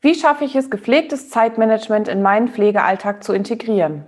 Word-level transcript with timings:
Wie 0.00 0.14
schaffe 0.14 0.44
ich 0.44 0.54
es, 0.54 0.70
gepflegtes 0.70 1.28
Zeitmanagement 1.28 2.06
in 2.06 2.22
meinen 2.22 2.46
Pflegealltag 2.46 3.24
zu 3.24 3.32
integrieren? 3.32 4.06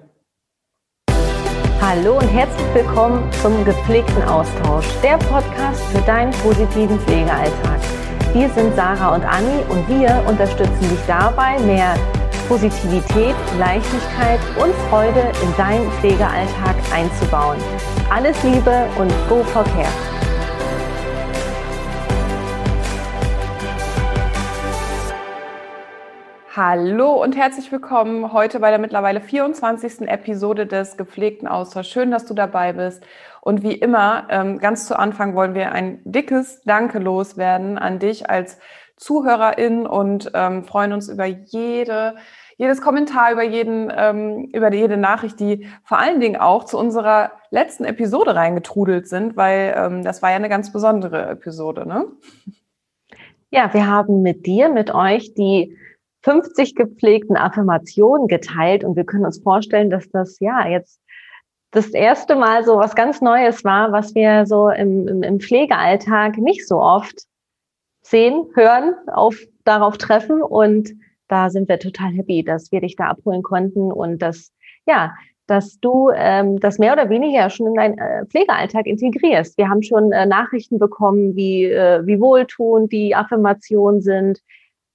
Hallo 1.80 2.16
und 2.18 2.28
herzlich 2.28 2.74
willkommen 2.74 3.28
zum 3.42 3.64
gepflegten 3.64 4.22
Austausch, 4.22 4.86
der 5.02 5.18
Podcast 5.18 5.82
für 5.86 6.00
deinen 6.02 6.30
positiven 6.44 6.96
Pflegealltag. 7.00 7.80
Wir 8.32 8.48
sind 8.50 8.72
Sarah 8.76 9.16
und 9.16 9.24
Anni 9.24 9.64
und 9.68 9.88
wir 9.88 10.24
unterstützen 10.28 10.88
dich 10.88 11.06
dabei, 11.08 11.58
mehr 11.58 11.96
Positivität, 12.46 13.34
Leichtigkeit 13.58 14.38
und 14.62 14.72
Freude 14.88 15.32
in 15.42 15.56
deinen 15.56 15.90
Pflegealltag 15.98 16.76
einzubauen. 16.94 17.58
Alles 18.10 18.40
Liebe 18.44 18.86
und 18.96 19.12
go 19.28 19.42
for 19.42 19.64
care! 19.64 20.09
Hallo 26.62 27.14
und 27.14 27.38
herzlich 27.38 27.72
willkommen 27.72 28.34
heute 28.34 28.60
bei 28.60 28.68
der 28.68 28.78
mittlerweile 28.78 29.22
24. 29.22 30.02
Episode 30.02 30.66
des 30.66 30.98
gepflegten 30.98 31.48
Austauschs. 31.48 31.88
Schön, 31.88 32.10
dass 32.10 32.26
du 32.26 32.34
dabei 32.34 32.74
bist. 32.74 33.02
Und 33.40 33.62
wie 33.62 33.72
immer, 33.72 34.26
ähm, 34.28 34.58
ganz 34.58 34.86
zu 34.86 34.98
Anfang 34.98 35.34
wollen 35.34 35.54
wir 35.54 35.72
ein 35.72 36.02
dickes 36.04 36.60
Danke 36.66 36.98
loswerden 36.98 37.78
an 37.78 37.98
dich 37.98 38.28
als 38.28 38.58
Zuhörerin 38.98 39.86
und 39.86 40.32
ähm, 40.34 40.64
freuen 40.64 40.92
uns 40.92 41.08
über 41.08 41.24
jede, 41.24 42.16
jedes 42.58 42.82
Kommentar, 42.82 43.32
über 43.32 43.42
jeden, 43.42 43.90
ähm, 43.96 44.50
über 44.52 44.70
jede 44.70 44.98
Nachricht, 44.98 45.40
die 45.40 45.66
vor 45.82 45.98
allen 45.98 46.20
Dingen 46.20 46.38
auch 46.38 46.64
zu 46.64 46.76
unserer 46.76 47.32
letzten 47.50 47.86
Episode 47.86 48.34
reingetrudelt 48.34 49.08
sind, 49.08 49.34
weil 49.34 50.02
das 50.04 50.20
war 50.20 50.28
ja 50.28 50.36
eine 50.36 50.50
ganz 50.50 50.70
besondere 50.70 51.26
Episode, 51.26 51.88
ne? 51.88 52.04
Ja, 53.48 53.72
wir 53.72 53.88
haben 53.88 54.20
mit 54.22 54.46
dir, 54.46 54.68
mit 54.68 54.94
euch 54.94 55.34
die 55.34 55.76
50 56.22 56.74
gepflegten 56.74 57.36
Affirmationen 57.36 58.28
geteilt 58.28 58.84
und 58.84 58.96
wir 58.96 59.04
können 59.04 59.24
uns 59.24 59.42
vorstellen, 59.42 59.90
dass 59.90 60.08
das 60.10 60.38
ja 60.40 60.68
jetzt 60.68 61.00
das 61.70 61.90
erste 61.90 62.36
Mal 62.36 62.64
so 62.64 62.76
was 62.76 62.94
ganz 62.94 63.20
Neues 63.20 63.64
war, 63.64 63.92
was 63.92 64.14
wir 64.14 64.44
so 64.46 64.68
im, 64.68 65.06
im, 65.08 65.22
im 65.22 65.40
Pflegealltag 65.40 66.36
nicht 66.38 66.66
so 66.66 66.80
oft 66.80 67.22
sehen, 68.02 68.46
hören, 68.54 68.94
auf, 69.06 69.38
darauf 69.64 69.96
treffen 69.98 70.42
und 70.42 70.90
da 71.28 71.48
sind 71.48 71.68
wir 71.68 71.78
total 71.78 72.10
happy, 72.12 72.42
dass 72.42 72.72
wir 72.72 72.80
dich 72.80 72.96
da 72.96 73.04
abholen 73.04 73.42
konnten 73.42 73.92
und 73.92 74.20
dass, 74.20 74.52
ja, 74.86 75.14
dass 75.46 75.78
du 75.80 76.10
ähm, 76.14 76.58
das 76.60 76.78
mehr 76.78 76.92
oder 76.92 77.08
weniger 77.08 77.50
schon 77.50 77.68
in 77.68 77.74
deinen 77.74 77.98
äh, 77.98 78.26
Pflegealltag 78.26 78.86
integrierst. 78.86 79.56
Wir 79.56 79.68
haben 79.68 79.82
schon 79.82 80.12
äh, 80.12 80.26
Nachrichten 80.26 80.78
bekommen, 80.78 81.36
wie, 81.36 81.64
äh, 81.64 82.04
wie 82.06 82.20
wohltuend 82.20 82.92
die 82.92 83.14
Affirmationen 83.14 84.00
sind, 84.00 84.40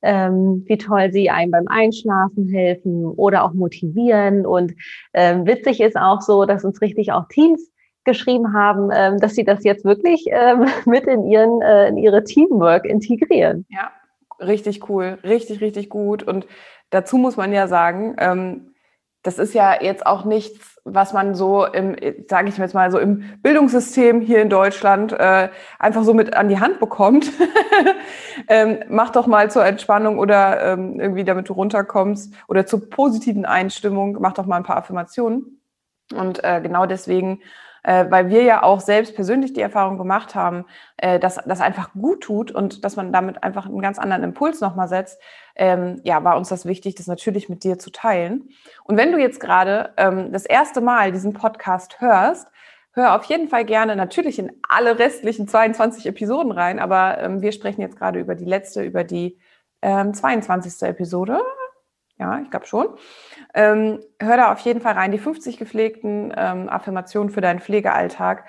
ähm, 0.02 0.64
wie 0.68 0.78
toll 0.78 1.12
sie 1.12 1.30
einem 1.30 1.52
beim 1.52 1.68
Einschlafen 1.68 2.48
helfen 2.48 3.06
oder 3.06 3.44
auch 3.44 3.54
motivieren. 3.54 4.46
Und 4.46 4.74
ähm, 5.14 5.46
witzig 5.46 5.82
ist 5.82 5.98
auch 5.98 6.22
so, 6.22 6.46
dass 6.46 6.64
uns 6.64 6.82
richtig 6.82 7.12
auch 7.12 7.28
Teams 7.28 7.72
geschrieben 8.04 8.54
haben, 8.54 8.90
ähm, 8.94 9.18
dass 9.18 9.34
sie 9.34 9.44
das 9.44 9.64
jetzt 9.64 9.84
wirklich 9.84 10.26
ähm, 10.30 10.68
mit 10.86 11.06
in 11.08 11.26
ihren 11.26 11.62
äh, 11.62 11.90
in 11.90 11.98
ihre 11.98 12.24
Teamwork 12.24 12.86
integrieren. 12.86 13.66
Ja, 13.70 13.92
richtig 14.40 14.90
cool, 14.90 15.18
richtig 15.24 15.60
richtig 15.62 15.90
gut. 15.90 16.24
Und 16.24 16.48
dazu 16.92 17.18
muss 17.18 17.36
man 17.36 17.52
ja 17.52 17.68
sagen, 17.68 18.16
ähm, 18.20 18.75
das 19.26 19.40
ist 19.40 19.56
ja 19.56 19.82
jetzt 19.82 20.06
auch 20.06 20.24
nichts, 20.24 20.80
was 20.84 21.14
man 21.14 21.34
so 21.34 21.66
im, 21.66 21.96
sage 22.30 22.48
ich 22.48 22.58
jetzt 22.58 22.76
mal 22.76 22.92
so 22.92 23.00
im 23.00 23.24
Bildungssystem 23.42 24.22
hier 24.22 24.42
in 24.42 24.50
Deutschland 24.50 25.14
äh, 25.14 25.50
einfach 25.80 26.04
so 26.04 26.14
mit 26.14 26.36
an 26.36 26.48
die 26.48 26.60
Hand 26.60 26.80
bekommt. 26.80 27.32
ähm, 28.48 28.80
mach 28.88 29.10
doch 29.10 29.26
mal 29.26 29.50
zur 29.50 29.66
Entspannung 29.66 30.20
oder 30.20 30.74
ähm, 30.74 31.00
irgendwie, 31.00 31.24
damit 31.24 31.50
du 31.50 31.54
runterkommst 31.54 32.36
oder 32.48 32.68
zur 32.68 32.88
positiven 32.88 33.46
Einstimmung, 33.46 34.18
mach 34.20 34.34
doch 34.34 34.46
mal 34.46 34.58
ein 34.58 34.64
paar 34.64 34.78
Affirmationen. 34.78 35.60
Und 36.14 36.44
äh, 36.44 36.62
genau 36.62 36.86
deswegen 36.86 37.42
äh, 37.86 38.06
weil 38.10 38.30
wir 38.30 38.42
ja 38.42 38.64
auch 38.64 38.80
selbst 38.80 39.16
persönlich 39.16 39.54
die 39.54 39.62
Erfahrung 39.62 39.98
gemacht 39.98 40.34
haben, 40.34 40.66
äh, 40.98 41.20
dass 41.20 41.36
das 41.46 41.62
einfach 41.62 41.94
gut 41.94 42.22
tut 42.22 42.52
und 42.52 42.84
dass 42.84 42.96
man 42.96 43.14
damit 43.14 43.44
einfach 43.44 43.68
einen 43.68 43.80
ganz 43.80 44.00
anderen 44.00 44.24
Impuls 44.24 44.60
nochmal 44.60 44.88
setzt, 44.88 45.22
ähm, 45.56 46.02
ja, 46.04 46.24
war 46.24 46.38
uns 46.38 46.50
das 46.50 46.66
wichtig, 46.66 46.96
das 46.96 47.08
natürlich 47.08 47.50
mit 47.50 47.64
dir 47.64 47.80
zu 47.80 47.92
teilen. 47.92 48.50
Und 48.84 48.98
wenn 48.98 49.12
du 49.12 49.18
jetzt 49.18 49.40
gerade 49.40 49.94
ähm, 49.98 50.32
das 50.32 50.46
erste 50.46 50.82
Mal 50.82 51.12
diesen 51.12 51.34
Podcast 51.34 52.02
hörst, 52.02 52.48
hör 52.92 53.16
auf 53.16 53.24
jeden 53.26 53.48
Fall 53.48 53.66
gerne 53.66 53.96
natürlich 53.96 54.40
in 54.40 54.52
alle 54.68 55.00
restlichen 55.00 55.48
22 55.48 56.06
Episoden 56.06 56.52
rein, 56.52 56.80
aber 56.80 57.20
ähm, 57.20 57.42
wir 57.42 57.52
sprechen 57.52 57.82
jetzt 57.82 57.98
gerade 57.98 58.20
über 58.20 58.36
die 58.36 58.46
letzte, 58.46 58.84
über 58.84 59.04
die 59.04 59.38
ähm, 59.82 60.14
22. 60.14 60.88
Episode. 60.88 61.40
Ja, 62.18 62.40
ich 62.40 62.50
glaube 62.50 62.66
schon. 62.66 62.88
Ähm, 63.54 64.00
hör 64.22 64.38
da 64.38 64.52
auf 64.54 64.60
jeden 64.60 64.80
Fall 64.80 64.94
rein. 64.94 65.12
Die 65.12 65.18
50 65.18 65.58
gepflegten 65.58 66.34
ähm, 66.36 66.70
Affirmationen 66.70 67.30
für 67.30 67.42
deinen 67.42 67.60
Pflegealltag. 67.60 68.46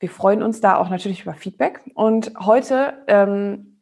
Wir 0.00 0.10
freuen 0.10 0.42
uns 0.42 0.60
da 0.60 0.76
auch 0.76 0.90
natürlich 0.90 1.22
über 1.22 1.34
Feedback. 1.34 1.80
Und 1.94 2.32
heute, 2.40 3.04
ähm, 3.06 3.77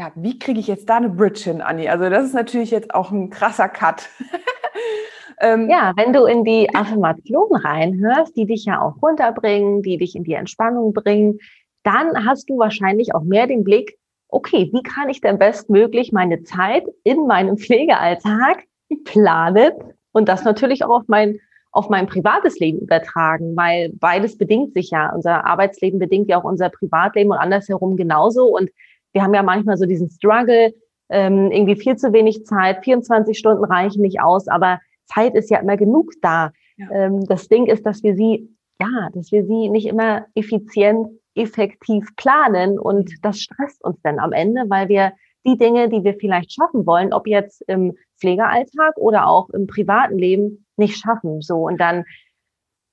ja, 0.00 0.10
wie 0.14 0.38
kriege 0.38 0.58
ich 0.58 0.66
jetzt 0.66 0.88
da 0.88 0.96
eine 0.96 1.10
Bridge 1.10 1.42
hin, 1.44 1.60
Anni? 1.60 1.86
Also 1.88 2.08
das 2.08 2.24
ist 2.24 2.34
natürlich 2.34 2.70
jetzt 2.70 2.94
auch 2.94 3.10
ein 3.10 3.30
krasser 3.30 3.68
Cut. 3.68 4.08
Ähm, 5.42 5.70
ja, 5.70 5.94
wenn 5.96 6.12
du 6.12 6.26
in 6.26 6.44
die 6.44 6.68
Affirmation 6.74 7.56
reinhörst, 7.56 8.36
die 8.36 8.44
dich 8.44 8.66
ja 8.66 8.82
auch 8.82 9.00
runterbringen, 9.00 9.80
die 9.80 9.96
dich 9.96 10.14
in 10.14 10.22
die 10.22 10.34
Entspannung 10.34 10.92
bringen, 10.92 11.38
dann 11.82 12.26
hast 12.26 12.50
du 12.50 12.58
wahrscheinlich 12.58 13.14
auch 13.14 13.22
mehr 13.22 13.46
den 13.46 13.64
Blick 13.64 13.98
okay, 14.28 14.70
wie 14.70 14.82
kann 14.82 15.08
ich 15.08 15.22
denn 15.22 15.38
bestmöglich 15.38 16.12
meine 16.12 16.42
Zeit 16.42 16.84
in 17.04 17.26
meinem 17.26 17.56
Pflegealltag 17.58 18.64
planen 19.04 19.72
und 20.12 20.28
das 20.28 20.44
natürlich 20.44 20.84
auch 20.84 20.90
auf 20.90 21.04
mein, 21.06 21.38
auf 21.72 21.88
mein 21.88 22.06
privates 22.06 22.58
Leben 22.58 22.80
übertragen, 22.80 23.56
weil 23.56 23.92
beides 23.94 24.36
bedingt 24.36 24.74
sich 24.74 24.90
ja. 24.90 25.10
Unser 25.14 25.46
Arbeitsleben 25.46 25.98
bedingt 25.98 26.28
ja 26.28 26.38
auch 26.38 26.44
unser 26.44 26.68
Privatleben 26.68 27.30
und 27.30 27.38
andersherum 27.38 27.96
genauso. 27.96 28.44
Und 28.44 28.70
wir 29.12 29.22
haben 29.22 29.34
ja 29.34 29.42
manchmal 29.42 29.76
so 29.76 29.86
diesen 29.86 30.10
Struggle, 30.10 30.72
ähm, 31.08 31.50
irgendwie 31.50 31.76
viel 31.76 31.96
zu 31.96 32.12
wenig 32.12 32.44
Zeit, 32.44 32.84
24 32.84 33.36
Stunden 33.36 33.64
reichen 33.64 34.02
nicht 34.02 34.20
aus, 34.20 34.48
aber 34.48 34.80
Zeit 35.06 35.34
ist 35.34 35.50
ja 35.50 35.58
immer 35.58 35.76
genug 35.76 36.12
da. 36.22 36.52
Ja. 36.76 36.90
Ähm, 36.92 37.24
das 37.26 37.48
Ding 37.48 37.66
ist, 37.66 37.84
dass 37.84 38.02
wir 38.02 38.14
sie, 38.14 38.48
ja, 38.80 39.08
dass 39.12 39.32
wir 39.32 39.44
sie 39.44 39.68
nicht 39.68 39.86
immer 39.86 40.26
effizient 40.34 41.08
effektiv 41.34 42.08
planen 42.16 42.78
und 42.78 43.12
das 43.22 43.40
stresst 43.40 43.84
uns 43.84 44.00
dann 44.02 44.18
am 44.18 44.32
Ende, 44.32 44.64
weil 44.68 44.88
wir 44.88 45.12
die 45.46 45.56
Dinge, 45.56 45.88
die 45.88 46.04
wir 46.04 46.14
vielleicht 46.14 46.52
schaffen 46.52 46.86
wollen, 46.86 47.12
ob 47.12 47.26
jetzt 47.26 47.62
im 47.66 47.96
Pflegealltag 48.20 48.96
oder 48.96 49.26
auch 49.26 49.48
im 49.50 49.66
privaten 49.66 50.18
Leben, 50.18 50.66
nicht 50.76 50.96
schaffen. 50.96 51.40
So 51.40 51.66
und 51.66 51.80
dann, 51.80 52.04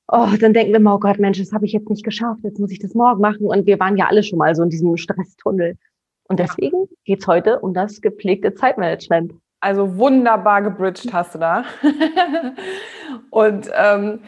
oh, 0.07 0.27
dann 0.39 0.53
denken 0.53 0.71
wir 0.71 0.79
immer, 0.79 0.95
oh 0.95 0.99
Gott, 0.99 1.19
Mensch, 1.19 1.39
das 1.39 1.51
habe 1.51 1.65
ich 1.65 1.73
jetzt 1.73 1.89
nicht 1.89 2.05
geschafft, 2.05 2.41
jetzt 2.43 2.59
muss 2.59 2.71
ich 2.71 2.79
das 2.79 2.93
morgen 2.93 3.21
machen. 3.21 3.47
Und 3.47 3.65
wir 3.65 3.79
waren 3.79 3.97
ja 3.97 4.07
alle 4.07 4.23
schon 4.23 4.39
mal 4.39 4.55
so 4.55 4.63
in 4.63 4.69
diesem 4.69 4.95
Stresstunnel. 4.97 5.77
Und 6.27 6.39
deswegen 6.39 6.87
geht's 7.05 7.27
heute 7.27 7.59
um 7.59 7.73
das 7.73 8.01
gepflegte 8.01 8.53
Zeitmanagement. 8.53 9.33
Also 9.59 9.97
wunderbar 9.97 10.61
gebridged 10.61 11.13
hast 11.13 11.35
du 11.35 11.39
da. 11.39 11.63
und 13.31 13.69
ähm, 13.73 14.19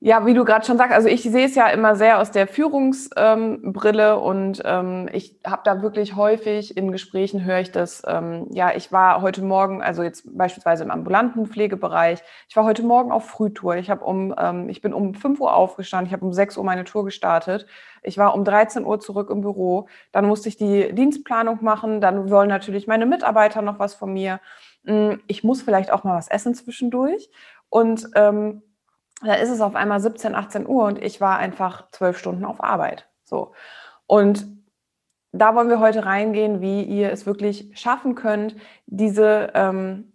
ja, 0.00 0.24
wie 0.26 0.34
du 0.34 0.44
gerade 0.44 0.64
schon 0.64 0.78
sagst, 0.78 0.94
also 0.94 1.08
ich 1.08 1.22
sehe 1.24 1.46
es 1.46 1.56
ja 1.56 1.66
immer 1.70 1.96
sehr 1.96 2.20
aus 2.20 2.30
der 2.30 2.46
Führungsbrille 2.46 4.12
ähm, 4.12 4.20
und 4.20 4.62
ähm, 4.64 5.08
ich 5.12 5.40
habe 5.44 5.62
da 5.64 5.82
wirklich 5.82 6.14
häufig 6.14 6.76
in 6.76 6.92
Gesprächen 6.92 7.44
höre 7.44 7.58
ich 7.58 7.72
das, 7.72 8.02
ähm, 8.06 8.46
ja, 8.50 8.76
ich 8.76 8.92
war 8.92 9.22
heute 9.22 9.42
Morgen, 9.42 9.82
also 9.82 10.04
jetzt 10.04 10.36
beispielsweise 10.38 10.84
im 10.84 10.92
ambulanten 10.92 11.46
Pflegebereich, 11.46 12.20
ich 12.48 12.54
war 12.54 12.64
heute 12.64 12.84
Morgen 12.84 13.10
auf 13.10 13.28
Frühtour. 13.28 13.74
Ich 13.74 13.90
habe 13.90 14.04
um, 14.04 14.32
ähm, 14.38 14.68
ich 14.68 14.82
bin 14.82 14.94
um 14.94 15.14
5 15.14 15.40
Uhr 15.40 15.52
aufgestanden, 15.52 16.06
ich 16.06 16.12
habe 16.12 16.24
um 16.24 16.32
6 16.32 16.56
Uhr 16.58 16.64
meine 16.64 16.84
Tour 16.84 17.04
gestartet. 17.04 17.66
Ich 18.04 18.18
war 18.18 18.34
um 18.34 18.44
13 18.44 18.84
Uhr 18.86 19.00
zurück 19.00 19.30
im 19.30 19.40
Büro. 19.40 19.88
Dann 20.12 20.26
musste 20.26 20.48
ich 20.48 20.56
die 20.56 20.94
Dienstplanung 20.94 21.58
machen. 21.62 22.00
Dann 22.00 22.30
wollen 22.30 22.48
natürlich 22.48 22.86
meine 22.86 23.06
Mitarbeiter 23.06 23.62
noch 23.62 23.80
was 23.80 23.94
von 23.94 24.12
mir. 24.12 24.38
Hm, 24.84 25.20
ich 25.26 25.42
muss 25.42 25.62
vielleicht 25.62 25.90
auch 25.90 26.04
mal 26.04 26.16
was 26.16 26.28
essen 26.28 26.54
zwischendurch. 26.54 27.28
Und 27.68 28.08
ähm, 28.14 28.62
da 29.22 29.34
ist 29.34 29.50
es 29.50 29.60
auf 29.60 29.74
einmal 29.74 30.00
17, 30.00 30.34
18 30.34 30.66
Uhr 30.66 30.84
und 30.84 31.02
ich 31.02 31.20
war 31.20 31.38
einfach 31.38 31.90
zwölf 31.90 32.18
Stunden 32.18 32.44
auf 32.44 32.62
Arbeit. 32.62 33.08
So. 33.24 33.52
Und 34.06 34.46
da 35.32 35.54
wollen 35.54 35.68
wir 35.68 35.80
heute 35.80 36.06
reingehen, 36.06 36.60
wie 36.60 36.82
ihr 36.82 37.12
es 37.12 37.26
wirklich 37.26 37.70
schaffen 37.74 38.14
könnt, 38.14 38.56
diese 38.86 39.50
ähm, 39.54 40.12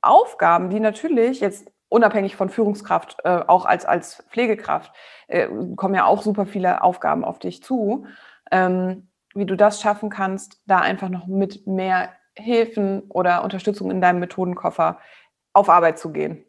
Aufgaben, 0.00 0.70
die 0.70 0.80
natürlich 0.80 1.40
jetzt 1.40 1.70
unabhängig 1.88 2.36
von 2.36 2.48
Führungskraft, 2.48 3.18
äh, 3.24 3.42
auch 3.46 3.66
als, 3.66 3.84
als 3.84 4.24
Pflegekraft, 4.30 4.92
äh, 5.28 5.48
kommen 5.76 5.94
ja 5.94 6.06
auch 6.06 6.22
super 6.22 6.46
viele 6.46 6.82
Aufgaben 6.82 7.24
auf 7.24 7.38
dich 7.38 7.62
zu, 7.62 8.06
ähm, 8.50 9.08
wie 9.34 9.46
du 9.46 9.56
das 9.56 9.80
schaffen 9.80 10.08
kannst, 10.08 10.62
da 10.66 10.78
einfach 10.78 11.08
noch 11.08 11.26
mit 11.26 11.66
mehr 11.66 12.10
Hilfen 12.34 13.02
oder 13.08 13.44
Unterstützung 13.44 13.90
in 13.90 14.00
deinem 14.00 14.20
Methodenkoffer 14.20 14.98
auf 15.52 15.68
Arbeit 15.68 15.98
zu 15.98 16.12
gehen. 16.12 16.45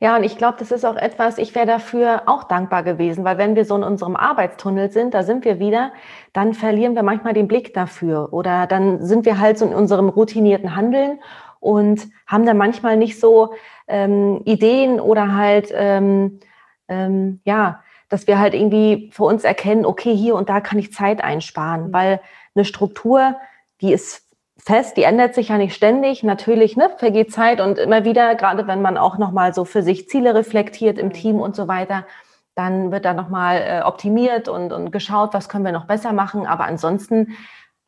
Ja, 0.00 0.16
und 0.16 0.24
ich 0.24 0.36
glaube, 0.36 0.56
das 0.58 0.70
ist 0.72 0.84
auch 0.84 0.96
etwas, 0.96 1.38
ich 1.38 1.54
wäre 1.54 1.66
dafür 1.66 2.22
auch 2.26 2.44
dankbar 2.44 2.82
gewesen, 2.82 3.24
weil 3.24 3.38
wenn 3.38 3.54
wir 3.56 3.64
so 3.64 3.76
in 3.76 3.82
unserem 3.84 4.16
Arbeitstunnel 4.16 4.90
sind, 4.90 5.14
da 5.14 5.22
sind 5.22 5.44
wir 5.44 5.58
wieder, 5.58 5.92
dann 6.32 6.54
verlieren 6.54 6.94
wir 6.94 7.02
manchmal 7.02 7.34
den 7.34 7.48
Blick 7.48 7.72
dafür 7.74 8.32
oder 8.32 8.66
dann 8.66 9.04
sind 9.04 9.24
wir 9.24 9.38
halt 9.38 9.58
so 9.58 9.66
in 9.66 9.74
unserem 9.74 10.08
routinierten 10.08 10.74
Handeln 10.74 11.20
und 11.60 12.08
haben 12.26 12.44
dann 12.44 12.56
manchmal 12.56 12.96
nicht 12.96 13.20
so 13.20 13.54
ähm, 13.86 14.42
Ideen 14.44 14.98
oder 14.98 15.34
halt, 15.34 15.72
ähm, 15.74 16.40
ähm, 16.88 17.40
ja, 17.44 17.82
dass 18.08 18.26
wir 18.26 18.38
halt 18.38 18.54
irgendwie 18.54 19.10
für 19.12 19.24
uns 19.24 19.44
erkennen, 19.44 19.86
okay, 19.86 20.14
hier 20.14 20.34
und 20.34 20.48
da 20.48 20.60
kann 20.60 20.78
ich 20.78 20.92
Zeit 20.92 21.22
einsparen, 21.22 21.88
mhm. 21.88 21.92
weil 21.92 22.20
eine 22.54 22.64
Struktur, 22.64 23.36
die 23.80 23.92
ist 23.92 24.26
fest, 24.64 24.96
die 24.96 25.02
ändert 25.02 25.34
sich 25.34 25.48
ja 25.48 25.58
nicht 25.58 25.74
ständig. 25.74 26.22
Natürlich 26.22 26.76
ne, 26.76 26.90
vergeht 26.96 27.32
Zeit 27.32 27.60
und 27.60 27.78
immer 27.78 28.04
wieder, 28.04 28.34
gerade 28.36 28.66
wenn 28.66 28.80
man 28.80 28.96
auch 28.96 29.18
nochmal 29.18 29.52
so 29.54 29.64
für 29.64 29.82
sich 29.82 30.08
Ziele 30.08 30.34
reflektiert 30.34 30.98
im 30.98 31.08
mhm. 31.08 31.12
Team 31.12 31.40
und 31.40 31.56
so 31.56 31.68
weiter, 31.68 32.06
dann 32.54 32.92
wird 32.92 33.04
da 33.04 33.14
nochmal 33.14 33.62
äh, 33.62 33.82
optimiert 33.82 34.48
und, 34.48 34.72
und 34.72 34.92
geschaut, 34.92 35.34
was 35.34 35.48
können 35.48 35.64
wir 35.64 35.72
noch 35.72 35.86
besser 35.86 36.12
machen. 36.12 36.46
Aber 36.46 36.64
ansonsten 36.64 37.36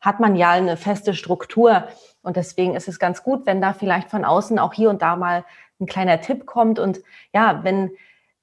hat 0.01 0.19
man 0.19 0.35
ja 0.35 0.51
eine 0.51 0.75
feste 0.75 1.13
Struktur. 1.13 1.87
Und 2.21 2.35
deswegen 2.35 2.75
ist 2.75 2.87
es 2.87 2.99
ganz 2.99 3.23
gut, 3.23 3.45
wenn 3.45 3.61
da 3.61 3.73
vielleicht 3.73 4.09
von 4.09 4.25
außen 4.25 4.59
auch 4.59 4.73
hier 4.73 4.89
und 4.89 5.01
da 5.01 5.15
mal 5.15 5.45
ein 5.79 5.85
kleiner 5.85 6.19
Tipp 6.21 6.45
kommt. 6.45 6.79
Und 6.79 6.99
ja, 7.33 7.63
wenn 7.63 7.91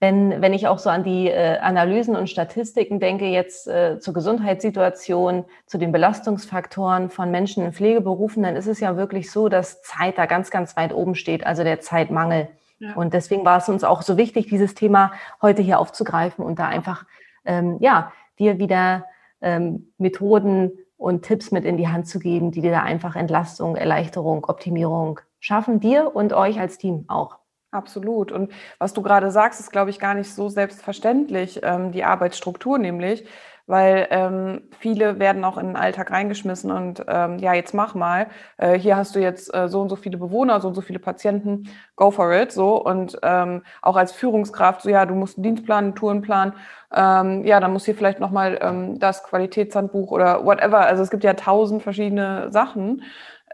wenn, 0.02 0.43
wenn 0.43 0.52
ich 0.52 0.66
auch 0.66 0.81
so 0.81 0.90
an 0.90 1.04
die 1.04 1.28
äh, 1.28 1.58
Analysen 1.58 2.16
und 2.16 2.28
Statistiken 2.28 2.99
denke, 2.99 3.26
jetzt 3.26 3.69
äh, 3.69 4.00
zur 4.00 4.12
Gesundheitssituation, 4.12 5.44
zu 5.66 5.78
den 5.78 5.93
Belastungsfaktoren 5.93 7.08
von 7.08 7.31
Menschen 7.31 7.64
in 7.64 7.72
Pflegeberufen, 7.72 8.43
dann 8.43 8.56
ist 8.56 8.66
es 8.66 8.81
ja 8.81 8.96
wirklich 8.96 9.31
so, 9.31 9.49
dass 9.49 9.81
Zeit 9.82 10.19
da 10.19 10.26
ganz, 10.26 10.50
ganz 10.50 10.76
weit 10.76 10.93
oben 10.93 11.14
steht, 11.14 11.46
also 11.46 11.62
der 11.62 11.78
Zeitmangel. 11.78 12.49
Ja. 12.81 12.94
Und 12.94 13.14
deswegen 13.14 13.44
war 13.44 13.58
es 13.58 13.69
uns 13.69 13.84
auch 13.84 14.02
so 14.02 14.16
wichtig, 14.16 14.49
dieses 14.49 14.75
Thema 14.75 15.12
heute 15.40 15.62
hier 15.62 15.78
aufzugreifen 15.78 16.44
und 16.44 16.58
da 16.58 16.66
einfach, 16.66 17.05
ähm, 17.44 17.76
ja, 17.78 18.10
dir 18.40 18.58
wieder 18.58 19.05
ähm, 19.40 19.93
Methoden 19.98 20.72
und 20.96 21.22
Tipps 21.22 21.52
mit 21.52 21.64
in 21.64 21.76
die 21.76 21.87
Hand 21.87 22.08
zu 22.08 22.19
geben, 22.19 22.50
die 22.50 22.60
dir 22.60 22.72
da 22.72 22.82
einfach 22.82 23.14
Entlastung, 23.14 23.76
Erleichterung, 23.76 24.46
Optimierung 24.46 25.20
schaffen, 25.38 25.78
dir 25.78 26.10
und 26.12 26.32
euch 26.32 26.58
als 26.58 26.78
Team 26.78 27.05
auch. 27.06 27.37
Absolut. 27.72 28.32
Und 28.32 28.52
was 28.78 28.92
du 28.92 29.00
gerade 29.00 29.30
sagst, 29.30 29.58
ist, 29.58 29.70
glaube 29.72 29.88
ich, 29.88 29.98
gar 29.98 30.12
nicht 30.12 30.34
so 30.34 30.50
selbstverständlich, 30.50 31.60
ähm, 31.62 31.90
die 31.90 32.04
Arbeitsstruktur 32.04 32.76
nämlich, 32.78 33.24
weil 33.66 34.08
ähm, 34.10 34.69
viele 34.78 35.19
werden 35.19 35.42
auch 35.42 35.56
in 35.56 35.69
den 35.69 35.76
Alltag 35.76 36.10
reingeschmissen 36.10 36.70
und 36.70 37.02
ähm, 37.08 37.38
ja, 37.38 37.54
jetzt 37.54 37.72
mach 37.72 37.94
mal. 37.94 38.26
Äh, 38.58 38.78
hier 38.78 38.96
hast 38.96 39.14
du 39.16 39.20
jetzt 39.20 39.54
äh, 39.54 39.69
so 39.69 39.80
und 39.80 39.88
so 39.88 39.96
viele 39.96 40.19
Bewohner, 40.19 40.60
so 40.60 40.69
und 40.69 40.74
so 40.74 40.82
viele 40.82 40.98
Patienten, 40.98 41.70
go 41.96 42.10
for 42.10 42.30
it. 42.34 42.52
So 42.52 42.76
und 42.84 43.19
ähm, 43.22 43.62
auch 43.80 43.96
als 43.96 44.12
Führungskraft, 44.12 44.82
so 44.82 44.90
ja, 44.90 45.06
du 45.06 45.14
musst 45.14 45.38
einen 45.38 45.44
Dienstplan, 45.44 45.84
einen 45.84 45.94
Tourenplan, 45.94 46.52
ähm, 46.94 47.42
ja, 47.46 47.58
dann 47.58 47.72
muss 47.72 47.86
hier 47.86 47.94
vielleicht 47.94 48.20
nochmal 48.20 48.58
ähm, 48.60 48.98
das 48.98 49.22
Qualitätshandbuch 49.24 50.10
oder 50.10 50.44
whatever. 50.44 50.80
Also 50.80 51.02
es 51.02 51.10
gibt 51.10 51.24
ja 51.24 51.32
tausend 51.34 51.82
verschiedene 51.82 52.52
Sachen. 52.52 53.02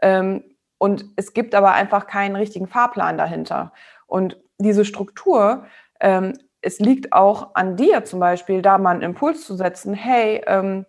Ähm, 0.01 0.43
und 0.77 1.05
es 1.17 1.33
gibt 1.33 1.55
aber 1.55 1.73
einfach 1.73 2.07
keinen 2.07 2.35
richtigen 2.37 2.67
Fahrplan 2.67 3.17
dahinter. 3.17 3.73
Und 4.09 4.37
diese 4.57 4.83
Struktur, 4.83 5.65
ähm, 6.01 6.33
es 6.61 6.79
liegt 6.79 7.13
auch 7.13 7.55
an 7.55 7.77
dir 7.77 8.03
zum 8.03 8.19
Beispiel, 8.19 8.61
da 8.61 8.77
mal 8.77 8.91
einen 8.91 9.01
Impuls 9.01 9.45
zu 9.45 9.55
setzen, 9.55 9.93
hey, 9.93 10.41
ähm, 10.45 10.85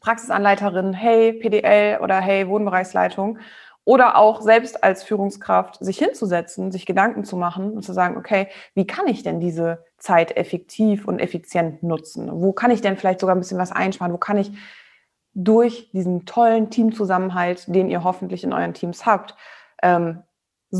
Praxisanleiterin, 0.00 0.94
hey, 0.94 1.32
PDL 1.32 1.98
oder 2.00 2.20
hey, 2.20 2.48
Wohnbereichsleitung. 2.48 3.38
Oder 3.84 4.16
auch 4.16 4.40
selbst 4.40 4.82
als 4.82 5.04
Führungskraft 5.04 5.84
sich 5.84 5.98
hinzusetzen, 5.98 6.72
sich 6.72 6.86
Gedanken 6.86 7.24
zu 7.24 7.36
machen 7.36 7.72
und 7.72 7.82
zu 7.82 7.92
sagen, 7.92 8.16
okay, 8.16 8.48
wie 8.74 8.86
kann 8.86 9.06
ich 9.06 9.22
denn 9.22 9.38
diese 9.38 9.84
Zeit 9.98 10.36
effektiv 10.36 11.06
und 11.06 11.20
effizient 11.20 11.84
nutzen? 11.84 12.28
Wo 12.32 12.52
kann 12.52 12.72
ich 12.72 12.80
denn 12.80 12.96
vielleicht 12.96 13.20
sogar 13.20 13.36
ein 13.36 13.38
bisschen 13.40 13.58
was 13.58 13.70
einsparen? 13.70 14.12
Wo 14.12 14.18
kann 14.18 14.38
ich 14.38 14.50
durch 15.34 15.90
diesen 15.92 16.24
tollen 16.24 16.70
Teamzusammenhalt, 16.70 17.72
den 17.72 17.88
ihr 17.88 18.02
hoffentlich 18.02 18.42
in 18.42 18.52
euren 18.52 18.74
Teams 18.74 19.06
habt, 19.06 19.36
ähm, 19.82 20.22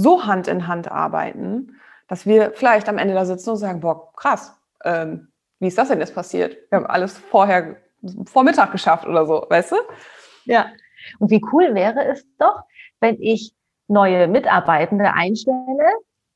so 0.03 0.27
Hand 0.27 0.49
in 0.49 0.67
Hand 0.67 0.91
arbeiten, 0.91 1.77
dass 2.09 2.27
wir 2.27 2.53
vielleicht 2.55 2.89
am 2.89 2.99
Ende 2.99 3.15
da 3.15 3.25
sitzen 3.25 3.51
und 3.51 3.57
sagen, 3.57 3.81
boah, 3.81 4.13
krass, 4.15 4.57
ähm, 4.85 5.29
wie 5.59 5.69
ist 5.69 5.79
das 5.79 5.89
denn 5.89 6.01
jetzt 6.01 6.15
passiert? 6.15 6.57
Wir 6.71 6.77
haben 6.77 6.87
alles 6.87 7.19
vorher, 7.19 7.77
vor 8.27 8.45
Mittag 8.45 8.73
geschafft 8.73 9.07
oder 9.07 9.27
so, 9.27 9.47
weißt 9.49 9.73
du? 9.73 9.77
Ja. 10.45 10.67
Und 11.19 11.31
wie 11.31 11.43
cool 11.53 11.75
wäre 11.75 12.05
es 12.05 12.27
doch, 12.39 12.63
wenn 13.01 13.21
ich 13.21 13.55
neue 13.89 14.29
Mitarbeitende 14.29 15.13
einstelle, 15.13 15.85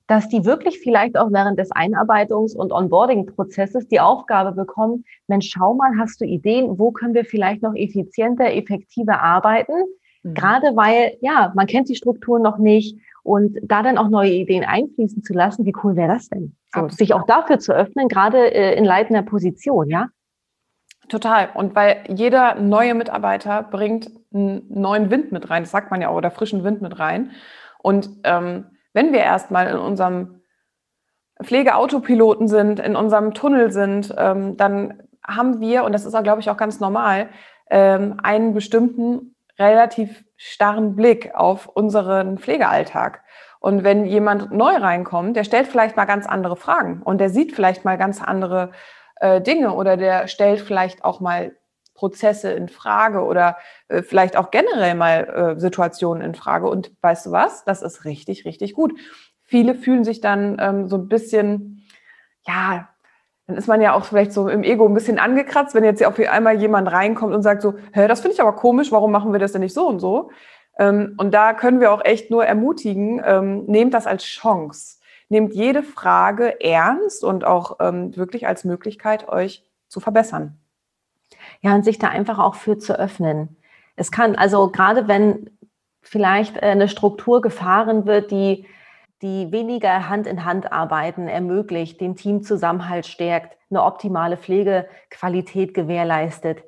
dass 0.06 0.28
die 0.28 0.44
wirklich 0.44 0.80
vielleicht 0.80 1.16
auch 1.16 1.30
während 1.30 1.58
des 1.58 1.70
Einarbeitungs- 1.70 2.56
und 2.56 2.72
Onboarding-Prozesses 2.72 3.86
die 3.86 4.00
Aufgabe 4.00 4.52
bekommen, 4.52 5.04
Mensch, 5.28 5.50
schau 5.52 5.74
mal, 5.74 5.92
hast 5.98 6.20
du 6.20 6.24
Ideen, 6.24 6.78
wo 6.78 6.90
können 6.90 7.14
wir 7.14 7.24
vielleicht 7.24 7.62
noch 7.62 7.74
effizienter, 7.76 8.52
effektiver 8.52 9.20
arbeiten? 9.20 9.84
Mhm. 10.22 10.34
Gerade 10.34 10.74
weil, 10.74 11.16
ja, 11.20 11.52
man 11.54 11.66
kennt 11.66 11.88
die 11.88 11.94
Strukturen 11.94 12.42
noch 12.42 12.58
nicht 12.58 12.98
und 13.22 13.58
da 13.62 13.82
dann 13.82 13.98
auch 13.98 14.08
neue 14.08 14.32
Ideen 14.32 14.64
einfließen 14.64 15.22
zu 15.22 15.32
lassen, 15.32 15.66
wie 15.66 15.74
cool 15.82 15.96
wäre 15.96 16.12
das 16.12 16.28
denn? 16.28 16.56
So, 16.74 16.88
sich 16.88 17.14
auch 17.14 17.26
dafür 17.26 17.58
zu 17.58 17.72
öffnen, 17.72 18.08
gerade 18.08 18.52
äh, 18.54 18.76
in 18.76 18.84
leitender 18.84 19.22
Position, 19.22 19.88
ja? 19.88 20.08
Total. 21.08 21.48
Und 21.54 21.74
weil 21.74 22.04
jeder 22.08 22.54
neue 22.54 22.94
Mitarbeiter 22.94 23.64
bringt 23.64 24.10
einen 24.32 24.64
neuen 24.68 25.10
Wind 25.10 25.32
mit 25.32 25.50
rein, 25.50 25.64
das 25.64 25.72
sagt 25.72 25.90
man 25.90 26.00
ja 26.00 26.08
auch, 26.08 26.16
oder 26.16 26.30
frischen 26.30 26.62
Wind 26.62 26.82
mit 26.82 26.98
rein. 26.98 27.32
Und 27.78 28.10
ähm, 28.22 28.66
wenn 28.92 29.12
wir 29.12 29.20
erstmal 29.20 29.66
in 29.68 29.76
unserem 29.76 30.40
Pflegeautopiloten 31.42 32.48
sind, 32.48 32.78
in 32.78 32.96
unserem 32.96 33.34
Tunnel 33.34 33.72
sind, 33.72 34.14
ähm, 34.16 34.56
dann 34.56 35.02
haben 35.26 35.60
wir, 35.60 35.84
und 35.84 35.92
das 35.92 36.04
ist 36.04 36.14
auch, 36.14 36.22
glaube 36.22 36.40
ich, 36.40 36.50
auch 36.50 36.56
ganz 36.56 36.80
normal, 36.80 37.28
ähm, 37.70 38.20
einen 38.22 38.54
bestimmten 38.54 39.34
relativ 39.60 40.24
starren 40.36 40.96
Blick 40.96 41.34
auf 41.34 41.68
unseren 41.68 42.38
Pflegealltag. 42.38 43.22
Und 43.60 43.84
wenn 43.84 44.06
jemand 44.06 44.52
neu 44.52 44.74
reinkommt, 44.76 45.36
der 45.36 45.44
stellt 45.44 45.68
vielleicht 45.68 45.96
mal 45.96 46.06
ganz 46.06 46.26
andere 46.26 46.56
Fragen 46.56 47.02
und 47.02 47.18
der 47.18 47.30
sieht 47.30 47.52
vielleicht 47.52 47.84
mal 47.84 47.98
ganz 47.98 48.22
andere 48.22 48.72
äh, 49.16 49.40
Dinge 49.40 49.74
oder 49.74 49.96
der 49.96 50.26
stellt 50.28 50.60
vielleicht 50.60 51.04
auch 51.04 51.20
mal 51.20 51.52
Prozesse 51.94 52.50
in 52.52 52.70
Frage 52.70 53.22
oder 53.22 53.58
äh, 53.88 54.02
vielleicht 54.02 54.36
auch 54.36 54.50
generell 54.50 54.94
mal 54.94 55.56
äh, 55.56 55.60
Situationen 55.60 56.22
in 56.22 56.34
Frage. 56.34 56.68
Und 56.68 56.90
weißt 57.02 57.26
du 57.26 57.32
was? 57.32 57.64
Das 57.64 57.82
ist 57.82 58.06
richtig, 58.06 58.46
richtig 58.46 58.72
gut. 58.72 58.98
Viele 59.42 59.74
fühlen 59.74 60.04
sich 60.04 60.22
dann 60.22 60.56
ähm, 60.58 60.88
so 60.88 60.96
ein 60.96 61.08
bisschen, 61.08 61.86
ja, 62.46 62.88
dann 63.50 63.58
ist 63.58 63.66
man 63.66 63.80
ja 63.80 63.94
auch 63.94 64.04
vielleicht 64.04 64.32
so 64.32 64.48
im 64.48 64.62
Ego 64.62 64.86
ein 64.86 64.94
bisschen 64.94 65.18
angekratzt, 65.18 65.74
wenn 65.74 65.82
jetzt 65.82 66.04
auf 66.04 66.16
einmal 66.20 66.60
jemand 66.60 66.90
reinkommt 66.92 67.34
und 67.34 67.42
sagt 67.42 67.62
so, 67.62 67.74
hä, 67.92 68.06
das 68.06 68.20
finde 68.20 68.34
ich 68.34 68.40
aber 68.40 68.52
komisch, 68.52 68.92
warum 68.92 69.10
machen 69.10 69.32
wir 69.32 69.40
das 69.40 69.50
denn 69.50 69.60
nicht 69.60 69.74
so 69.74 69.88
und 69.88 69.98
so? 69.98 70.30
Ähm, 70.78 71.14
und 71.18 71.34
da 71.34 71.52
können 71.52 71.80
wir 71.80 71.92
auch 71.92 72.04
echt 72.04 72.30
nur 72.30 72.46
ermutigen, 72.46 73.20
ähm, 73.24 73.64
nehmt 73.64 73.92
das 73.92 74.06
als 74.06 74.22
Chance. 74.22 74.98
Nehmt 75.28 75.52
jede 75.52 75.82
Frage 75.82 76.60
ernst 76.60 77.24
und 77.24 77.44
auch 77.44 77.78
ähm, 77.80 78.16
wirklich 78.16 78.46
als 78.46 78.64
Möglichkeit, 78.64 79.28
euch 79.28 79.64
zu 79.88 79.98
verbessern. 79.98 80.56
Ja, 81.60 81.74
und 81.74 81.84
sich 81.84 81.98
da 81.98 82.06
einfach 82.06 82.38
auch 82.38 82.54
für 82.54 82.78
zu 82.78 82.96
öffnen. 82.96 83.56
Es 83.96 84.12
kann, 84.12 84.36
also 84.36 84.70
gerade 84.70 85.08
wenn 85.08 85.50
vielleicht 86.02 86.56
äh, 86.56 86.66
eine 86.66 86.86
Struktur 86.86 87.40
gefahren 87.40 88.06
wird, 88.06 88.30
die 88.30 88.64
die 89.22 89.52
weniger 89.52 90.08
Hand 90.08 90.26
in 90.26 90.44
Hand 90.44 90.72
arbeiten 90.72 91.28
ermöglicht, 91.28 92.00
den 92.00 92.16
Teamzusammenhalt 92.16 93.06
stärkt, 93.06 93.56
eine 93.70 93.84
optimale 93.84 94.36
Pflegequalität 94.36 95.74
gewährleistet. 95.74 96.62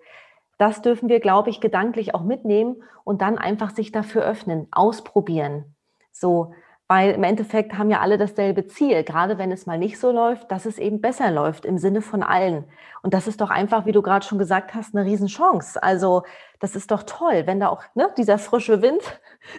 Das 0.58 0.82
dürfen 0.82 1.08
wir, 1.08 1.20
glaube 1.20 1.50
ich, 1.50 1.60
gedanklich 1.60 2.14
auch 2.14 2.22
mitnehmen 2.22 2.82
und 3.04 3.22
dann 3.22 3.38
einfach 3.38 3.70
sich 3.70 3.90
dafür 3.90 4.22
öffnen, 4.22 4.68
ausprobieren. 4.70 5.74
So, 6.12 6.54
weil 6.88 7.12
im 7.12 7.24
Endeffekt 7.24 7.78
haben 7.78 7.90
ja 7.90 8.00
alle 8.00 8.18
dasselbe 8.18 8.66
Ziel, 8.66 9.02
gerade 9.04 9.38
wenn 9.38 9.50
es 9.50 9.66
mal 9.66 9.78
nicht 9.78 9.98
so 9.98 10.10
läuft, 10.10 10.50
dass 10.50 10.66
es 10.66 10.78
eben 10.78 11.00
besser 11.00 11.30
läuft 11.30 11.64
im 11.64 11.78
Sinne 11.78 12.02
von 12.02 12.22
allen. 12.22 12.64
Und 13.02 13.14
das 13.14 13.26
ist 13.26 13.40
doch 13.40 13.50
einfach, 13.50 13.86
wie 13.86 13.92
du 13.92 14.02
gerade 14.02 14.26
schon 14.26 14.38
gesagt 14.38 14.74
hast, 14.74 14.94
eine 14.94 15.04
Riesenchance. 15.04 15.82
Also 15.82 16.22
das 16.60 16.76
ist 16.76 16.90
doch 16.90 17.02
toll, 17.04 17.42
wenn 17.46 17.60
da 17.60 17.68
auch 17.68 17.82
ne, 17.94 18.08
dieser 18.16 18.38
frische 18.38 18.82
Wind 18.82 19.02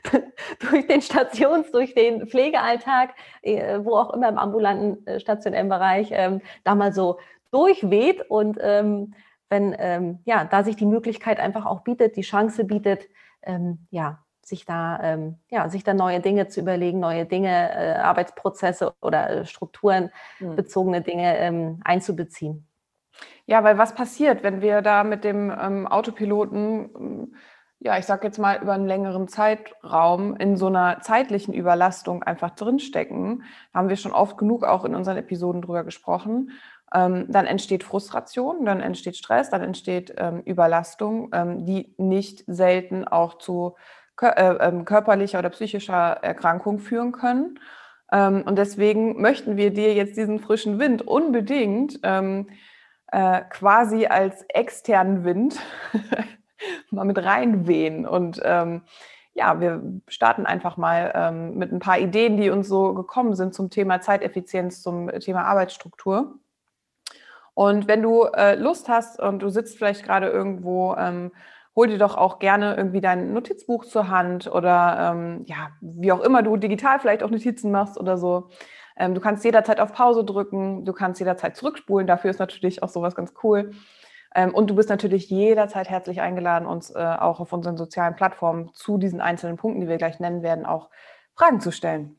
durch 0.69 0.87
den 0.87 1.01
Stations-, 1.01 1.71
durch 1.71 1.95
den 1.95 2.27
Pflegealltag, 2.27 3.15
äh, 3.41 3.79
wo 3.83 3.95
auch 3.97 4.13
immer 4.13 4.29
im 4.29 4.37
ambulanten 4.37 5.05
äh, 5.07 5.19
stationären 5.19 5.69
Bereich, 5.69 6.09
ähm, 6.11 6.41
da 6.63 6.75
mal 6.75 6.93
so 6.93 7.19
durchweht 7.51 8.29
und 8.29 8.57
ähm, 8.61 9.13
wenn 9.49 9.75
ähm, 9.77 10.19
ja, 10.25 10.45
da 10.45 10.63
sich 10.63 10.75
die 10.75 10.85
Möglichkeit 10.85 11.39
einfach 11.39 11.65
auch 11.65 11.81
bietet, 11.81 12.15
die 12.15 12.21
Chance 12.21 12.63
bietet, 12.63 13.07
ähm, 13.43 13.87
ja, 13.91 14.23
sich 14.45 14.65
da, 14.65 14.99
ähm, 15.01 15.37
ja, 15.49 15.69
sich 15.69 15.83
da 15.83 15.93
neue 15.93 16.19
Dinge 16.19 16.47
zu 16.47 16.59
überlegen, 16.59 16.99
neue 16.99 17.25
Dinge, 17.25 17.49
äh, 17.49 17.95
Arbeitsprozesse 17.95 18.93
oder 19.01 19.29
äh, 19.29 19.45
Strukturen 19.45 20.11
mhm. 20.39 20.55
bezogene 20.55 21.01
Dinge 21.01 21.37
ähm, 21.37 21.79
einzubeziehen. 21.83 22.67
Ja, 23.45 23.63
weil 23.63 23.77
was 23.77 23.93
passiert, 23.93 24.43
wenn 24.43 24.61
wir 24.61 24.81
da 24.81 25.03
mit 25.03 25.23
dem 25.23 25.51
ähm, 25.51 25.87
Autopiloten 25.87 27.33
ja, 27.83 27.97
ich 27.97 28.05
sage 28.05 28.25
jetzt 28.25 28.39
mal, 28.39 28.61
über 28.61 28.73
einen 28.73 28.87
längeren 28.87 29.27
Zeitraum 29.27 30.37
in 30.37 30.55
so 30.55 30.67
einer 30.67 31.01
zeitlichen 31.01 31.53
Überlastung 31.53 32.23
einfach 32.23 32.51
drinstecken. 32.51 33.43
Da 33.73 33.79
haben 33.79 33.89
wir 33.89 33.97
schon 33.97 34.13
oft 34.13 34.37
genug 34.37 34.63
auch 34.63 34.85
in 34.85 34.95
unseren 34.95 35.17
Episoden 35.17 35.61
drüber 35.61 35.83
gesprochen. 35.83 36.51
Ähm, 36.93 37.25
dann 37.27 37.45
entsteht 37.45 37.83
Frustration, 37.83 38.65
dann 38.65 38.79
entsteht 38.79 39.17
Stress, 39.17 39.49
dann 39.49 39.61
entsteht 39.61 40.13
ähm, 40.17 40.41
Überlastung, 40.45 41.29
ähm, 41.33 41.65
die 41.65 41.93
nicht 41.97 42.45
selten 42.47 43.05
auch 43.05 43.37
zu 43.37 43.75
körperlicher 44.15 45.39
oder 45.39 45.49
psychischer 45.49 46.17
Erkrankung 46.21 46.79
führen 46.79 47.11
können. 47.11 47.59
Ähm, 48.11 48.43
und 48.45 48.57
deswegen 48.57 49.21
möchten 49.21 49.57
wir 49.57 49.71
dir 49.71 49.93
jetzt 49.93 50.17
diesen 50.17 50.39
frischen 50.39 50.79
Wind 50.79 51.01
unbedingt 51.01 51.99
ähm, 52.03 52.49
äh, 53.11 53.41
quasi 53.49 54.05
als 54.05 54.43
externen 54.49 55.23
Wind 55.23 55.59
mal 56.91 57.05
mit 57.05 57.17
reinwehen. 57.17 58.05
Und 58.07 58.39
ähm, 58.43 58.83
ja, 59.33 59.59
wir 59.59 59.81
starten 60.07 60.45
einfach 60.45 60.77
mal 60.77 61.11
ähm, 61.15 61.57
mit 61.57 61.71
ein 61.71 61.79
paar 61.79 61.97
Ideen, 61.97 62.37
die 62.37 62.51
uns 62.51 62.67
so 62.67 62.93
gekommen 62.93 63.35
sind 63.35 63.53
zum 63.53 63.69
Thema 63.69 63.99
Zeiteffizienz, 63.99 64.81
zum 64.81 65.09
Thema 65.19 65.45
Arbeitsstruktur. 65.45 66.35
Und 67.55 67.87
wenn 67.87 68.01
du 68.01 68.23
äh, 68.25 68.55
Lust 68.55 68.89
hast 68.89 69.19
und 69.19 69.39
du 69.39 69.49
sitzt 69.49 69.77
vielleicht 69.77 70.03
gerade 70.03 70.27
irgendwo, 70.27 70.95
ähm, 70.95 71.31
hol 71.75 71.87
dir 71.87 71.97
doch 71.97 72.15
auch 72.15 72.39
gerne 72.39 72.75
irgendwie 72.75 73.01
dein 73.01 73.33
Notizbuch 73.33 73.85
zur 73.85 74.09
Hand 74.09 74.51
oder 74.51 75.13
ähm, 75.13 75.43
ja, 75.45 75.71
wie 75.81 76.11
auch 76.11 76.21
immer 76.21 76.43
du 76.43 76.57
digital 76.57 76.99
vielleicht 76.99 77.23
auch 77.23 77.29
Notizen 77.31 77.71
machst 77.71 77.99
oder 77.99 78.17
so. 78.17 78.49
Ähm, 78.95 79.15
du 79.15 79.21
kannst 79.21 79.43
jederzeit 79.43 79.79
auf 79.79 79.91
Pause 79.93 80.23
drücken, 80.23 80.85
du 80.85 80.93
kannst 80.93 81.19
jederzeit 81.19 81.55
zurückspulen, 81.55 82.05
dafür 82.05 82.29
ist 82.29 82.39
natürlich 82.39 82.83
auch 82.83 82.89
sowas 82.89 83.15
ganz 83.15 83.33
cool. 83.43 83.71
Ähm, 84.35 84.53
und 84.53 84.69
du 84.69 84.75
bist 84.75 84.89
natürlich 84.89 85.29
jederzeit 85.29 85.89
herzlich 85.89 86.21
eingeladen, 86.21 86.67
uns 86.67 86.91
äh, 86.91 86.99
auch 86.99 87.39
auf 87.39 87.53
unseren 87.53 87.77
sozialen 87.77 88.15
Plattformen 88.15 88.71
zu 88.73 88.97
diesen 88.97 89.21
einzelnen 89.21 89.57
Punkten, 89.57 89.81
die 89.81 89.87
wir 89.87 89.97
gleich 89.97 90.19
nennen 90.19 90.43
werden, 90.43 90.65
auch 90.65 90.89
Fragen 91.35 91.59
zu 91.59 91.71
stellen. 91.71 92.17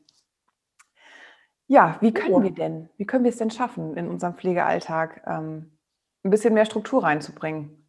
Ja, 1.67 1.97
wie 2.01 2.13
können 2.13 2.43
wir 2.43 2.51
denn, 2.51 2.89
wie 2.97 3.05
können 3.05 3.23
wir 3.23 3.31
es 3.31 3.37
denn 3.37 3.49
schaffen, 3.49 3.97
in 3.97 4.07
unserem 4.07 4.35
Pflegealltag 4.35 5.23
ähm, 5.25 5.77
ein 6.23 6.29
bisschen 6.29 6.53
mehr 6.53 6.65
Struktur 6.65 7.03
reinzubringen? 7.03 7.84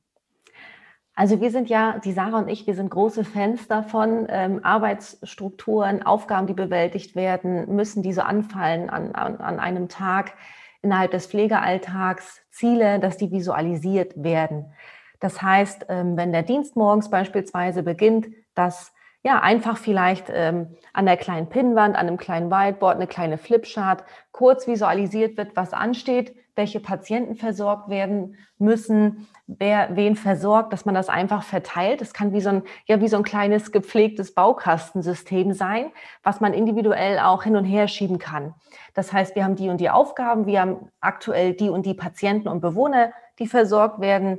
Also 1.19 1.41
wir 1.41 1.51
sind 1.51 1.71
ja, 1.71 1.99
die 1.99 2.13
Sarah 2.13 2.39
und 2.39 2.49
ich, 2.49 2.67
wir 2.67 2.75
sind 2.75 2.91
große 2.91 3.25
Fans 3.25 3.67
davon, 3.69 4.27
ähm, 4.29 4.61
Arbeitsstrukturen, 4.63 6.03
Aufgaben, 6.03 6.47
die 6.47 6.53
bewältigt 6.53 7.17
werden 7.17 7.75
müssen, 7.75 8.03
die 8.03 8.13
so 8.13 8.21
anfallen 8.21 8.91
an, 8.91 9.15
an, 9.15 9.39
an 9.39 9.59
einem 9.59 9.89
Tag 9.89 10.35
innerhalb 10.83 11.13
des 11.13 11.27
Pflegealltags, 11.27 12.43
Ziele, 12.51 13.01
dass 13.01 13.17
die 13.17 13.33
visualisiert 13.33 14.23
werden. 14.23 14.75
Das 15.19 15.41
heißt, 15.41 15.87
ähm, 15.89 16.19
wenn 16.19 16.33
der 16.33 16.43
Dienst 16.43 16.77
morgens 16.77 17.09
beispielsweise 17.09 17.83
beginnt, 17.83 18.29
dass 18.55 18.93
ja, 19.23 19.41
einfach 19.41 19.77
vielleicht 19.77 20.31
ähm, 20.33 20.77
an 20.93 21.07
der 21.07 21.17
kleinen 21.17 21.49
Pinnwand, 21.49 21.97
an 21.97 22.07
einem 22.07 22.17
kleinen 22.17 22.51
Whiteboard, 22.51 22.97
eine 22.97 23.07
kleine 23.07 23.39
Flipchart 23.39 24.05
kurz 24.31 24.67
visualisiert 24.67 25.37
wird, 25.37 25.57
was 25.57 25.73
ansteht, 25.73 26.37
welche 26.57 26.81
Patienten 26.81 27.35
versorgt 27.35 27.91
werden 27.91 28.37
müssen, 28.59 29.29
wer 29.47 29.95
wen 29.95 30.17
versorgt, 30.17 30.73
dass 30.73 30.87
man 30.87 30.95
das 30.95 31.09
einfach 31.09 31.43
verteilt. 31.43 32.01
Das 32.01 32.15
kann 32.15 32.33
wie 32.33 32.41
so 32.41 32.49
ein, 32.49 32.63
ja, 32.87 33.01
wie 33.01 33.09
so 33.09 33.19
ein 33.19 33.23
kleines 33.23 33.73
gepflegtes 33.73 34.35
Baukastensystem 34.35 35.53
sein, 35.53 35.93
was 36.23 36.41
man 36.41 36.55
individuell 36.55 37.19
auch 37.19 37.43
hin 37.43 37.57
und 37.57 37.65
her 37.65 37.89
schieben 37.89 38.19
kann. 38.19 38.55
Das 38.95 39.13
heißt, 39.13 39.37
wir 39.37 39.45
haben 39.45 39.57
die 39.57 39.69
und 39.69 39.81
die 39.81 39.91
Aufgaben, 39.91 40.47
wir 40.47 40.63
haben 40.63 40.89
aktuell 41.01 41.53
die 41.53 41.69
und 41.69 41.85
die 41.85 41.95
Patienten 41.95 42.49
und 42.49 42.61
Bewohner, 42.61 43.13
die 43.39 43.47
versorgt 43.47 44.01
werden 44.01 44.39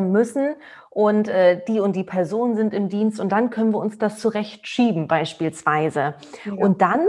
müssen 0.00 0.54
und 0.90 1.28
äh, 1.28 1.60
die 1.68 1.80
und 1.80 1.94
die 1.94 2.04
Personen 2.04 2.56
sind 2.56 2.74
im 2.74 2.88
Dienst 2.88 3.20
und 3.20 3.30
dann 3.30 3.50
können 3.50 3.72
wir 3.72 3.78
uns 3.78 3.98
das 3.98 4.18
zurechtschieben 4.18 5.08
beispielsweise. 5.08 6.14
Ja. 6.44 6.52
Und 6.54 6.82
dann 6.82 7.06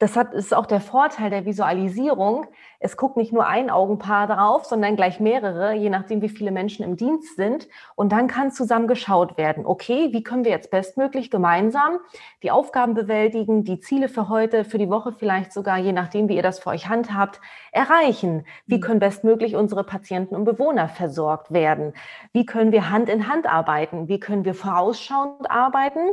das 0.00 0.16
hat, 0.16 0.32
ist 0.32 0.54
auch 0.54 0.64
der 0.64 0.80
Vorteil 0.80 1.28
der 1.28 1.44
Visualisierung. 1.44 2.46
Es 2.78 2.96
guckt 2.96 3.18
nicht 3.18 3.34
nur 3.34 3.46
ein 3.46 3.68
Augenpaar 3.68 4.26
drauf, 4.26 4.64
sondern 4.64 4.96
gleich 4.96 5.20
mehrere, 5.20 5.74
je 5.74 5.90
nachdem, 5.90 6.22
wie 6.22 6.30
viele 6.30 6.52
Menschen 6.52 6.86
im 6.86 6.96
Dienst 6.96 7.36
sind. 7.36 7.68
Und 7.96 8.10
dann 8.10 8.26
kann 8.26 8.50
zusammen 8.50 8.88
geschaut 8.88 9.36
werden, 9.36 9.66
okay, 9.66 10.08
wie 10.12 10.22
können 10.22 10.46
wir 10.46 10.52
jetzt 10.52 10.70
bestmöglich 10.70 11.30
gemeinsam 11.30 11.98
die 12.42 12.50
Aufgaben 12.50 12.94
bewältigen, 12.94 13.62
die 13.62 13.78
Ziele 13.80 14.08
für 14.08 14.30
heute, 14.30 14.64
für 14.64 14.78
die 14.78 14.88
Woche 14.88 15.12
vielleicht 15.12 15.52
sogar, 15.52 15.76
je 15.76 15.92
nachdem, 15.92 16.30
wie 16.30 16.36
ihr 16.36 16.42
das 16.42 16.60
für 16.60 16.70
euch 16.70 16.88
handhabt, 16.88 17.38
erreichen? 17.70 18.46
Wie 18.64 18.78
mhm. 18.78 18.80
können 18.80 19.00
bestmöglich 19.00 19.54
unsere 19.54 19.84
Patienten 19.84 20.34
und 20.34 20.44
Bewohner 20.44 20.88
versorgt 20.88 21.52
werden? 21.52 21.92
Wie 22.32 22.46
können 22.46 22.72
wir 22.72 22.88
Hand 22.88 23.10
in 23.10 23.28
Hand 23.28 23.46
arbeiten? 23.46 24.08
Wie 24.08 24.18
können 24.18 24.46
wir 24.46 24.54
vorausschauend 24.54 25.50
arbeiten? 25.50 26.08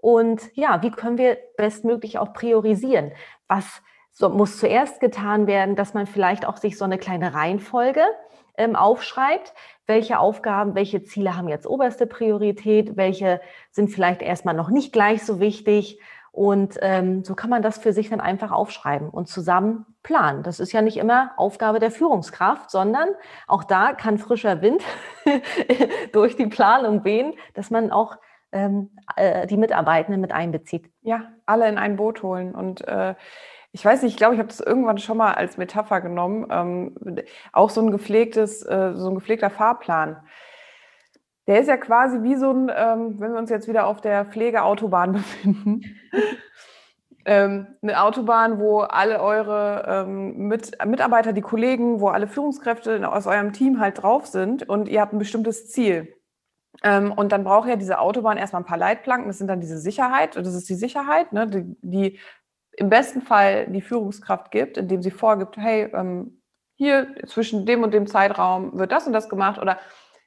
Und 0.00 0.42
ja, 0.54 0.82
wie 0.82 0.90
können 0.90 1.18
wir 1.18 1.36
bestmöglich 1.56 2.18
auch 2.18 2.32
priorisieren? 2.32 3.12
Was 3.48 3.82
so, 4.12 4.28
muss 4.28 4.58
zuerst 4.58 5.00
getan 5.00 5.46
werden, 5.46 5.76
dass 5.76 5.94
man 5.94 6.06
vielleicht 6.06 6.46
auch 6.46 6.56
sich 6.56 6.78
so 6.78 6.84
eine 6.84 6.98
kleine 6.98 7.34
Reihenfolge 7.34 8.02
ähm, 8.56 8.76
aufschreibt. 8.76 9.54
Welche 9.86 10.18
Aufgaben, 10.18 10.74
welche 10.74 11.02
Ziele 11.04 11.36
haben 11.36 11.48
jetzt 11.48 11.66
oberste 11.66 12.06
Priorität? 12.06 12.96
Welche 12.96 13.40
sind 13.70 13.90
vielleicht 13.90 14.22
erstmal 14.22 14.54
noch 14.54 14.70
nicht 14.70 14.92
gleich 14.92 15.24
so 15.24 15.40
wichtig? 15.40 16.00
Und 16.30 16.78
ähm, 16.82 17.24
so 17.24 17.34
kann 17.34 17.50
man 17.50 17.62
das 17.62 17.78
für 17.78 17.92
sich 17.92 18.10
dann 18.10 18.20
einfach 18.20 18.52
aufschreiben 18.52 19.08
und 19.08 19.28
zusammen 19.28 19.86
planen. 20.02 20.42
Das 20.42 20.60
ist 20.60 20.72
ja 20.72 20.82
nicht 20.82 20.96
immer 20.96 21.32
Aufgabe 21.36 21.80
der 21.80 21.90
Führungskraft, 21.90 22.70
sondern 22.70 23.08
auch 23.46 23.64
da 23.64 23.92
kann 23.92 24.18
frischer 24.18 24.62
Wind 24.62 24.82
durch 26.12 26.36
die 26.36 26.46
Planung 26.46 27.04
wehen, 27.04 27.34
dass 27.54 27.70
man 27.70 27.90
auch 27.90 28.18
die 28.52 29.56
Mitarbeitenden 29.56 30.20
mit 30.20 30.32
einbezieht. 30.32 30.90
Ja, 31.02 31.32
alle 31.44 31.68
in 31.68 31.76
ein 31.76 31.96
Boot 31.96 32.22
holen. 32.22 32.54
Und 32.54 32.86
äh, 32.88 33.14
ich 33.72 33.84
weiß 33.84 34.02
nicht, 34.02 34.12
ich 34.12 34.16
glaube, 34.16 34.34
ich 34.34 34.40
habe 34.40 34.48
das 34.48 34.60
irgendwann 34.60 34.98
schon 34.98 35.18
mal 35.18 35.34
als 35.34 35.56
Metapher 35.56 36.00
genommen. 36.00 36.46
Ähm, 36.50 36.94
auch 37.52 37.70
so 37.70 37.80
ein 37.82 37.90
gepflegtes, 37.90 38.62
äh, 38.62 38.92
so 38.94 39.10
ein 39.10 39.14
gepflegter 39.14 39.50
Fahrplan. 39.50 40.16
Der 41.46 41.60
ist 41.60 41.68
ja 41.68 41.76
quasi 41.76 42.22
wie 42.22 42.36
so 42.36 42.50
ein, 42.50 42.70
ähm, 42.74 43.20
wenn 43.20 43.32
wir 43.32 43.38
uns 43.38 43.50
jetzt 43.50 43.68
wieder 43.68 43.86
auf 43.86 44.00
der 44.00 44.24
Pflegeautobahn 44.24 45.12
befinden. 45.14 45.82
ähm, 47.24 47.66
eine 47.82 48.02
Autobahn, 48.02 48.58
wo 48.58 48.80
alle 48.80 49.20
eure 49.20 49.84
ähm, 49.86 50.48
Mit 50.48 50.72
Mitarbeiter, 50.84 51.32
die 51.32 51.42
Kollegen, 51.42 52.00
wo 52.00 52.08
alle 52.08 52.26
Führungskräfte 52.26 53.10
aus 53.10 53.26
eurem 53.26 53.52
Team 53.52 53.80
halt 53.80 54.02
drauf 54.02 54.26
sind 54.26 54.68
und 54.68 54.88
ihr 54.88 55.00
habt 55.00 55.12
ein 55.12 55.18
bestimmtes 55.18 55.70
Ziel. 55.70 56.14
Ähm, 56.82 57.12
und 57.12 57.32
dann 57.32 57.44
braucht 57.44 57.68
ja 57.68 57.76
diese 57.76 57.98
Autobahn 57.98 58.36
erstmal 58.36 58.62
ein 58.62 58.66
paar 58.66 58.78
Leitplanken. 58.78 59.28
Das 59.28 59.38
sind 59.38 59.48
dann 59.48 59.60
diese 59.60 59.78
Sicherheit. 59.78 60.36
Und 60.36 60.46
das 60.46 60.54
ist 60.54 60.68
die 60.68 60.74
Sicherheit, 60.74 61.32
ne, 61.32 61.46
die, 61.46 61.76
die, 61.82 62.18
im 62.76 62.90
besten 62.90 63.22
Fall 63.22 63.66
die 63.66 63.80
Führungskraft 63.80 64.50
gibt, 64.52 64.78
indem 64.78 65.02
sie 65.02 65.10
vorgibt, 65.10 65.56
hey, 65.56 65.90
ähm, 65.92 66.40
hier 66.76 67.08
zwischen 67.26 67.66
dem 67.66 67.82
und 67.82 67.92
dem 67.92 68.06
Zeitraum 68.06 68.78
wird 68.78 68.92
das 68.92 69.06
und 69.06 69.12
das 69.12 69.28
gemacht 69.28 69.60
oder 69.60 69.78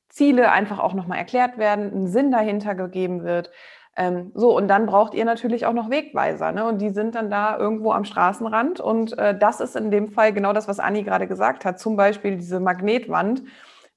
Ziele 0.10 0.52
einfach 0.52 0.80
auch 0.80 0.94
nochmal 0.94 1.18
erklärt 1.18 1.58
werden, 1.58 1.94
ein 1.94 2.08
Sinn 2.08 2.30
dahinter 2.30 2.76
gegeben 2.76 3.24
wird. 3.24 3.52
Ähm, 3.96 4.32
so, 4.36 4.56
und 4.56 4.68
dann 4.68 4.86
braucht 4.86 5.14
ihr 5.14 5.24
natürlich 5.24 5.66
auch 5.66 5.74
noch 5.74 5.90
Wegweiser. 5.90 6.52
Ne? 6.52 6.66
Und 6.66 6.82
die 6.82 6.90
sind 6.90 7.16
dann 7.16 7.30
da 7.30 7.58
irgendwo 7.58 7.92
am 7.92 8.04
Straßenrand. 8.04 8.82
Und 8.82 9.18
äh, 9.18 9.38
das 9.38 9.62
ist 9.62 9.76
in 9.78 9.92
dem 9.92 10.10
Fall 10.10 10.34
genau 10.34 10.52
das, 10.52 10.68
was 10.68 10.80
Anni 10.80 11.04
gerade 11.04 11.28
gesagt 11.28 11.64
hat. 11.64 11.80
Zum 11.80 11.96
Beispiel 11.96 12.36
diese 12.36 12.60
Magnetwand 12.60 13.44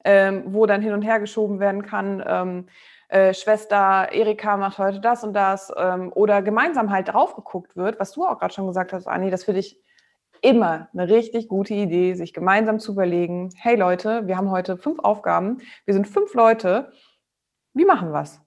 ähm, 0.04 0.44
wo 0.46 0.66
dann 0.66 0.82
hin 0.82 0.92
und 0.92 1.02
her 1.02 1.20
geschoben 1.20 1.60
werden 1.60 1.82
kann. 1.82 2.22
Ähm, 2.26 2.66
äh, 3.08 3.34
Schwester 3.34 4.08
Erika 4.12 4.56
macht 4.56 4.78
heute 4.78 5.00
das 5.00 5.24
und 5.24 5.34
das 5.34 5.72
ähm, 5.76 6.12
oder 6.14 6.42
gemeinsam 6.42 6.90
halt 6.90 7.08
drauf 7.08 7.34
geguckt 7.36 7.76
wird, 7.76 8.00
was 8.00 8.12
du 8.12 8.24
auch 8.24 8.38
gerade 8.38 8.54
schon 8.54 8.66
gesagt 8.66 8.92
hast, 8.92 9.06
Anni, 9.06 9.30
das 9.30 9.44
finde 9.44 9.60
ich 9.60 9.80
immer 10.40 10.88
eine 10.92 11.08
richtig 11.08 11.48
gute 11.48 11.74
Idee, 11.74 12.14
sich 12.14 12.34
gemeinsam 12.34 12.78
zu 12.78 12.92
überlegen, 12.92 13.50
hey 13.56 13.76
Leute, 13.76 14.26
wir 14.26 14.36
haben 14.36 14.50
heute 14.50 14.76
fünf 14.76 14.98
Aufgaben, 14.98 15.58
wir 15.86 15.94
sind 15.94 16.06
fünf 16.06 16.34
Leute, 16.34 16.92
wie 17.72 17.84
machen 17.84 18.12
wir 18.12 18.22
es? 18.22 18.40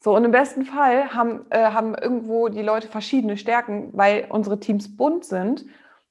So, 0.00 0.14
und 0.14 0.24
im 0.24 0.32
besten 0.32 0.64
Fall 0.64 1.14
haben, 1.14 1.46
äh, 1.50 1.70
haben 1.70 1.94
irgendwo 1.94 2.48
die 2.48 2.62
Leute 2.62 2.88
verschiedene 2.88 3.36
Stärken, 3.36 3.88
weil 3.94 4.26
unsere 4.28 4.60
Teams 4.60 4.96
bunt 4.96 5.24
sind 5.24 5.64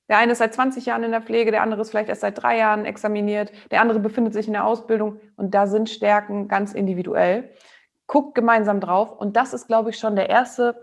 der 0.10 0.18
eine 0.18 0.34
ist 0.34 0.40
seit 0.40 0.54
20 0.54 0.86
Jahren 0.86 1.04
in 1.04 1.12
der 1.12 1.22
Pflege, 1.22 1.52
der 1.52 1.62
andere 1.62 1.82
ist 1.82 1.92
vielleicht 1.92 2.10
erst 2.10 2.22
seit 2.22 2.42
drei 2.42 2.58
Jahren 2.58 2.86
examiniert, 2.86 3.52
der 3.72 3.82
andere 3.82 4.00
befindet 4.00 4.34
sich 4.34 4.48
in 4.48 4.54
der 4.54 4.66
Ausbildung 4.66 5.20
und 5.36 5.54
da 5.54 5.68
sind 5.68 5.90
Stärken 5.90 6.48
ganz 6.48 6.74
individuell. 6.74 7.50
Guckt 8.06 8.36
gemeinsam 8.36 8.80
drauf 8.80 9.12
und 9.18 9.38
das 9.38 9.54
ist, 9.54 9.68
glaube 9.68 9.92
ich, 9.92 9.98
schon 9.98 10.16
der 10.16 10.30
erste 10.30 10.76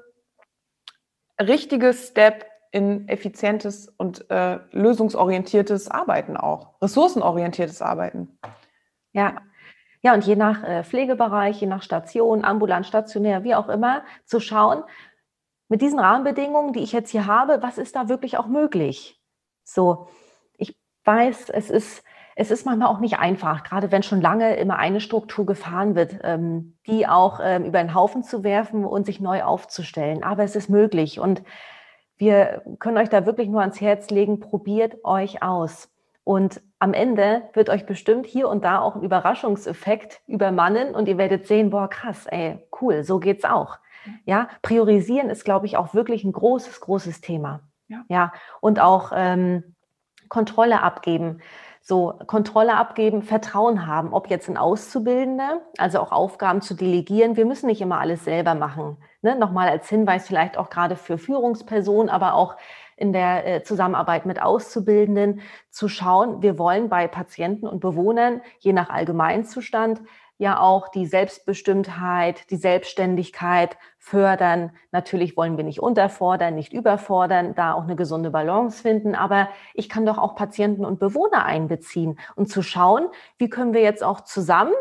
richtige 1.38 1.92
Step 1.92 2.46
in 2.72 3.08
effizientes 3.08 3.88
und 3.88 4.30
äh, 4.30 4.58
lösungsorientiertes 4.70 5.90
Arbeiten 5.90 6.36
auch, 6.36 6.80
ressourcenorientiertes 6.80 7.82
Arbeiten. 7.82 8.38
Ja, 9.12 9.42
ja, 10.02 10.14
und 10.14 10.24
je 10.24 10.36
nach 10.36 10.62
äh, 10.64 10.82
Pflegebereich, 10.82 11.60
je 11.60 11.66
nach 11.66 11.82
Station, 11.82 12.44
ambulant, 12.44 12.86
stationär, 12.86 13.44
wie 13.44 13.54
auch 13.54 13.68
immer, 13.68 14.02
zu 14.24 14.40
schauen, 14.40 14.82
mit 15.70 15.80
diesen 15.80 16.00
Rahmenbedingungen, 16.00 16.72
die 16.72 16.82
ich 16.82 16.92
jetzt 16.92 17.10
hier 17.10 17.26
habe, 17.26 17.62
was 17.62 17.78
ist 17.78 17.94
da 17.94 18.08
wirklich 18.08 18.36
auch 18.36 18.48
möglich? 18.48 19.18
So, 19.62 20.08
ich 20.58 20.76
weiß, 21.04 21.48
es 21.48 21.70
ist, 21.70 22.02
es 22.34 22.50
ist 22.50 22.66
manchmal 22.66 22.88
auch 22.88 22.98
nicht 22.98 23.20
einfach, 23.20 23.62
gerade 23.62 23.92
wenn 23.92 24.02
schon 24.02 24.20
lange 24.20 24.56
immer 24.56 24.78
eine 24.78 25.00
Struktur 25.00 25.46
gefahren 25.46 25.94
wird, 25.94 26.18
ähm, 26.24 26.76
die 26.86 27.06
auch 27.06 27.38
ähm, 27.40 27.64
über 27.64 27.78
den 27.78 27.94
Haufen 27.94 28.24
zu 28.24 28.42
werfen 28.42 28.84
und 28.84 29.06
sich 29.06 29.20
neu 29.20 29.44
aufzustellen. 29.44 30.24
Aber 30.24 30.42
es 30.42 30.56
ist 30.56 30.70
möglich 30.70 31.20
und 31.20 31.42
wir 32.16 32.62
können 32.80 32.98
euch 32.98 33.08
da 33.08 33.24
wirklich 33.24 33.48
nur 33.48 33.60
ans 33.60 33.80
Herz 33.80 34.10
legen, 34.10 34.40
probiert 34.40 35.04
euch 35.04 35.42
aus. 35.42 35.88
Und 36.24 36.60
am 36.80 36.94
Ende 36.94 37.42
wird 37.52 37.70
euch 37.70 37.86
bestimmt 37.86 38.26
hier 38.26 38.48
und 38.48 38.64
da 38.64 38.80
auch 38.80 38.96
ein 38.96 39.02
Überraschungseffekt 39.02 40.20
übermannen 40.26 40.96
und 40.96 41.06
ihr 41.06 41.16
werdet 41.16 41.46
sehen, 41.46 41.70
boah, 41.70 41.88
krass, 41.88 42.26
ey, 42.26 42.58
cool, 42.80 43.04
so 43.04 43.20
geht's 43.20 43.44
auch. 43.44 43.78
Ja, 44.24 44.48
priorisieren 44.62 45.30
ist, 45.30 45.44
glaube 45.44 45.66
ich, 45.66 45.76
auch 45.76 45.94
wirklich 45.94 46.24
ein 46.24 46.32
großes, 46.32 46.80
großes 46.80 47.20
Thema. 47.20 47.60
Ja, 47.88 48.04
ja 48.08 48.32
und 48.60 48.80
auch 48.80 49.12
ähm, 49.14 49.74
Kontrolle 50.28 50.82
abgeben. 50.82 51.40
So, 51.82 52.14
Kontrolle 52.26 52.76
abgeben, 52.76 53.22
Vertrauen 53.22 53.86
haben, 53.86 54.12
ob 54.12 54.28
jetzt 54.28 54.48
ein 54.48 54.58
Auszubildender, 54.58 55.62
also 55.78 55.98
auch 56.00 56.12
Aufgaben 56.12 56.60
zu 56.60 56.74
delegieren. 56.74 57.36
Wir 57.36 57.46
müssen 57.46 57.66
nicht 57.66 57.80
immer 57.80 57.98
alles 57.98 58.24
selber 58.24 58.54
machen. 58.54 58.98
Ne? 59.22 59.34
Nochmal 59.34 59.68
als 59.68 59.88
Hinweis 59.88 60.26
vielleicht 60.26 60.58
auch 60.58 60.68
gerade 60.68 60.94
für 60.94 61.16
Führungspersonen, 61.16 62.10
aber 62.10 62.34
auch 62.34 62.56
in 62.96 63.14
der 63.14 63.46
äh, 63.46 63.62
Zusammenarbeit 63.62 64.26
mit 64.26 64.42
Auszubildenden 64.42 65.40
zu 65.70 65.88
schauen, 65.88 66.42
wir 66.42 66.58
wollen 66.58 66.90
bei 66.90 67.08
Patienten 67.08 67.66
und 67.66 67.80
Bewohnern, 67.80 68.42
je 68.58 68.74
nach 68.74 68.90
Allgemeinzustand, 68.90 70.02
ja 70.40 70.58
auch 70.58 70.88
die 70.88 71.04
Selbstbestimmtheit, 71.04 72.50
die 72.50 72.56
Selbstständigkeit 72.56 73.76
fördern. 73.98 74.72
Natürlich 74.90 75.36
wollen 75.36 75.58
wir 75.58 75.64
nicht 75.64 75.80
unterfordern, 75.80 76.54
nicht 76.54 76.72
überfordern, 76.72 77.54
da 77.54 77.74
auch 77.74 77.82
eine 77.82 77.94
gesunde 77.94 78.30
Balance 78.30 78.80
finden. 78.80 79.14
Aber 79.14 79.50
ich 79.74 79.90
kann 79.90 80.06
doch 80.06 80.16
auch 80.16 80.34
Patienten 80.34 80.86
und 80.86 80.98
Bewohner 80.98 81.44
einbeziehen 81.44 82.18
und 82.36 82.48
zu 82.48 82.62
schauen, 82.62 83.08
wie 83.36 83.50
können 83.50 83.74
wir 83.74 83.82
jetzt 83.82 84.02
auch 84.02 84.22
zusammen 84.22 84.72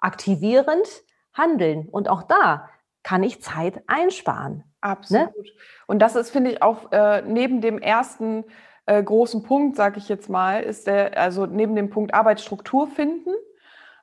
aktivierend 0.00 0.88
handeln. 1.32 1.88
Und 1.88 2.08
auch 2.08 2.24
da 2.24 2.68
kann 3.04 3.22
ich 3.22 3.40
Zeit 3.40 3.84
einsparen. 3.86 4.64
Absolut. 4.80 5.28
Ne? 5.28 5.44
Und 5.86 6.00
das 6.00 6.16
ist, 6.16 6.30
finde 6.30 6.50
ich, 6.50 6.62
auch 6.62 6.90
äh, 6.90 7.22
neben 7.22 7.60
dem 7.60 7.78
ersten 7.78 8.42
äh, 8.86 9.00
großen 9.00 9.44
Punkt, 9.44 9.76
sage 9.76 9.98
ich 9.98 10.08
jetzt 10.08 10.28
mal, 10.28 10.64
ist 10.64 10.88
der, 10.88 11.16
also 11.16 11.46
neben 11.46 11.76
dem 11.76 11.90
Punkt 11.90 12.12
Arbeitsstruktur 12.12 12.88
finden, 12.88 13.30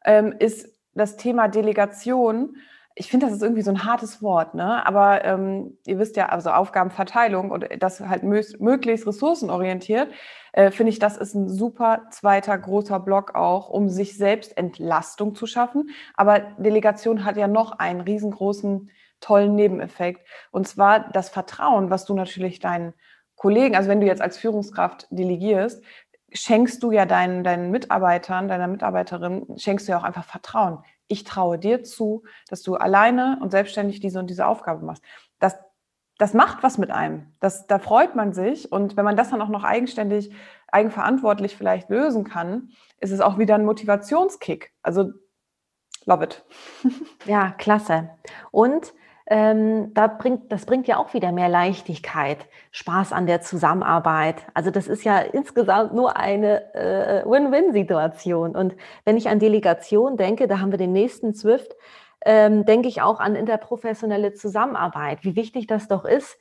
ähm, 0.05 0.33
ist 0.39 0.73
das 0.93 1.17
Thema 1.17 1.47
Delegation, 1.47 2.57
ich 2.95 3.09
finde, 3.09 3.25
das 3.25 3.35
ist 3.35 3.41
irgendwie 3.41 3.63
so 3.63 3.71
ein 3.71 3.85
hartes 3.85 4.21
Wort, 4.21 4.53
ne? 4.53 4.85
Aber 4.85 5.25
ähm, 5.25 5.77
ihr 5.88 5.97
wisst 5.97 6.15
ja, 6.15 6.29
also 6.29 6.51
Aufgabenverteilung 6.51 7.50
und 7.50 7.67
das 7.79 8.00
halt 8.01 8.23
möglichst 8.23 9.07
ressourcenorientiert, 9.07 10.12
äh, 10.51 10.69
finde 10.69 10.91
ich, 10.91 11.00
das 11.00 11.17
ist 11.17 11.33
ein 11.33 11.50
super 11.50 12.03
zweiter 12.12 12.55
großer 12.57 13.00
Block 13.00 13.33
auch, 13.33 13.69
um 13.69 13.89
sich 13.89 14.15
selbst 14.15 14.55
Entlastung 14.57 15.33
zu 15.33 15.47
schaffen. 15.47 15.89
Aber 16.13 16.39
Delegation 16.39 17.25
hat 17.25 17.38
ja 17.38 17.47
noch 17.47 17.79
einen 17.79 18.01
riesengroßen, 18.01 18.91
tollen 19.19 19.55
Nebeneffekt. 19.55 20.27
Und 20.51 20.67
zwar 20.67 21.12
das 21.12 21.29
Vertrauen, 21.29 21.89
was 21.89 22.05
du 22.05 22.13
natürlich 22.13 22.59
deinen 22.59 22.93
Kollegen, 23.35 23.75
also 23.75 23.89
wenn 23.89 24.01
du 24.01 24.07
jetzt 24.07 24.21
als 24.21 24.38
Führungskraft 24.38 25.07
delegierst, 25.09 25.83
schenkst 26.34 26.82
du 26.84 26.92
ja 26.92 27.06
deinen, 27.06 27.44
deinen 27.44 27.72
Mitarbeitern, 27.72 28.48
deiner 28.48 28.68
Mitarbeiterin, 28.68 29.46
schenkst 29.58 29.88
du 29.88 29.92
ja 29.92 30.00
auch 30.00 30.04
einfach 30.04 30.25
Vertrauen. 30.25 30.80
Ich 31.08 31.24
traue 31.24 31.60
dir 31.60 31.84
zu, 31.84 32.24
dass 32.50 32.62
du 32.63 32.75
alleine 32.75 33.40
und 33.42 33.52
selbstständig 33.52 34.00
diese 34.00 34.20
und 34.20 34.30
diese 34.30 34.48
Aufgabe 34.48 34.86
machst. 34.86 35.04
Das, 35.40 35.58
das 36.18 36.34
macht 36.34 36.63
was 36.63 36.78
mit 36.78 36.92
einem. 36.92 37.34
Das, 37.40 37.68
da 37.68 37.80
freut 37.80 38.16
man 38.16 38.34
sich. 38.34 38.72
Und 38.72 38.98
wenn 38.98 39.06
man 39.06 39.18
das 39.18 39.30
dann 39.30 39.42
auch 39.42 39.50
noch 39.50 39.63
eigenständig, 39.63 40.34
eigenverantwortlich 40.68 41.56
vielleicht 41.56 41.90
lösen 41.90 42.24
kann, 42.24 42.70
ist 43.00 43.12
es 43.12 43.22
auch 43.22 43.38
wieder 43.38 43.56
ein 43.56 43.66
Motivationskick. 43.66 44.74
Also, 44.82 45.12
love 46.06 46.24
it. 46.24 46.46
Ja, 47.25 47.52
klasse. 47.52 48.10
Und 48.52 48.94
ähm, 49.27 49.94
da 49.94 50.08
bringt, 50.08 50.51
das 50.51 50.65
bringt 50.65 50.88
ja 50.88 50.98
auch 50.98 51.13
wieder 51.13 51.32
mehr 51.32 51.50
Leichtigkeit, 51.50 52.46
Spaß 52.72 53.13
an 53.13 53.25
der 53.25 53.42
Zusammenarbeit. 53.42 54.44
Also 54.53 54.70
das 54.70 54.88
ist 54.88 55.03
ja 55.03 55.20
insgesamt 55.20 55.94
nur 55.94 56.18
eine 56.18 56.74
äh, 56.75 57.24
Win-Win-Situation. 57.25 58.56
Und 58.56 58.75
wenn 59.06 59.15
ich 59.15 59.30
an 59.30 59.39
Delegation 59.39 60.18
denke, 60.18 60.48
da 60.48 60.60
haben 60.60 60.72
wir 60.72 60.77
den 60.77 60.92
nächsten 60.92 61.34
Zwift, 61.34 61.74
ähm, 62.25 62.65
denke 62.65 62.89
ich 62.89 63.01
auch 63.01 63.20
an 63.20 63.36
interprofessionelle 63.36 64.34
Zusammenarbeit, 64.34 65.20
wie 65.24 65.36
wichtig 65.36 65.68
das 65.68 65.88
doch 65.88 66.06
ist, 66.06 66.38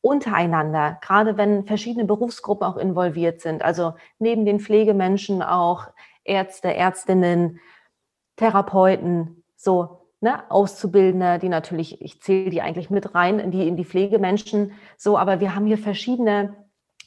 untereinander, 0.00 0.98
gerade 1.02 1.36
wenn 1.36 1.66
verschiedene 1.66 2.04
Berufsgruppen 2.04 2.66
auch 2.66 2.76
involviert 2.76 3.40
sind, 3.40 3.62
also 3.62 3.94
neben 4.18 4.44
den 4.44 4.60
Pflegemenschen 4.60 5.42
auch 5.42 5.88
Ärzte, 6.24 6.72
Ärztinnen, 6.72 7.58
Therapeuten, 8.36 9.42
so 9.56 9.97
ne, 10.20 10.50
Auszubildende, 10.50 11.38
die 11.38 11.48
natürlich, 11.48 12.00
ich 12.02 12.20
zähle 12.20 12.50
die 12.50 12.62
eigentlich 12.62 12.90
mit 12.90 13.14
rein 13.14 13.38
in 13.38 13.50
die, 13.50 13.66
in 13.66 13.76
die 13.76 13.84
Pflegemenschen, 13.84 14.72
so, 14.96 15.18
aber 15.18 15.40
wir 15.40 15.54
haben 15.54 15.66
hier 15.66 15.78
verschiedene, 15.78 16.54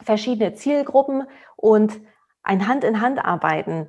verschiedene 0.04 0.54
Zielgruppen 0.54 1.24
und 1.56 2.00
ein 2.44 2.68
Hand 2.68 2.84
in 2.84 3.02
Hand 3.02 3.24
arbeiten, 3.24 3.88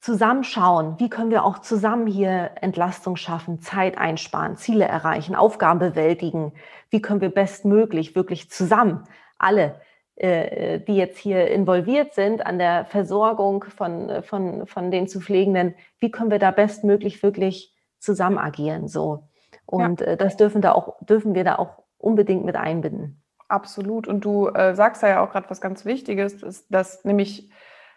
zusammenschauen, 0.00 1.00
wie 1.00 1.08
können 1.08 1.30
wir 1.30 1.44
auch 1.44 1.60
zusammen 1.60 2.06
hier 2.06 2.50
Entlastung 2.60 3.16
schaffen, 3.16 3.60
Zeit 3.60 3.96
einsparen, 3.96 4.56
Ziele 4.56 4.84
erreichen, 4.84 5.34
Aufgaben 5.34 5.78
bewältigen, 5.78 6.52
wie 6.90 7.00
können 7.00 7.22
wir 7.22 7.30
bestmöglich 7.30 8.14
wirklich 8.14 8.50
zusammen 8.50 9.04
alle 9.38 9.80
äh, 10.16 10.78
die 10.78 10.94
jetzt 10.94 11.18
hier 11.18 11.48
involviert 11.48 12.14
sind 12.14 12.46
an 12.46 12.58
der 12.58 12.84
Versorgung 12.84 13.64
von, 13.64 14.22
von, 14.22 14.64
von 14.64 14.90
den 14.92 15.08
zu 15.08 15.20
Pflegenden, 15.20 15.74
wie 15.98 16.12
können 16.12 16.30
wir 16.30 16.38
da 16.38 16.52
bestmöglich 16.52 17.20
wirklich 17.24 17.73
zusammen 18.04 18.38
agieren. 18.38 18.88
So. 18.88 19.28
Und 19.66 20.00
ja. 20.00 20.08
äh, 20.08 20.16
das 20.16 20.36
dürfen, 20.36 20.62
da 20.62 20.72
auch, 20.72 20.96
dürfen 21.00 21.34
wir 21.34 21.44
da 21.44 21.56
auch 21.56 21.82
unbedingt 21.98 22.44
mit 22.44 22.56
einbinden. 22.56 23.22
Absolut. 23.48 24.08
Und 24.08 24.24
du 24.24 24.48
äh, 24.48 24.74
sagst 24.74 25.02
da 25.02 25.08
ja 25.08 25.24
auch 25.24 25.30
gerade 25.30 25.50
was 25.50 25.60
ganz 25.60 25.84
Wichtiges, 25.84 26.42
ist, 26.42 26.66
dass 26.70 27.04
nämlich 27.04 27.50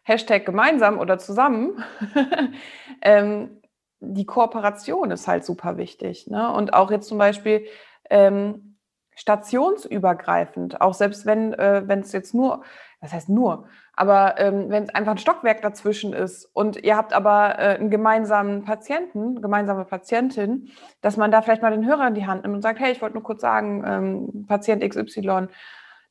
Hashtag 0.04 0.46
gemeinsam 0.46 1.00
oder 1.00 1.18
zusammen, 1.18 1.84
ähm, 3.02 3.62
die 4.00 4.26
Kooperation 4.26 5.12
ist 5.12 5.28
halt 5.28 5.44
super 5.44 5.78
wichtig. 5.78 6.28
Ne? 6.28 6.52
Und 6.54 6.74
auch 6.74 6.92
jetzt 6.92 7.08
zum 7.08 7.18
Beispiel 7.18 7.66
ähm, 8.10 8.78
stationsübergreifend, 9.16 10.80
auch 10.80 10.94
selbst 10.94 11.26
wenn 11.26 11.54
äh, 11.54 11.82
es 12.00 12.12
jetzt 12.12 12.34
nur, 12.34 12.64
das 13.02 13.14
heißt 13.14 13.30
nur, 13.30 13.68
aber 13.98 14.40
ähm, 14.40 14.70
wenn 14.70 14.84
es 14.84 14.94
einfach 14.94 15.14
ein 15.14 15.18
Stockwerk 15.18 15.64
dazwischen 15.64 16.14
ist 16.14 16.46
und 16.54 16.84
ihr 16.84 16.96
habt 16.96 17.14
aber 17.14 17.58
äh, 17.58 17.78
einen 17.80 17.90
gemeinsamen 17.90 18.64
Patienten, 18.64 19.42
gemeinsame 19.42 19.86
Patientin, 19.86 20.70
dass 21.02 21.18
man 21.18 21.32
da 21.32 21.42
vielleicht 21.42 21.64
mal 21.64 21.72
den 21.72 21.86
Hörer 21.86 22.08
in 22.08 22.14
die 22.14 22.28
Hand 22.28 22.44
nimmt 22.44 22.54
und 22.56 22.62
sagt, 22.62 22.80
hey, 22.80 22.92
ich 22.92 23.02
wollte 23.02 23.16
nur 23.16 23.24
kurz 23.24 23.42
sagen, 23.42 23.84
ähm, 23.86 24.46
Patient 24.48 24.88
XY, 24.88 25.48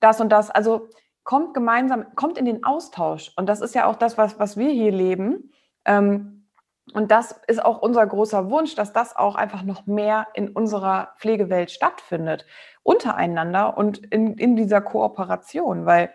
das 0.01 0.20
und 0.20 0.31
das. 0.31 0.51
Also 0.51 0.88
kommt 1.22 1.55
gemeinsam, 1.55 2.07
kommt 2.16 2.38
in 2.38 2.44
den 2.44 2.64
Austausch. 2.64 3.33
Und 3.37 3.49
das 3.49 3.61
ist 3.61 3.77
ja 3.77 3.87
auch 3.87 3.96
das, 3.96 4.18
was, 4.18 4.37
was 4.40 4.57
wir 4.57 4.70
hier 4.70 4.90
leben. 4.90 5.53
Ähm, 5.85 6.49
und 6.92 7.12
das 7.12 7.40
ist 7.46 7.64
auch 7.64 7.83
unser 7.83 8.05
großer 8.05 8.51
Wunsch, 8.51 8.75
dass 8.75 8.92
das 8.92 9.14
auch 9.14 9.37
einfach 9.37 9.62
noch 9.62 9.87
mehr 9.87 10.27
in 10.35 10.49
unserer 10.49 11.14
Pflegewelt 11.18 11.70
stattfindet, 11.70 12.46
untereinander 12.83 13.79
und 13.79 14.05
in, 14.07 14.35
in 14.35 14.57
dieser 14.57 14.81
Kooperation, 14.81 15.87
weil 15.87 16.11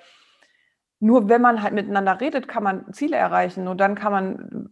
nur 1.02 1.28
wenn 1.28 1.42
man 1.42 1.64
halt 1.64 1.74
miteinander 1.74 2.22
redet, 2.22 2.48
kann 2.48 2.64
man 2.64 2.94
Ziele 2.94 3.18
erreichen 3.18 3.68
und 3.68 3.80
dann 3.80 3.96
kann 3.96 4.12
man 4.12 4.70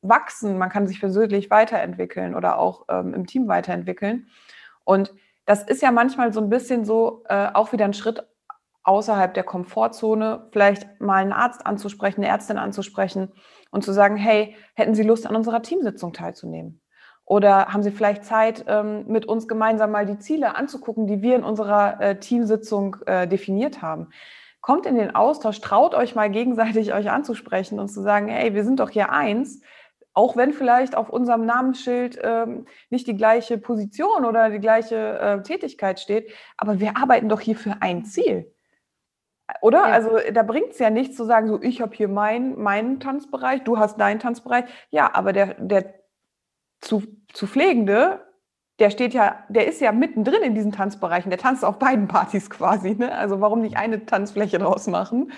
wachsen, 0.00 0.58
man 0.58 0.70
kann 0.70 0.86
sich 0.86 1.00
persönlich 1.00 1.50
weiterentwickeln 1.50 2.34
oder 2.34 2.58
auch 2.58 2.86
ähm, 2.88 3.12
im 3.12 3.26
Team 3.26 3.46
weiterentwickeln. 3.46 4.28
Und 4.84 5.12
das 5.44 5.62
ist 5.62 5.82
ja 5.82 5.90
manchmal 5.92 6.32
so 6.32 6.40
ein 6.40 6.48
bisschen 6.48 6.84
so 6.84 7.24
äh, 7.28 7.48
auch 7.52 7.72
wieder 7.72 7.84
ein 7.84 7.92
Schritt 7.92 8.26
außerhalb 8.84 9.34
der 9.34 9.44
Komfortzone, 9.44 10.48
vielleicht 10.50 11.00
mal 11.00 11.16
einen 11.16 11.32
Arzt 11.32 11.66
anzusprechen, 11.66 12.22
eine 12.22 12.30
Ärztin 12.30 12.56
anzusprechen 12.56 13.32
und 13.70 13.84
zu 13.84 13.92
sagen, 13.92 14.16
hey, 14.16 14.56
hätten 14.74 14.94
Sie 14.94 15.02
Lust 15.02 15.26
an 15.26 15.36
unserer 15.36 15.60
Teamsitzung 15.60 16.12
teilzunehmen? 16.12 16.80
Oder 17.24 17.66
haben 17.66 17.82
Sie 17.82 17.90
vielleicht 17.90 18.24
Zeit, 18.24 18.64
ähm, 18.68 19.04
mit 19.08 19.26
uns 19.26 19.48
gemeinsam 19.48 19.90
mal 19.90 20.06
die 20.06 20.18
Ziele 20.18 20.54
anzugucken, 20.54 21.06
die 21.08 21.20
wir 21.20 21.34
in 21.34 21.42
unserer 21.42 22.00
äh, 22.00 22.18
Teamsitzung 22.18 22.96
äh, 23.06 23.26
definiert 23.26 23.82
haben? 23.82 24.08
Kommt 24.66 24.84
in 24.84 24.96
den 24.96 25.14
Austausch, 25.14 25.60
traut 25.60 25.94
euch 25.94 26.16
mal 26.16 26.28
gegenseitig 26.28 26.92
euch 26.92 27.08
anzusprechen 27.08 27.78
und 27.78 27.86
zu 27.86 28.02
sagen, 28.02 28.26
hey, 28.26 28.52
wir 28.52 28.64
sind 28.64 28.80
doch 28.80 28.90
hier 28.90 29.12
eins, 29.12 29.60
auch 30.12 30.36
wenn 30.36 30.52
vielleicht 30.52 30.96
auf 30.96 31.08
unserem 31.08 31.46
Namensschild 31.46 32.18
ähm, 32.20 32.66
nicht 32.90 33.06
die 33.06 33.16
gleiche 33.16 33.58
Position 33.58 34.24
oder 34.24 34.50
die 34.50 34.58
gleiche 34.58 35.20
äh, 35.20 35.42
Tätigkeit 35.44 36.00
steht, 36.00 36.32
aber 36.56 36.80
wir 36.80 36.96
arbeiten 36.96 37.28
doch 37.28 37.38
hier 37.38 37.54
für 37.54 37.76
ein 37.78 38.04
Ziel. 38.04 38.52
Oder? 39.62 39.86
Ja. 39.86 39.94
Also 39.94 40.18
da 40.32 40.42
bringt 40.42 40.70
es 40.70 40.80
ja 40.80 40.90
nichts 40.90 41.16
zu 41.16 41.22
sagen, 41.22 41.46
so 41.46 41.62
ich 41.62 41.80
habe 41.80 41.94
hier 41.94 42.08
mein, 42.08 42.58
meinen 42.58 42.98
Tanzbereich, 42.98 43.62
du 43.62 43.78
hast 43.78 44.00
deinen 44.00 44.18
Tanzbereich. 44.18 44.64
Ja, 44.90 45.14
aber 45.14 45.32
der, 45.32 45.54
der 45.60 45.94
zu, 46.80 47.04
zu 47.32 47.46
Pflegende 47.46 48.25
der 48.78 48.90
steht 48.90 49.14
ja, 49.14 49.44
der 49.48 49.66
ist 49.66 49.80
ja 49.80 49.92
mittendrin 49.92 50.42
in 50.42 50.54
diesen 50.54 50.72
Tanzbereichen. 50.72 51.30
Der 51.30 51.38
tanzt 51.38 51.64
auf 51.64 51.78
beiden 51.78 52.08
Partys 52.08 52.50
quasi. 52.50 52.94
Ne? 52.94 53.12
Also 53.12 53.40
warum 53.40 53.62
nicht 53.62 53.76
eine 53.76 54.04
Tanzfläche 54.04 54.58
draus 54.58 54.86
machen? 54.86 55.32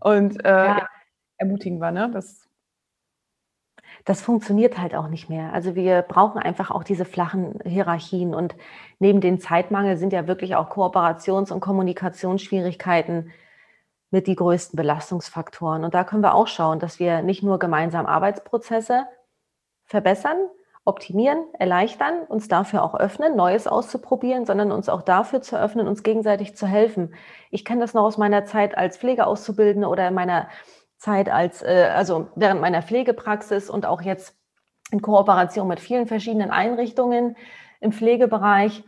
Und 0.00 0.44
äh, 0.44 0.66
ja. 0.66 0.88
ermutigen 1.38 1.78
wir, 1.78 1.90
ne? 1.90 2.10
Das 2.10 2.44
das 4.04 4.20
funktioniert 4.20 4.78
halt 4.78 4.94
auch 4.94 5.08
nicht 5.08 5.30
mehr. 5.30 5.52
Also 5.54 5.74
wir 5.74 6.02
brauchen 6.02 6.38
einfach 6.38 6.70
auch 6.70 6.84
diese 6.84 7.06
flachen 7.06 7.58
Hierarchien 7.64 8.34
und 8.34 8.54
neben 8.98 9.20
dem 9.20 9.40
Zeitmangel 9.40 9.96
sind 9.96 10.12
ja 10.12 10.26
wirklich 10.26 10.56
auch 10.56 10.70
Kooperations- 10.70 11.50
und 11.50 11.60
Kommunikationsschwierigkeiten 11.60 13.30
mit 14.10 14.26
die 14.26 14.36
größten 14.36 14.76
Belastungsfaktoren. 14.76 15.84
Und 15.84 15.94
da 15.94 16.04
können 16.04 16.22
wir 16.22 16.34
auch 16.34 16.48
schauen, 16.48 16.80
dass 16.80 16.98
wir 16.98 17.22
nicht 17.22 17.42
nur 17.42 17.58
gemeinsam 17.58 18.04
Arbeitsprozesse 18.04 19.06
verbessern, 19.84 20.36
optimieren, 20.84 21.44
erleichtern, 21.58 22.24
uns 22.28 22.48
dafür 22.48 22.82
auch 22.82 22.94
öffnen, 22.94 23.36
Neues 23.36 23.66
auszuprobieren, 23.66 24.44
sondern 24.44 24.70
uns 24.70 24.88
auch 24.88 25.02
dafür 25.02 25.40
zu 25.40 25.58
öffnen, 25.58 25.88
uns 25.88 26.02
gegenseitig 26.02 26.56
zu 26.56 26.66
helfen. 26.66 27.14
Ich 27.50 27.64
kenne 27.64 27.80
das 27.80 27.94
noch 27.94 28.02
aus 28.02 28.18
meiner 28.18 28.44
Zeit 28.44 28.76
als 28.76 28.98
Pflegeauszubildende 28.98 29.88
oder 29.88 30.08
in 30.08 30.14
meiner 30.14 30.48
Zeit 30.98 31.30
als, 31.30 31.62
äh, 31.62 31.90
also 31.94 32.28
während 32.34 32.60
meiner 32.60 32.82
Pflegepraxis 32.82 33.70
und 33.70 33.86
auch 33.86 34.02
jetzt 34.02 34.36
in 34.90 35.00
Kooperation 35.00 35.68
mit 35.68 35.80
vielen 35.80 36.06
verschiedenen 36.06 36.50
Einrichtungen 36.50 37.36
im 37.80 37.92
Pflegebereich. 37.92 38.84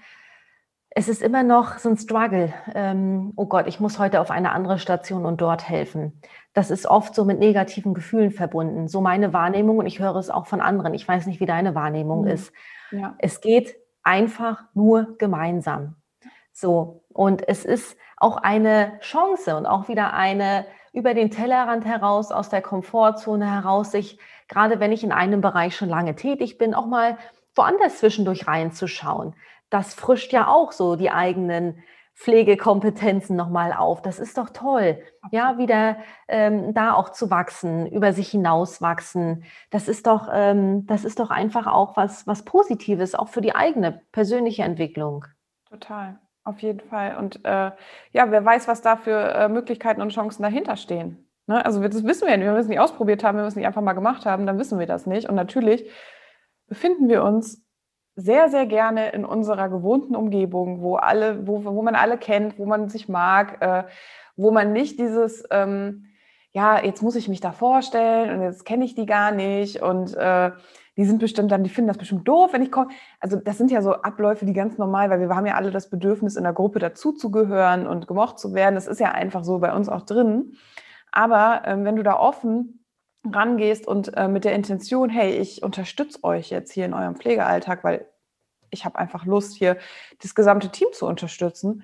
Es 0.98 1.10
ist 1.10 1.20
immer 1.20 1.42
noch 1.42 1.76
so 1.76 1.90
ein 1.90 1.98
Struggle. 1.98 2.54
Ähm, 2.74 3.34
oh 3.36 3.44
Gott, 3.44 3.66
ich 3.66 3.80
muss 3.80 3.98
heute 3.98 4.18
auf 4.18 4.30
eine 4.30 4.52
andere 4.52 4.78
Station 4.78 5.26
und 5.26 5.42
dort 5.42 5.68
helfen. 5.68 6.22
Das 6.54 6.70
ist 6.70 6.86
oft 6.86 7.14
so 7.14 7.26
mit 7.26 7.38
negativen 7.38 7.92
Gefühlen 7.92 8.30
verbunden. 8.30 8.88
So 8.88 9.02
meine 9.02 9.34
Wahrnehmung 9.34 9.76
und 9.76 9.84
ich 9.84 9.98
höre 9.98 10.16
es 10.16 10.30
auch 10.30 10.46
von 10.46 10.62
anderen. 10.62 10.94
Ich 10.94 11.06
weiß 11.06 11.26
nicht, 11.26 11.38
wie 11.38 11.44
deine 11.44 11.74
Wahrnehmung 11.74 12.22
mhm. 12.22 12.28
ist. 12.28 12.50
Ja. 12.92 13.14
Es 13.18 13.42
geht 13.42 13.76
einfach 14.04 14.62
nur 14.72 15.18
gemeinsam. 15.18 15.96
So. 16.54 17.04
Und 17.12 17.46
es 17.46 17.66
ist 17.66 17.98
auch 18.16 18.38
eine 18.38 18.98
Chance 19.00 19.54
und 19.54 19.66
auch 19.66 19.88
wieder 19.88 20.14
eine 20.14 20.64
über 20.94 21.12
den 21.12 21.30
Tellerrand 21.30 21.84
heraus, 21.84 22.32
aus 22.32 22.48
der 22.48 22.62
Komfortzone 22.62 23.52
heraus, 23.52 23.90
sich, 23.90 24.18
gerade 24.48 24.80
wenn 24.80 24.92
ich 24.92 25.04
in 25.04 25.12
einem 25.12 25.42
Bereich 25.42 25.76
schon 25.76 25.90
lange 25.90 26.16
tätig 26.16 26.56
bin, 26.56 26.72
auch 26.72 26.86
mal 26.86 27.18
woanders 27.54 27.98
zwischendurch 27.98 28.46
reinzuschauen. 28.46 29.34
Das 29.70 29.94
frischt 29.94 30.32
ja 30.32 30.48
auch 30.48 30.72
so 30.72 30.96
die 30.96 31.10
eigenen 31.10 31.82
Pflegekompetenzen 32.16 33.36
nochmal 33.36 33.74
auf. 33.74 34.00
Das 34.00 34.18
ist 34.18 34.38
doch 34.38 34.48
toll. 34.48 35.02
Ja, 35.30 35.58
wieder 35.58 35.98
ähm, 36.28 36.72
da 36.72 36.94
auch 36.94 37.10
zu 37.10 37.30
wachsen, 37.30 37.86
über 37.86 38.14
sich 38.14 38.30
hinaus 38.30 38.80
wachsen. 38.80 39.44
Das 39.70 39.86
ist 39.86 40.06
doch, 40.06 40.28
ähm, 40.32 40.86
das 40.86 41.04
ist 41.04 41.20
doch 41.20 41.30
einfach 41.30 41.66
auch 41.66 41.96
was, 41.96 42.26
was 42.26 42.44
Positives, 42.44 43.14
auch 43.14 43.28
für 43.28 43.42
die 43.42 43.54
eigene 43.54 44.00
persönliche 44.12 44.62
Entwicklung. 44.62 45.26
Total. 45.68 46.18
Auf 46.42 46.60
jeden 46.60 46.80
Fall. 46.80 47.16
Und 47.18 47.44
äh, 47.44 47.72
ja, 48.12 48.30
wer 48.30 48.44
weiß, 48.44 48.66
was 48.66 48.80
da 48.80 48.96
für 48.96 49.34
äh, 49.34 49.48
Möglichkeiten 49.48 50.00
und 50.00 50.12
Chancen 50.12 50.42
dahinter 50.42 50.76
stehen. 50.76 51.28
Ne? 51.46 51.62
Also 51.64 51.82
das 51.82 52.04
wissen 52.04 52.22
wir 52.22 52.30
ja 52.30 52.36
nicht. 52.36 52.46
Wenn 52.46 52.54
wir 52.54 52.60
es 52.60 52.68
nicht 52.68 52.80
ausprobiert 52.80 53.24
haben, 53.24 53.36
wenn 53.36 53.44
wir 53.44 53.48
es 53.48 53.56
nicht 53.56 53.66
einfach 53.66 53.82
mal 53.82 53.92
gemacht 53.92 54.24
haben, 54.24 54.46
dann 54.46 54.58
wissen 54.58 54.78
wir 54.78 54.86
das 54.86 55.06
nicht. 55.06 55.28
Und 55.28 55.34
natürlich 55.34 55.90
befinden 56.68 57.08
wir 57.08 57.24
uns 57.24 57.65
sehr, 58.16 58.48
sehr 58.48 58.66
gerne 58.66 59.10
in 59.10 59.24
unserer 59.24 59.68
gewohnten 59.68 60.16
Umgebung, 60.16 60.80
wo 60.80 60.96
alle, 60.96 61.46
wo, 61.46 61.64
wo 61.64 61.82
man 61.82 61.94
alle 61.94 62.16
kennt, 62.16 62.58
wo 62.58 62.64
man 62.64 62.88
sich 62.88 63.08
mag, 63.08 63.60
äh, 63.60 63.84
wo 64.36 64.50
man 64.50 64.72
nicht 64.72 64.98
dieses, 64.98 65.44
ähm, 65.50 66.06
ja, 66.50 66.82
jetzt 66.82 67.02
muss 67.02 67.14
ich 67.14 67.28
mich 67.28 67.40
da 67.40 67.52
vorstellen 67.52 68.30
und 68.30 68.42
jetzt 68.42 68.64
kenne 68.64 68.86
ich 68.86 68.94
die 68.94 69.04
gar 69.04 69.32
nicht 69.32 69.82
und 69.82 70.14
äh, 70.14 70.50
die 70.96 71.04
sind 71.04 71.18
bestimmt 71.18 71.52
dann, 71.52 71.62
die 71.62 71.68
finden 71.68 71.88
das 71.88 71.98
bestimmt 71.98 72.26
doof, 72.26 72.54
wenn 72.54 72.62
ich 72.62 72.72
komme. 72.72 72.88
Also 73.20 73.36
das 73.36 73.58
sind 73.58 73.70
ja 73.70 73.82
so 73.82 73.92
Abläufe, 73.92 74.46
die 74.46 74.54
ganz 74.54 74.78
normal, 74.78 75.10
weil 75.10 75.20
wir 75.20 75.28
haben 75.28 75.44
ja 75.44 75.54
alle 75.54 75.70
das 75.70 75.90
Bedürfnis, 75.90 76.36
in 76.36 76.44
der 76.44 76.54
Gruppe 76.54 76.78
dazuzugehören 76.78 77.86
und 77.86 78.06
gemocht 78.06 78.38
zu 78.38 78.54
werden. 78.54 78.76
Das 78.76 78.86
ist 78.86 78.98
ja 78.98 79.12
einfach 79.12 79.44
so 79.44 79.58
bei 79.58 79.74
uns 79.74 79.90
auch 79.90 80.02
drin. 80.02 80.54
Aber 81.12 81.62
ähm, 81.66 81.84
wenn 81.84 81.96
du 81.96 82.02
da 82.02 82.18
offen 82.18 82.85
rangehst 83.32 83.86
und 83.86 84.16
äh, 84.16 84.28
mit 84.28 84.44
der 84.44 84.54
Intention, 84.54 85.10
hey, 85.10 85.32
ich 85.36 85.62
unterstütze 85.62 86.22
euch 86.24 86.50
jetzt 86.50 86.72
hier 86.72 86.84
in 86.84 86.94
eurem 86.94 87.16
Pflegealltag, 87.16 87.84
weil 87.84 88.06
ich 88.70 88.84
habe 88.84 88.98
einfach 88.98 89.24
Lust, 89.24 89.56
hier 89.56 89.76
das 90.22 90.34
gesamte 90.34 90.70
Team 90.70 90.88
zu 90.92 91.06
unterstützen, 91.06 91.82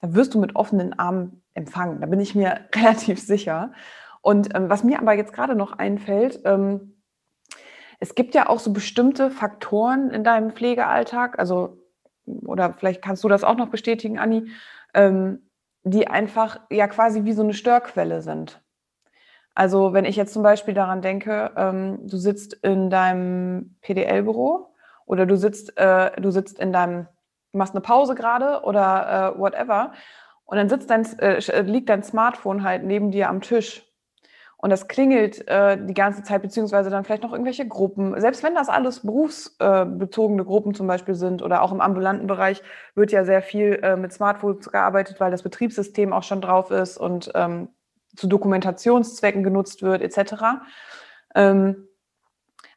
dann 0.00 0.14
wirst 0.14 0.34
du 0.34 0.38
mit 0.38 0.56
offenen 0.56 0.98
Armen 0.98 1.42
empfangen. 1.54 2.00
Da 2.00 2.06
bin 2.06 2.20
ich 2.20 2.34
mir 2.34 2.60
relativ 2.74 3.20
sicher. 3.20 3.72
Und 4.20 4.54
ähm, 4.54 4.68
was 4.68 4.84
mir 4.84 4.98
aber 4.98 5.14
jetzt 5.14 5.32
gerade 5.32 5.54
noch 5.54 5.72
einfällt, 5.72 6.40
ähm, 6.44 6.94
es 8.00 8.14
gibt 8.14 8.34
ja 8.34 8.48
auch 8.48 8.60
so 8.60 8.72
bestimmte 8.72 9.30
Faktoren 9.30 10.10
in 10.10 10.22
deinem 10.22 10.52
Pflegealltag, 10.52 11.38
also, 11.38 11.82
oder 12.26 12.74
vielleicht 12.74 13.02
kannst 13.02 13.24
du 13.24 13.28
das 13.28 13.42
auch 13.42 13.56
noch 13.56 13.70
bestätigen, 13.70 14.18
Anni, 14.18 14.50
ähm, 14.94 15.50
die 15.82 16.06
einfach 16.06 16.60
ja 16.70 16.86
quasi 16.86 17.24
wie 17.24 17.32
so 17.32 17.42
eine 17.42 17.54
Störquelle 17.54 18.22
sind. 18.22 18.62
Also, 19.58 19.92
wenn 19.92 20.04
ich 20.04 20.14
jetzt 20.14 20.32
zum 20.32 20.44
Beispiel 20.44 20.72
daran 20.72 21.02
denke, 21.02 21.50
ähm, 21.56 21.98
du 22.06 22.16
sitzt 22.16 22.54
in 22.62 22.90
deinem 22.90 23.74
PDL-Büro 23.80 24.72
oder 25.04 25.26
du 25.26 25.36
sitzt, 25.36 25.76
äh, 25.76 26.12
du 26.20 26.30
sitzt 26.30 26.60
in 26.60 26.72
deinem, 26.72 27.08
machst 27.50 27.74
eine 27.74 27.80
Pause 27.80 28.14
gerade 28.14 28.62
oder 28.62 29.34
äh, 29.34 29.40
whatever, 29.40 29.94
und 30.44 30.58
dann 30.58 30.68
sitzt 30.68 30.90
dein, 30.90 31.04
äh, 31.18 31.62
liegt 31.62 31.88
dein 31.88 32.04
Smartphone 32.04 32.62
halt 32.62 32.84
neben 32.84 33.10
dir 33.10 33.28
am 33.28 33.40
Tisch 33.40 33.84
und 34.58 34.70
das 34.70 34.86
klingelt 34.86 35.48
äh, 35.48 35.76
die 35.76 35.94
ganze 35.94 36.22
Zeit, 36.22 36.42
beziehungsweise 36.42 36.88
dann 36.88 37.02
vielleicht 37.02 37.24
noch 37.24 37.32
irgendwelche 37.32 37.66
Gruppen. 37.66 38.20
Selbst 38.20 38.44
wenn 38.44 38.54
das 38.54 38.68
alles 38.68 39.00
berufsbezogene 39.00 40.42
äh, 40.42 40.44
Gruppen 40.44 40.74
zum 40.74 40.86
Beispiel 40.86 41.16
sind 41.16 41.42
oder 41.42 41.62
auch 41.62 41.72
im 41.72 41.80
ambulanten 41.80 42.28
Bereich 42.28 42.62
wird 42.94 43.10
ja 43.10 43.24
sehr 43.24 43.42
viel 43.42 43.80
äh, 43.82 43.96
mit 43.96 44.12
Smartphones 44.12 44.70
gearbeitet, 44.70 45.18
weil 45.18 45.32
das 45.32 45.42
Betriebssystem 45.42 46.12
auch 46.12 46.22
schon 46.22 46.40
drauf 46.40 46.70
ist 46.70 46.96
und 46.96 47.32
ähm, 47.34 47.70
zu 48.16 48.26
Dokumentationszwecken 48.26 49.42
genutzt 49.42 49.82
wird, 49.82 50.02
etc. 50.02 50.62
Ähm, 51.34 51.88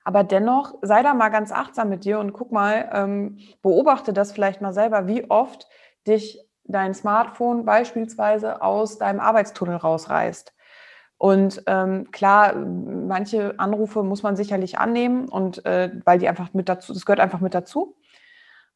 aber 0.03 0.23
dennoch, 0.23 0.75
sei 0.81 1.03
da 1.03 1.13
mal 1.13 1.29
ganz 1.29 1.51
achtsam 1.51 1.89
mit 1.89 2.05
dir 2.05 2.19
und 2.19 2.33
guck 2.33 2.51
mal, 2.51 2.89
ähm, 2.93 3.37
beobachte 3.61 4.13
das 4.13 4.31
vielleicht 4.31 4.61
mal 4.61 4.73
selber, 4.73 5.07
wie 5.07 5.29
oft 5.29 5.67
dich 6.07 6.39
dein 6.63 6.93
Smartphone 6.93 7.65
beispielsweise 7.65 8.61
aus 8.61 8.97
deinem 8.97 9.19
Arbeitstunnel 9.19 9.75
rausreißt. 9.75 10.53
Und 11.17 11.61
ähm, 11.67 12.09
klar, 12.11 12.55
manche 12.55 13.59
Anrufe 13.59 14.01
muss 14.01 14.23
man 14.23 14.35
sicherlich 14.35 14.79
annehmen 14.79 15.29
und 15.29 15.63
äh, 15.67 15.91
weil 16.03 16.17
die 16.17 16.27
einfach 16.27 16.53
mit 16.53 16.67
dazu, 16.67 16.93
das 16.93 17.05
gehört 17.05 17.19
einfach 17.19 17.41
mit 17.41 17.53
dazu. 17.53 17.95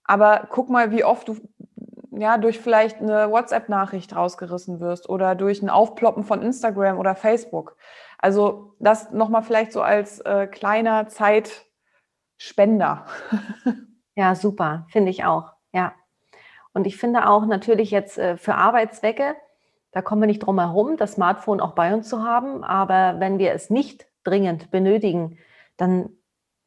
Aber 0.03 0.47
guck 0.51 0.69
mal, 0.69 0.91
wie 0.91 1.03
oft 1.03 1.27
du 1.27 1.37
ja 2.19 2.37
durch 2.37 2.59
vielleicht 2.59 3.01
eine 3.01 3.31
WhatsApp-Nachricht 3.31 4.15
rausgerissen 4.15 4.79
wirst 4.79 5.09
oder 5.09 5.35
durch 5.35 5.61
ein 5.61 5.69
Aufploppen 5.69 6.23
von 6.23 6.41
Instagram 6.41 6.97
oder 6.97 7.15
Facebook. 7.15 7.77
Also 8.17 8.75
das 8.79 9.11
nochmal 9.11 9.43
vielleicht 9.43 9.71
so 9.71 9.81
als 9.81 10.19
äh, 10.21 10.47
kleiner 10.47 11.07
Zeitspender. 11.07 13.05
ja, 14.15 14.35
super, 14.35 14.87
finde 14.89 15.11
ich 15.11 15.25
auch. 15.25 15.53
Ja. 15.73 15.93
Und 16.73 16.87
ich 16.87 16.97
finde 16.97 17.29
auch 17.29 17.45
natürlich 17.45 17.91
jetzt 17.91 18.17
äh, 18.17 18.37
für 18.37 18.55
Arbeitszwecke 18.55 19.35
da 19.95 20.01
kommen 20.01 20.21
wir 20.21 20.27
nicht 20.27 20.39
drum 20.39 20.59
herum, 20.59 20.97
das 20.97 21.13
Smartphone 21.13 21.61
auch 21.61 21.71
bei 21.71 21.93
uns 21.93 22.09
zu 22.09 22.21
haben. 22.21 22.65
Aber 22.65 23.21
wenn 23.21 23.39
wir 23.39 23.53
es 23.53 23.69
nicht 23.69 24.05
dringend 24.25 24.69
benötigen, 24.69 25.37
dann 25.77 26.09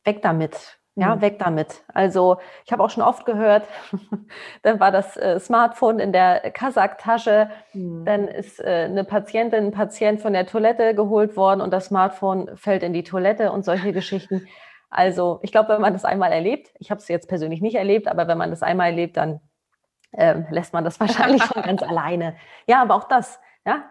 weg 0.03 0.23
damit. 0.23 0.81
Ja, 0.99 1.15
mhm. 1.15 1.21
weg 1.21 1.39
damit. 1.39 1.85
Also 1.95 2.39
ich 2.65 2.73
habe 2.73 2.83
auch 2.83 2.91
schon 2.91 3.05
oft 3.05 3.25
gehört, 3.25 3.63
dann 4.63 4.81
war 4.81 4.91
das 4.91 5.17
äh, 5.17 5.39
Smartphone 5.39 6.01
in 6.01 6.13
der 6.13 6.51
Kasaktasche, 6.51 7.51
mhm. 7.73 8.05
dann 8.05 8.27
ist 8.27 8.59
äh, 8.59 8.87
eine 8.91 9.05
Patientin, 9.05 9.67
ein 9.67 9.71
Patient 9.71 10.21
von 10.21 10.33
der 10.33 10.45
Toilette 10.45 10.97
geholt 10.97 11.37
worden 11.37 11.61
und 11.61 11.73
das 11.73 11.87
Smartphone 11.87 12.57
fällt 12.57 12.83
in 12.83 12.93
die 12.93 13.05
Toilette 13.05 13.53
und 13.53 13.65
solche 13.65 13.93
Geschichten. 13.93 14.49
Also 14.91 15.39
ich 15.43 15.53
glaube, 15.53 15.69
wenn 15.69 15.81
man 15.81 15.93
das 15.93 16.05
einmal 16.05 16.33
erlebt, 16.33 16.73
ich 16.81 16.91
habe 16.91 16.99
es 16.99 17.07
jetzt 17.07 17.29
persönlich 17.29 17.61
nicht 17.61 17.77
erlebt, 17.77 18.09
aber 18.09 18.27
wenn 18.27 18.39
man 18.39 18.51
das 18.51 18.65
einmal 18.65 18.89
erlebt, 18.89 19.17
dann 19.19 19.41
ähm, 20.13 20.47
lässt 20.51 20.73
man 20.73 20.83
das 20.83 20.99
wahrscheinlich 21.01 21.45
schon 21.45 21.63
ganz 21.63 21.81
alleine. 21.81 22.35
Ja, 22.67 22.83
aber 22.83 22.97
auch 22.97 23.05
das, 23.05 23.39
ja, 23.65 23.85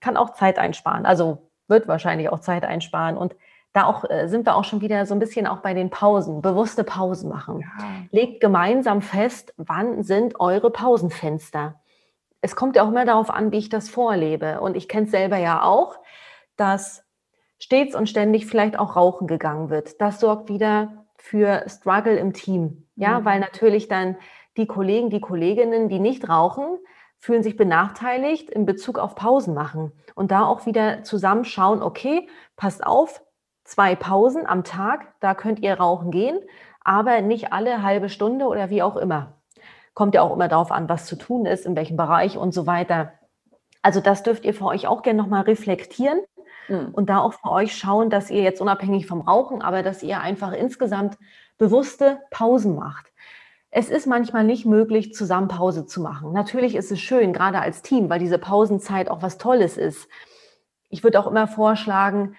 kann 0.00 0.16
auch 0.16 0.30
Zeit 0.30 0.58
einsparen. 0.58 1.06
Also 1.06 1.50
wird 1.68 1.86
wahrscheinlich 1.86 2.30
auch 2.30 2.40
Zeit 2.40 2.64
einsparen. 2.64 3.16
Und 3.16 3.36
da 3.72 3.84
auch 3.84 4.04
äh, 4.08 4.28
sind 4.28 4.46
wir 4.46 4.56
auch 4.56 4.64
schon 4.64 4.80
wieder 4.80 5.06
so 5.06 5.14
ein 5.14 5.20
bisschen 5.20 5.46
auch 5.46 5.58
bei 5.58 5.74
den 5.74 5.90
Pausen, 5.90 6.42
bewusste 6.42 6.84
Pausen 6.84 7.28
machen. 7.28 7.60
Ja. 7.60 7.84
Legt 8.10 8.40
gemeinsam 8.40 9.00
fest, 9.00 9.54
wann 9.56 10.02
sind 10.02 10.40
eure 10.40 10.70
Pausenfenster. 10.70 11.80
Es 12.40 12.56
kommt 12.56 12.76
ja 12.76 12.82
auch 12.82 12.88
immer 12.88 13.04
darauf 13.04 13.30
an, 13.30 13.52
wie 13.52 13.58
ich 13.58 13.68
das 13.68 13.88
vorlebe. 13.88 14.60
Und 14.60 14.76
ich 14.76 14.88
kenne 14.88 15.04
es 15.04 15.10
selber 15.10 15.36
ja 15.36 15.62
auch, 15.62 15.98
dass 16.56 17.04
stets 17.58 17.94
und 17.94 18.08
ständig 18.08 18.46
vielleicht 18.46 18.78
auch 18.78 18.96
rauchen 18.96 19.26
gegangen 19.26 19.70
wird. 19.70 20.00
Das 20.00 20.18
sorgt 20.18 20.48
wieder 20.48 21.04
für 21.16 21.64
Struggle 21.68 22.16
im 22.16 22.32
Team. 22.32 22.88
Ja, 22.96 23.20
mhm. 23.20 23.24
weil 23.24 23.40
natürlich 23.40 23.88
dann 23.88 24.16
die 24.56 24.66
Kollegen, 24.66 25.10
die 25.10 25.20
Kolleginnen, 25.20 25.88
die 25.88 26.00
nicht 26.00 26.28
rauchen, 26.28 26.78
fühlen 27.18 27.42
sich 27.42 27.56
benachteiligt 27.56 28.50
in 28.50 28.66
Bezug 28.66 28.98
auf 28.98 29.14
Pausen 29.14 29.54
machen. 29.54 29.92
Und 30.14 30.30
da 30.30 30.44
auch 30.44 30.66
wieder 30.66 31.04
zusammenschauen, 31.04 31.82
okay, 31.82 32.28
passt 32.56 32.84
auf, 32.84 33.22
zwei 33.70 33.94
Pausen 33.94 34.46
am 34.46 34.64
Tag, 34.64 35.14
da 35.20 35.34
könnt 35.34 35.60
ihr 35.60 35.74
rauchen 35.74 36.10
gehen, 36.10 36.38
aber 36.82 37.20
nicht 37.20 37.52
alle 37.52 37.82
halbe 37.82 38.08
Stunde 38.08 38.46
oder 38.46 38.70
wie 38.70 38.82
auch 38.82 38.96
immer. 38.96 39.34
Kommt 39.94 40.14
ja 40.14 40.22
auch 40.22 40.34
immer 40.34 40.48
darauf 40.48 40.72
an, 40.72 40.88
was 40.88 41.06
zu 41.06 41.16
tun 41.16 41.46
ist, 41.46 41.66
in 41.66 41.76
welchem 41.76 41.96
Bereich 41.96 42.36
und 42.36 42.52
so 42.52 42.66
weiter. 42.66 43.12
Also 43.82 44.00
das 44.00 44.22
dürft 44.22 44.44
ihr 44.44 44.54
für 44.54 44.66
euch 44.66 44.86
auch 44.86 45.02
gerne 45.02 45.22
nochmal 45.22 45.42
reflektieren 45.42 46.20
Mhm. 46.70 46.88
Und 46.92 47.10
da 47.10 47.18
auch 47.18 47.34
für 47.34 47.50
euch 47.50 47.76
schauen, 47.76 48.08
dass 48.08 48.30
ihr 48.30 48.42
jetzt 48.42 48.60
unabhängig 48.60 49.06
vom 49.06 49.20
Rauchen, 49.20 49.60
aber 49.60 49.82
dass 49.82 50.02
ihr 50.02 50.20
einfach 50.20 50.52
insgesamt 50.52 51.18
bewusste 51.58 52.20
Pausen 52.30 52.76
macht. 52.76 53.12
Es 53.70 53.90
ist 53.90 54.06
manchmal 54.06 54.44
nicht 54.44 54.66
möglich, 54.66 55.14
zusammen 55.14 55.48
Pause 55.48 55.86
zu 55.86 56.00
machen. 56.00 56.32
Natürlich 56.32 56.74
ist 56.74 56.90
es 56.90 57.00
schön, 57.00 57.32
gerade 57.32 57.60
als 57.60 57.82
Team, 57.82 58.08
weil 58.08 58.18
diese 58.18 58.38
Pausenzeit 58.38 59.08
auch 59.08 59.22
was 59.22 59.38
Tolles 59.38 59.76
ist. 59.76 60.08
Ich 60.88 61.04
würde 61.04 61.20
auch 61.20 61.26
immer 61.26 61.46
vorschlagen, 61.46 62.34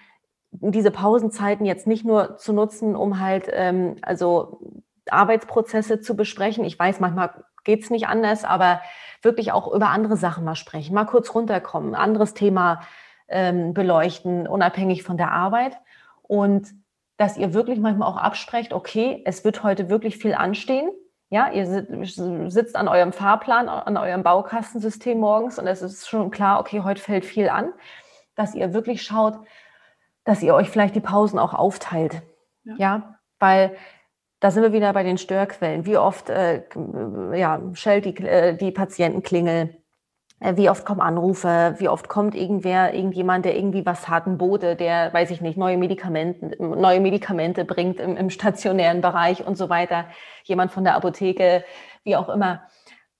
diese 0.52 0.90
Pausenzeiten 0.90 1.66
jetzt 1.66 1.86
nicht 1.86 2.04
nur 2.04 2.36
zu 2.36 2.52
nutzen, 2.52 2.94
um 2.94 3.18
halt 3.18 3.48
ähm, 3.50 3.96
also 4.02 4.60
Arbeitsprozesse 5.08 6.00
zu 6.00 6.14
besprechen. 6.14 6.64
Ich 6.64 6.78
weiß, 6.78 7.00
manchmal 7.00 7.44
geht 7.64 7.82
es 7.82 7.90
nicht 7.90 8.06
anders, 8.06 8.44
aber 8.44 8.80
wirklich 9.22 9.52
auch 9.52 9.72
über 9.72 9.88
andere 9.88 10.16
Sachen 10.16 10.44
mal 10.44 10.54
sprechen, 10.54 10.94
mal 10.94 11.06
kurz 11.06 11.34
runterkommen, 11.34 11.94
anderes 11.94 12.34
Thema 12.34 12.82
ähm, 13.28 13.72
beleuchten, 13.72 14.46
unabhängig 14.46 15.02
von 15.02 15.16
der 15.16 15.32
Arbeit. 15.32 15.78
Und 16.22 16.68
dass 17.16 17.36
ihr 17.36 17.54
wirklich 17.54 17.78
manchmal 17.78 18.08
auch 18.08 18.16
absprecht, 18.16 18.72
okay, 18.72 19.22
es 19.24 19.44
wird 19.44 19.62
heute 19.62 19.88
wirklich 19.88 20.18
viel 20.18 20.34
anstehen. 20.34 20.90
Ja, 21.30 21.50
ihr 21.50 21.66
sitzt 21.66 22.76
an 22.76 22.88
eurem 22.88 23.12
Fahrplan, 23.12 23.68
an 23.68 23.96
eurem 23.96 24.22
Baukastensystem 24.22 25.18
morgens 25.18 25.58
und 25.58 25.66
es 25.66 25.80
ist 25.80 26.06
schon 26.06 26.30
klar, 26.30 26.60
okay, 26.60 26.82
heute 26.82 27.00
fällt 27.00 27.24
viel 27.24 27.48
an, 27.48 27.72
dass 28.34 28.54
ihr 28.54 28.74
wirklich 28.74 29.02
schaut, 29.02 29.38
dass 30.24 30.42
ihr 30.42 30.54
euch 30.54 30.70
vielleicht 30.70 30.94
die 30.94 31.00
Pausen 31.00 31.38
auch 31.38 31.54
aufteilt. 31.54 32.22
Ja, 32.64 32.74
ja? 32.78 33.18
weil 33.38 33.76
da 34.40 34.50
sind 34.50 34.62
wir 34.62 34.72
wieder 34.72 34.92
bei 34.92 35.04
den 35.04 35.18
Störquellen. 35.18 35.86
Wie 35.86 35.96
oft 35.96 36.28
äh, 36.28 36.62
ja, 37.34 37.60
schellt 37.74 38.04
die, 38.04 38.16
äh, 38.24 38.56
die 38.56 38.72
Patientenklingel? 38.72 39.76
Äh, 40.40 40.56
wie 40.56 40.68
oft 40.68 40.84
kommen 40.84 41.00
Anrufe? 41.00 41.76
Wie 41.78 41.88
oft 41.88 42.08
kommt 42.08 42.34
irgendwer, 42.34 42.92
irgendjemand, 42.92 43.44
der 43.44 43.56
irgendwie 43.56 43.86
was 43.86 44.08
hat, 44.08 44.26
ein 44.26 44.38
Bote, 44.38 44.74
der, 44.74 45.12
weiß 45.12 45.30
ich 45.30 45.40
nicht, 45.40 45.56
neue 45.56 45.76
Medikamente, 45.76 46.56
neue 46.60 47.00
Medikamente 47.00 47.64
bringt 47.64 48.00
im, 48.00 48.16
im 48.16 48.30
stationären 48.30 49.00
Bereich 49.00 49.46
und 49.46 49.56
so 49.56 49.68
weiter. 49.68 50.06
Jemand 50.42 50.72
von 50.72 50.82
der 50.82 50.96
Apotheke, 50.96 51.64
wie 52.02 52.16
auch 52.16 52.28
immer. 52.28 52.62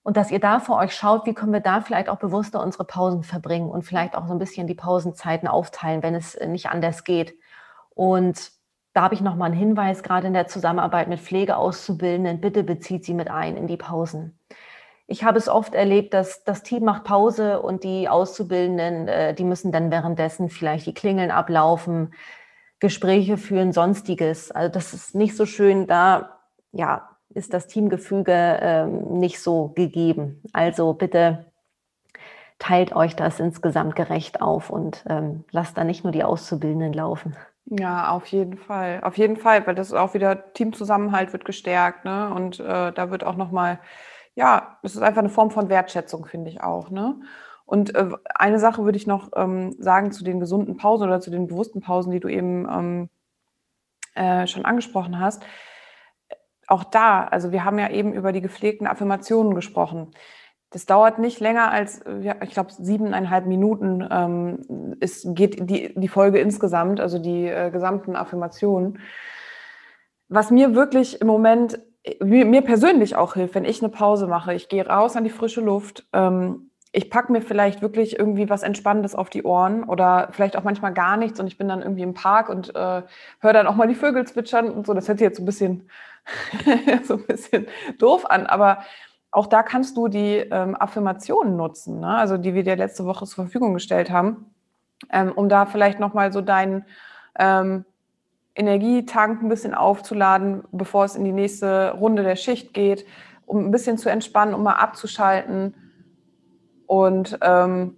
Und 0.02 0.16
dass 0.16 0.30
ihr 0.30 0.40
da 0.40 0.58
vor 0.58 0.78
euch 0.78 0.94
schaut, 0.94 1.26
wie 1.26 1.34
können 1.34 1.52
wir 1.52 1.60
da 1.60 1.80
vielleicht 1.80 2.08
auch 2.08 2.18
bewusster 2.18 2.60
unsere 2.60 2.84
Pausen 2.84 3.22
verbringen 3.22 3.70
und 3.70 3.82
vielleicht 3.82 4.16
auch 4.16 4.26
so 4.26 4.32
ein 4.32 4.38
bisschen 4.38 4.66
die 4.66 4.74
Pausenzeiten 4.74 5.46
aufteilen, 5.46 6.02
wenn 6.02 6.14
es 6.14 6.38
nicht 6.46 6.68
anders 6.68 7.04
geht. 7.04 7.34
Und 7.94 8.50
da 8.94 9.02
habe 9.02 9.14
ich 9.14 9.20
nochmal 9.20 9.50
einen 9.50 9.58
Hinweis, 9.58 10.02
gerade 10.02 10.26
in 10.26 10.34
der 10.34 10.48
Zusammenarbeit 10.48 11.08
mit 11.08 11.20
Pflegeauszubildenden, 11.20 12.40
bitte 12.40 12.64
bezieht 12.64 13.04
sie 13.04 13.14
mit 13.14 13.30
ein 13.30 13.56
in 13.56 13.66
die 13.66 13.76
Pausen. 13.76 14.38
Ich 15.06 15.24
habe 15.24 15.38
es 15.38 15.48
oft 15.48 15.74
erlebt, 15.74 16.14
dass 16.14 16.44
das 16.44 16.62
Team 16.62 16.84
macht 16.84 17.04
Pause 17.04 17.60
und 17.60 17.84
die 17.84 18.08
Auszubildenden, 18.08 19.08
äh, 19.08 19.34
die 19.34 19.44
müssen 19.44 19.72
dann 19.72 19.90
währenddessen 19.90 20.48
vielleicht 20.48 20.86
die 20.86 20.94
Klingeln 20.94 21.30
ablaufen, 21.30 22.14
Gespräche 22.80 23.36
führen, 23.36 23.72
sonstiges. 23.72 24.50
Also 24.50 24.72
das 24.72 24.94
ist 24.94 25.14
nicht 25.14 25.36
so 25.36 25.46
schön. 25.46 25.86
Da 25.86 26.38
ja, 26.72 27.11
ist 27.34 27.54
das 27.54 27.66
Teamgefüge 27.66 28.58
ähm, 28.60 29.18
nicht 29.18 29.40
so 29.40 29.68
gegeben. 29.68 30.42
Also 30.52 30.92
bitte 30.94 31.46
teilt 32.58 32.94
euch 32.94 33.16
das 33.16 33.40
insgesamt 33.40 33.96
gerecht 33.96 34.40
auf 34.40 34.70
und 34.70 35.04
ähm, 35.08 35.44
lasst 35.50 35.76
da 35.76 35.84
nicht 35.84 36.04
nur 36.04 36.12
die 36.12 36.24
Auszubildenden 36.24 36.92
laufen. 36.92 37.36
Ja, 37.66 38.10
auf 38.10 38.26
jeden 38.26 38.56
Fall. 38.56 39.00
Auf 39.02 39.18
jeden 39.18 39.36
Fall, 39.36 39.66
weil 39.66 39.74
das 39.74 39.88
ist 39.88 39.94
auch 39.94 40.14
wieder 40.14 40.52
Teamzusammenhalt 40.52 41.32
wird 41.32 41.44
gestärkt, 41.44 42.04
ne? 42.04 42.32
Und 42.34 42.60
äh, 42.60 42.92
da 42.92 43.10
wird 43.10 43.24
auch 43.24 43.36
nochmal, 43.36 43.78
ja, 44.34 44.78
es 44.82 44.94
ist 44.94 45.02
einfach 45.02 45.20
eine 45.20 45.28
Form 45.28 45.50
von 45.50 45.68
Wertschätzung, 45.68 46.26
finde 46.26 46.50
ich 46.50 46.60
auch, 46.60 46.90
ne? 46.90 47.20
Und 47.64 47.94
äh, 47.94 48.10
eine 48.34 48.58
Sache 48.58 48.84
würde 48.84 48.98
ich 48.98 49.06
noch 49.06 49.30
ähm, 49.34 49.74
sagen 49.78 50.12
zu 50.12 50.24
den 50.24 50.40
gesunden 50.40 50.76
Pausen 50.76 51.04
oder 51.04 51.20
zu 51.20 51.30
den 51.30 51.46
bewussten 51.46 51.80
Pausen, 51.80 52.12
die 52.12 52.20
du 52.20 52.28
eben 52.28 52.68
ähm, 52.68 53.08
äh, 54.14 54.46
schon 54.46 54.64
angesprochen 54.64 55.18
hast. 55.18 55.42
Auch 56.66 56.84
da, 56.84 57.24
also 57.24 57.52
wir 57.52 57.64
haben 57.64 57.78
ja 57.78 57.90
eben 57.90 58.12
über 58.12 58.32
die 58.32 58.40
gepflegten 58.40 58.86
Affirmationen 58.86 59.54
gesprochen. 59.54 60.12
Das 60.70 60.86
dauert 60.86 61.18
nicht 61.18 61.38
länger 61.40 61.70
als, 61.70 62.02
ja, 62.22 62.36
ich 62.42 62.50
glaube, 62.50 62.72
siebeneinhalb 62.72 63.46
Minuten 63.46 64.06
ähm, 64.10 64.96
ist, 65.00 65.26
geht 65.34 65.68
die, 65.68 65.92
die 65.94 66.08
Folge 66.08 66.38
insgesamt, 66.38 66.98
also 66.98 67.18
die 67.18 67.46
äh, 67.46 67.70
gesamten 67.70 68.16
Affirmationen. 68.16 68.98
Was 70.28 70.50
mir 70.50 70.74
wirklich 70.74 71.20
im 71.20 71.26
Moment, 71.26 71.78
mir, 72.20 72.46
mir, 72.46 72.62
persönlich 72.62 73.16
auch 73.16 73.34
hilft, 73.34 73.54
wenn 73.54 73.66
ich 73.66 73.82
eine 73.82 73.90
Pause 73.90 74.26
mache, 74.26 74.54
ich 74.54 74.70
gehe 74.70 74.86
raus 74.86 75.14
an 75.14 75.24
die 75.24 75.30
frische 75.30 75.60
Luft, 75.60 76.06
ähm, 76.14 76.70
ich 76.92 77.10
packe 77.10 77.32
mir 77.32 77.40
vielleicht 77.42 77.80
wirklich 77.80 78.18
irgendwie 78.18 78.50
was 78.50 78.62
Entspannendes 78.62 79.14
auf 79.14 79.30
die 79.30 79.44
Ohren 79.44 79.84
oder 79.84 80.28
vielleicht 80.32 80.56
auch 80.56 80.62
manchmal 80.62 80.92
gar 80.92 81.16
nichts 81.16 81.40
und 81.40 81.46
ich 81.46 81.56
bin 81.56 81.68
dann 81.68 81.82
irgendwie 81.82 82.02
im 82.02 82.14
Park 82.14 82.50
und 82.50 82.74
äh, 82.74 83.02
höre 83.40 83.52
dann 83.52 83.66
auch 83.66 83.76
mal 83.76 83.88
die 83.88 83.94
Vögel 83.94 84.26
zwitschern 84.26 84.70
und 84.70 84.86
so. 84.86 84.92
Das 84.92 85.08
hört 85.08 85.18
sich 85.18 85.26
jetzt 85.26 85.38
so 85.38 85.42
ein 85.42 85.46
bisschen, 85.46 85.88
so 87.04 87.14
ein 87.14 87.26
bisschen 87.26 87.66
doof 87.98 88.28
an, 88.30 88.46
aber 88.46 88.84
auch 89.30 89.46
da 89.46 89.62
kannst 89.62 89.96
du 89.96 90.08
die 90.08 90.36
ähm, 90.36 90.76
Affirmationen 90.78 91.56
nutzen, 91.56 92.00
ne? 92.00 92.16
also 92.16 92.36
die 92.36 92.54
wir 92.54 92.64
dir 92.64 92.76
letzte 92.76 93.06
Woche 93.06 93.24
zur 93.26 93.44
Verfügung 93.44 93.74
gestellt 93.74 94.10
haben, 94.10 94.46
ähm, 95.10 95.32
um 95.32 95.48
da 95.48 95.66
vielleicht 95.66 95.98
nochmal 95.98 96.32
so 96.32 96.42
deinen 96.42 96.84
ähm, 97.38 97.84
Energietank 98.54 99.42
ein 99.42 99.48
bisschen 99.48 99.74
aufzuladen, 99.74 100.64
bevor 100.70 101.04
es 101.04 101.16
in 101.16 101.24
die 101.24 101.32
nächste 101.32 101.92
Runde 101.92 102.22
der 102.22 102.36
Schicht 102.36 102.74
geht, 102.74 103.06
um 103.46 103.64
ein 103.64 103.70
bisschen 103.70 103.96
zu 103.96 104.10
entspannen, 104.10 104.54
um 104.54 104.62
mal 104.62 104.74
abzuschalten. 104.74 105.74
Und 106.86 107.38
ähm, 107.40 107.96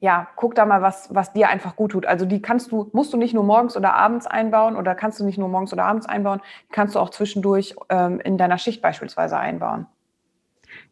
ja, 0.00 0.28
guck 0.36 0.54
da 0.54 0.66
mal, 0.66 0.82
was, 0.82 1.14
was 1.14 1.32
dir 1.32 1.48
einfach 1.48 1.74
gut 1.74 1.92
tut. 1.92 2.06
Also 2.06 2.26
die 2.26 2.42
kannst 2.42 2.70
du, 2.70 2.90
musst 2.92 3.12
du 3.12 3.16
nicht 3.16 3.34
nur 3.34 3.44
morgens 3.44 3.76
oder 3.76 3.94
abends 3.94 4.26
einbauen 4.26 4.76
oder 4.76 4.94
kannst 4.94 5.18
du 5.20 5.24
nicht 5.24 5.38
nur 5.38 5.48
morgens 5.48 5.72
oder 5.72 5.84
abends 5.84 6.06
einbauen, 6.06 6.40
kannst 6.70 6.94
du 6.94 6.98
auch 6.98 7.10
zwischendurch 7.10 7.74
ähm, 7.88 8.20
in 8.20 8.36
deiner 8.36 8.58
Schicht 8.58 8.82
beispielsweise 8.82 9.38
einbauen. 9.38 9.86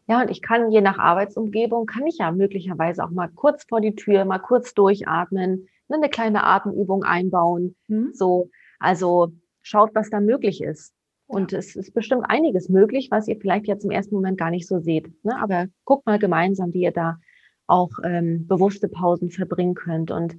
Ja, 0.07 0.21
und 0.21 0.29
ich 0.29 0.41
kann 0.41 0.71
je 0.71 0.81
nach 0.81 0.97
Arbeitsumgebung, 0.97 1.85
kann 1.85 2.05
ich 2.07 2.17
ja 2.19 2.31
möglicherweise 2.31 3.03
auch 3.03 3.11
mal 3.11 3.29
kurz 3.29 3.65
vor 3.65 3.81
die 3.81 3.95
Tür, 3.95 4.25
mal 4.25 4.39
kurz 4.39 4.73
durchatmen, 4.73 5.67
ne, 5.87 5.95
eine 5.95 6.09
kleine 6.09 6.43
Atemübung 6.43 7.03
einbauen. 7.03 7.75
Mhm. 7.87 8.11
So, 8.13 8.49
also 8.79 9.31
schaut, 9.61 9.93
was 9.93 10.09
da 10.09 10.19
möglich 10.19 10.63
ist. 10.63 10.93
Und 11.27 11.51
ja. 11.51 11.59
es 11.59 11.75
ist 11.75 11.93
bestimmt 11.93 12.23
einiges 12.27 12.69
möglich, 12.69 13.09
was 13.09 13.27
ihr 13.27 13.37
vielleicht 13.37 13.67
jetzt 13.67 13.83
im 13.83 13.91
ersten 13.91 14.13
Moment 14.13 14.37
gar 14.37 14.51
nicht 14.51 14.67
so 14.67 14.79
seht. 14.79 15.11
Ne? 15.23 15.39
Aber 15.41 15.67
guckt 15.83 16.05
mal 16.05 16.19
gemeinsam, 16.19 16.73
wie 16.73 16.83
ihr 16.83 16.91
da 16.91 17.17
auch 17.67 17.91
ähm, 18.03 18.47
bewusste 18.47 18.87
Pausen 18.87 19.31
verbringen 19.31 19.75
könnt. 19.75 20.11
Und 20.11 20.37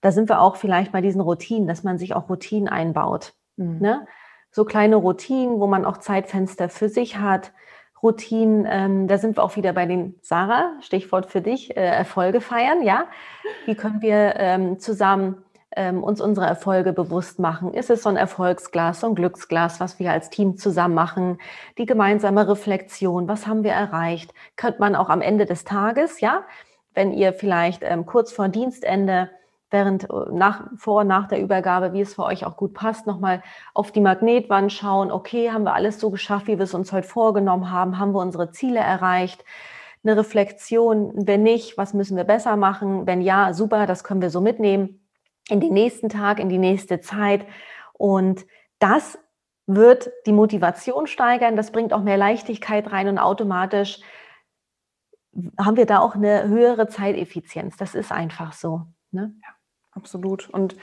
da 0.00 0.12
sind 0.12 0.28
wir 0.28 0.40
auch 0.40 0.56
vielleicht 0.56 0.92
bei 0.92 1.00
diesen 1.00 1.20
Routinen, 1.20 1.66
dass 1.66 1.82
man 1.82 1.98
sich 1.98 2.14
auch 2.14 2.28
Routinen 2.28 2.68
einbaut. 2.68 3.34
Mhm. 3.56 3.78
Ne? 3.80 4.06
So 4.50 4.64
kleine 4.64 4.96
Routinen, 4.96 5.60
wo 5.60 5.66
man 5.66 5.84
auch 5.84 5.98
Zeitfenster 5.98 6.68
für 6.68 6.88
sich 6.88 7.18
hat, 7.18 7.52
Routinen, 8.02 8.66
ähm, 8.68 9.08
da 9.08 9.16
sind 9.16 9.36
wir 9.36 9.42
auch 9.42 9.56
wieder 9.56 9.72
bei 9.72 9.86
den 9.86 10.16
Sarah, 10.20 10.72
Stichwort 10.80 11.26
für 11.26 11.40
dich, 11.40 11.74
äh, 11.76 11.80
Erfolge 11.80 12.42
feiern, 12.42 12.82
ja. 12.82 13.06
Wie 13.64 13.74
können 13.74 14.02
wir 14.02 14.34
ähm, 14.36 14.78
zusammen 14.78 15.43
ähm, 15.76 16.02
uns 16.02 16.20
unsere 16.20 16.46
Erfolge 16.46 16.92
bewusst 16.92 17.38
machen? 17.38 17.74
Ist 17.74 17.90
es 17.90 18.02
so 18.02 18.08
ein 18.08 18.16
Erfolgsglas, 18.16 19.00
so 19.00 19.08
ein 19.08 19.14
Glücksglas, 19.14 19.80
was 19.80 19.98
wir 19.98 20.12
als 20.12 20.30
Team 20.30 20.56
zusammen 20.56 20.94
machen? 20.94 21.38
Die 21.78 21.86
gemeinsame 21.86 22.48
Reflexion, 22.48 23.28
was 23.28 23.46
haben 23.46 23.64
wir 23.64 23.72
erreicht? 23.72 24.32
Könnte 24.56 24.80
man 24.80 24.96
auch 24.96 25.08
am 25.08 25.20
Ende 25.20 25.46
des 25.46 25.64
Tages, 25.64 26.20
ja, 26.20 26.44
wenn 26.94 27.12
ihr 27.12 27.32
vielleicht 27.32 27.82
ähm, 27.82 28.06
kurz 28.06 28.32
vor 28.32 28.48
Dienstende 28.48 29.30
während 29.70 30.04
äh, 30.04 30.14
nach, 30.32 30.70
vor 30.76 31.00
und 31.02 31.08
nach 31.08 31.28
der 31.28 31.40
Übergabe, 31.40 31.92
wie 31.92 32.00
es 32.00 32.14
für 32.14 32.24
euch 32.24 32.46
auch 32.46 32.56
gut 32.56 32.74
passt, 32.74 33.06
nochmal 33.06 33.42
auf 33.74 33.92
die 33.92 34.00
Magnetwand 34.00 34.72
schauen, 34.72 35.10
okay, 35.10 35.50
haben 35.50 35.64
wir 35.64 35.74
alles 35.74 36.00
so 36.00 36.10
geschafft, 36.10 36.46
wie 36.46 36.58
wir 36.58 36.64
es 36.64 36.74
uns 36.74 36.92
heute 36.92 37.08
vorgenommen 37.08 37.70
haben, 37.70 37.98
haben 37.98 38.12
wir 38.12 38.20
unsere 38.20 38.50
Ziele 38.52 38.80
erreicht, 38.80 39.44
eine 40.04 40.16
Reflexion, 40.16 41.12
wenn 41.14 41.42
nicht, 41.42 41.78
was 41.78 41.94
müssen 41.94 42.16
wir 42.16 42.24
besser 42.24 42.56
machen, 42.56 43.06
wenn 43.06 43.22
ja, 43.22 43.52
super, 43.54 43.86
das 43.86 44.04
können 44.04 44.20
wir 44.22 44.30
so 44.30 44.40
mitnehmen 44.40 45.03
in 45.48 45.60
den 45.60 45.72
nächsten 45.72 46.08
Tag, 46.08 46.38
in 46.38 46.48
die 46.48 46.58
nächste 46.58 47.00
Zeit 47.00 47.46
und 47.92 48.46
das 48.78 49.18
wird 49.66 50.10
die 50.26 50.32
Motivation 50.32 51.06
steigern, 51.06 51.56
das 51.56 51.72
bringt 51.72 51.92
auch 51.92 52.02
mehr 52.02 52.18
Leichtigkeit 52.18 52.90
rein 52.92 53.08
und 53.08 53.18
automatisch 53.18 54.00
haben 55.58 55.76
wir 55.76 55.86
da 55.86 55.98
auch 55.98 56.14
eine 56.14 56.48
höhere 56.48 56.86
Zeiteffizienz. 56.86 57.76
Das 57.76 57.94
ist 57.94 58.12
einfach 58.12 58.52
so. 58.52 58.82
Ne? 59.10 59.34
Ja 59.42 59.54
absolut. 59.94 60.48
Und 60.50 60.76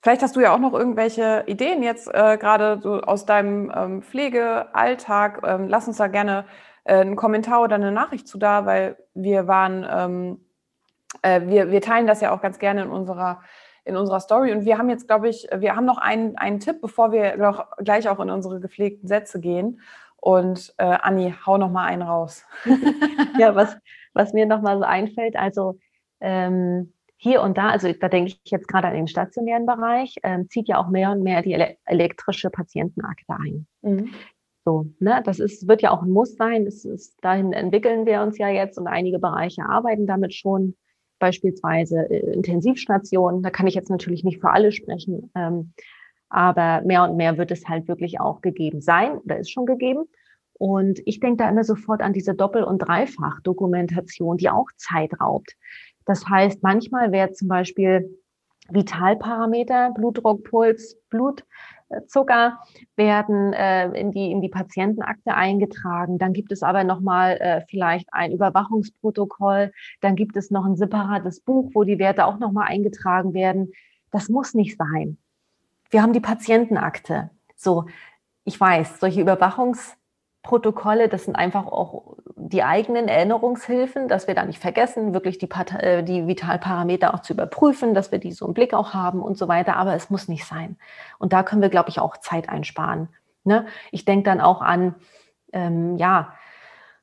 vielleicht 0.00 0.22
hast 0.22 0.36
du 0.36 0.40
ja 0.40 0.54
auch 0.54 0.58
noch 0.58 0.72
irgendwelche 0.72 1.44
Ideen 1.46 1.82
jetzt 1.82 2.08
äh, 2.08 2.36
gerade 2.38 2.80
so 2.82 3.00
aus 3.00 3.26
deinem 3.26 3.72
ähm, 3.74 4.02
Pflegealltag. 4.02 5.42
Ähm, 5.44 5.68
lass 5.68 5.88
uns 5.88 5.96
da 5.96 6.06
gerne 6.06 6.44
äh, 6.84 6.96
einen 6.96 7.16
Kommentar 7.16 7.62
oder 7.62 7.76
eine 7.76 7.92
Nachricht 7.92 8.28
zu 8.28 8.38
da, 8.38 8.66
weil 8.66 8.96
wir 9.14 9.46
waren, 9.46 9.86
ähm, 9.90 10.44
äh, 11.22 11.42
wir, 11.46 11.70
wir 11.70 11.80
teilen 11.80 12.06
das 12.06 12.20
ja 12.20 12.32
auch 12.32 12.40
ganz 12.40 12.58
gerne 12.58 12.82
in 12.82 12.90
unserer 12.90 13.42
in 13.88 13.96
unserer 13.96 14.20
Story. 14.20 14.52
Und 14.52 14.64
wir 14.64 14.78
haben 14.78 14.90
jetzt, 14.90 15.08
glaube 15.08 15.28
ich, 15.28 15.48
wir 15.56 15.74
haben 15.74 15.86
noch 15.86 15.98
einen, 15.98 16.36
einen 16.36 16.60
Tipp, 16.60 16.80
bevor 16.80 17.10
wir 17.10 17.36
noch 17.36 17.66
gleich 17.78 18.08
auch 18.08 18.20
in 18.20 18.30
unsere 18.30 18.60
gepflegten 18.60 19.08
Sätze 19.08 19.40
gehen. 19.40 19.80
Und 20.16 20.74
äh, 20.78 20.84
Anni, 20.84 21.34
hau 21.46 21.56
noch 21.58 21.70
mal 21.70 21.86
einen 21.86 22.02
raus. 22.02 22.44
ja, 23.38 23.54
was, 23.54 23.76
was 24.12 24.32
mir 24.32 24.46
noch 24.46 24.60
mal 24.60 24.78
so 24.78 24.84
einfällt, 24.84 25.36
also 25.36 25.78
ähm, 26.20 26.92
hier 27.16 27.42
und 27.42 27.58
da, 27.58 27.70
also 27.70 27.92
da 27.92 28.08
denke 28.08 28.32
ich 28.44 28.50
jetzt 28.50 28.68
gerade 28.68 28.88
an 28.88 28.94
den 28.94 29.08
stationären 29.08 29.66
Bereich, 29.66 30.16
ähm, 30.22 30.48
zieht 30.48 30.68
ja 30.68 30.78
auch 30.78 30.88
mehr 30.88 31.10
und 31.10 31.22
mehr 31.22 31.42
die 31.42 31.52
ele 31.52 31.76
elektrische 31.84 32.50
Patientenakte 32.50 33.32
ein. 33.32 33.66
Mhm. 33.82 34.10
So, 34.64 34.86
ne, 35.00 35.22
das 35.24 35.40
ist, 35.40 35.66
wird 35.66 35.82
ja 35.82 35.90
auch 35.90 36.02
ein 36.02 36.10
Muss 36.10 36.36
sein. 36.36 36.64
Das 36.64 36.84
ist, 36.84 37.16
dahin 37.22 37.52
entwickeln 37.52 38.06
wir 38.06 38.22
uns 38.22 38.38
ja 38.38 38.48
jetzt 38.48 38.78
und 38.78 38.86
einige 38.86 39.18
Bereiche 39.18 39.62
arbeiten 39.62 40.06
damit 40.06 40.34
schon. 40.34 40.76
Beispielsweise 41.18 42.10
äh, 42.10 42.32
Intensivstationen. 42.32 43.42
Da 43.42 43.50
kann 43.50 43.66
ich 43.66 43.74
jetzt 43.74 43.90
natürlich 43.90 44.24
nicht 44.24 44.40
für 44.40 44.50
alle 44.50 44.72
sprechen. 44.72 45.30
Ähm, 45.34 45.72
aber 46.28 46.82
mehr 46.84 47.04
und 47.04 47.16
mehr 47.16 47.38
wird 47.38 47.50
es 47.50 47.68
halt 47.68 47.88
wirklich 47.88 48.20
auch 48.20 48.42
gegeben 48.42 48.80
sein 48.80 49.18
oder 49.18 49.38
ist 49.38 49.50
schon 49.50 49.66
gegeben. 49.66 50.04
Und 50.54 51.00
ich 51.06 51.20
denke 51.20 51.44
da 51.44 51.48
immer 51.48 51.64
sofort 51.64 52.02
an 52.02 52.12
diese 52.12 52.34
Doppel- 52.34 52.64
und 52.64 52.78
Dreifach-Dokumentation, 52.78 54.36
die 54.36 54.50
auch 54.50 54.66
Zeit 54.76 55.20
raubt. 55.20 55.54
Das 56.04 56.28
heißt, 56.28 56.62
manchmal 56.62 57.12
wäre 57.12 57.32
zum 57.32 57.48
Beispiel 57.48 58.18
Vitalparameter, 58.70 59.92
Blutdruck, 59.94 60.44
Puls, 60.44 60.96
Blutzucker 61.88 62.58
werden 62.96 63.52
äh, 63.52 63.88
in, 63.98 64.12
die, 64.12 64.30
in 64.30 64.40
die 64.40 64.48
Patientenakte 64.48 65.34
eingetragen. 65.34 66.18
Dann 66.18 66.32
gibt 66.32 66.52
es 66.52 66.62
aber 66.62 66.84
nochmal 66.84 67.36
äh, 67.38 67.62
vielleicht 67.68 68.08
ein 68.12 68.32
Überwachungsprotokoll. 68.32 69.72
Dann 70.00 70.16
gibt 70.16 70.36
es 70.36 70.50
noch 70.50 70.64
ein 70.64 70.76
separates 70.76 71.40
Buch, 71.40 71.70
wo 71.74 71.84
die 71.84 71.98
Werte 71.98 72.26
auch 72.26 72.38
nochmal 72.38 72.68
eingetragen 72.68 73.34
werden. 73.34 73.72
Das 74.10 74.28
muss 74.28 74.54
nicht 74.54 74.76
sein. 74.76 75.18
Wir 75.90 76.02
haben 76.02 76.12
die 76.12 76.20
Patientenakte. 76.20 77.30
So, 77.56 77.86
ich 78.44 78.60
weiß, 78.60 79.00
solche 79.00 79.22
Überwachungs- 79.22 79.94
Protokolle, 80.42 81.08
das 81.08 81.24
sind 81.24 81.36
einfach 81.36 81.66
auch 81.66 82.16
die 82.36 82.62
eigenen 82.62 83.08
Erinnerungshilfen, 83.08 84.08
dass 84.08 84.28
wir 84.28 84.34
da 84.34 84.44
nicht 84.44 84.60
vergessen, 84.60 85.12
wirklich 85.12 85.38
die, 85.38 85.48
äh, 85.50 86.02
die 86.02 86.26
Vitalparameter 86.26 87.12
auch 87.14 87.20
zu 87.20 87.32
überprüfen, 87.32 87.94
dass 87.94 88.12
wir 88.12 88.18
die 88.18 88.32
so 88.32 88.46
im 88.46 88.54
Blick 88.54 88.72
auch 88.72 88.94
haben 88.94 89.20
und 89.20 89.36
so 89.36 89.48
weiter. 89.48 89.76
Aber 89.76 89.94
es 89.94 90.10
muss 90.10 90.28
nicht 90.28 90.44
sein. 90.46 90.76
Und 91.18 91.32
da 91.32 91.42
können 91.42 91.60
wir, 91.60 91.68
glaube 91.68 91.90
ich, 91.90 91.98
auch 91.98 92.16
Zeit 92.18 92.48
einsparen. 92.48 93.08
Ne? 93.44 93.66
Ich 93.90 94.04
denke 94.04 94.24
dann 94.24 94.40
auch 94.40 94.62
an, 94.62 94.94
ähm, 95.52 95.96
ja, 95.96 96.32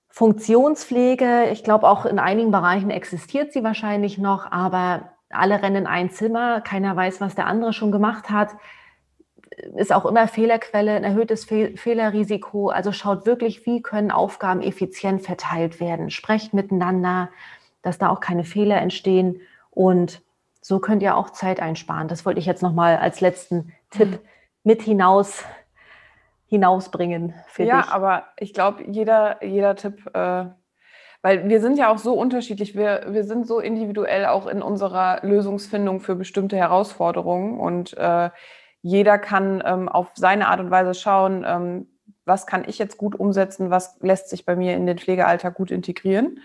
Funktionspflege. 0.10 1.50
Ich 1.52 1.64
glaube, 1.64 1.90
auch 1.90 2.06
in 2.06 2.20
einigen 2.20 2.52
Bereichen 2.52 2.90
existiert 2.90 3.52
sie 3.52 3.64
wahrscheinlich 3.66 4.18
noch, 4.18 4.50
aber 4.50 5.12
alle 5.30 5.62
rennen 5.62 5.76
in 5.76 5.88
ein 5.88 6.10
Zimmer. 6.10 6.62
Keiner 6.62 6.96
weiß, 6.96 7.20
was 7.20 7.36
der 7.36 7.48
andere 7.48 7.74
schon 7.74 7.92
gemacht 7.92 8.30
hat 8.30 8.56
ist 9.76 9.94
auch 9.94 10.06
immer 10.06 10.28
Fehlerquelle, 10.28 10.96
ein 10.96 11.04
erhöhtes 11.04 11.46
Fe 11.46 11.74
Fehlerrisiko. 11.76 12.70
Also 12.70 12.92
schaut 12.92 13.26
wirklich, 13.26 13.66
wie 13.66 13.82
können 13.82 14.12
Aufgaben 14.12 14.62
effizient 14.62 15.22
verteilt 15.22 15.80
werden. 15.80 16.10
Sprecht 16.10 16.54
miteinander, 16.54 17.30
dass 17.82 17.98
da 17.98 18.10
auch 18.10 18.20
keine 18.20 18.44
Fehler 18.44 18.82
entstehen. 18.82 19.42
Und 19.72 20.22
so 20.62 20.80
könnt 20.80 21.04
ihr 21.04 21.16
auch 21.16 21.30
Zeit 21.30 21.60
einsparen. 21.60 22.08
Das 22.08 22.26
wollte 22.26 22.40
ich 22.40 22.46
jetzt 22.46 22.64
nochmal 22.64 22.98
als 22.98 23.22
letzten 23.22 23.72
Tipp 23.92 24.10
mhm. 24.10 24.20
mit 24.64 24.82
hinaus 24.82 25.44
hinausbringen 26.48 27.34
für 27.48 27.64
ja, 27.64 27.78
dich. 27.78 27.86
Ja, 27.88 27.94
aber 27.94 28.24
ich 28.40 28.54
glaube, 28.54 28.84
jeder, 28.88 29.44
jeder 29.44 29.76
Tipp, 29.76 30.10
äh, 30.14 30.46
weil 31.22 31.50
wir 31.50 31.60
sind 31.60 31.78
ja 31.78 31.92
auch 31.92 31.98
so 31.98 32.14
unterschiedlich, 32.14 32.76
wir, 32.76 33.06
wir 33.10 33.24
sind 33.24 33.48
so 33.48 33.60
individuell 33.60 34.26
auch 34.28 34.48
in 34.48 34.62
unserer 34.62 35.20
Lösungsfindung 35.24 36.00
für 36.00 36.16
bestimmte 36.16 36.56
Herausforderungen 36.56 37.60
und 37.60 37.98
äh, 37.98 38.30
jeder 38.86 39.18
kann 39.18 39.64
ähm, 39.66 39.90
auf 39.90 40.12
seine 40.14 40.48
Art 40.48 40.60
und 40.60 40.70
Weise 40.70 40.94
schauen, 40.94 41.44
ähm, 41.44 41.88
was 42.24 42.46
kann 42.46 42.66
ich 42.68 42.78
jetzt 42.78 43.00
gut 43.00 43.20
umsetzen, 43.20 43.72
was 43.72 43.98
lässt 44.02 44.30
sich 44.30 44.46
bei 44.46 44.56
mir 44.56 44.76
in 44.76 44.86
den 44.86 45.00
Pflegealltag 45.00 45.56
gut 45.56 45.72
integrieren. 45.72 46.40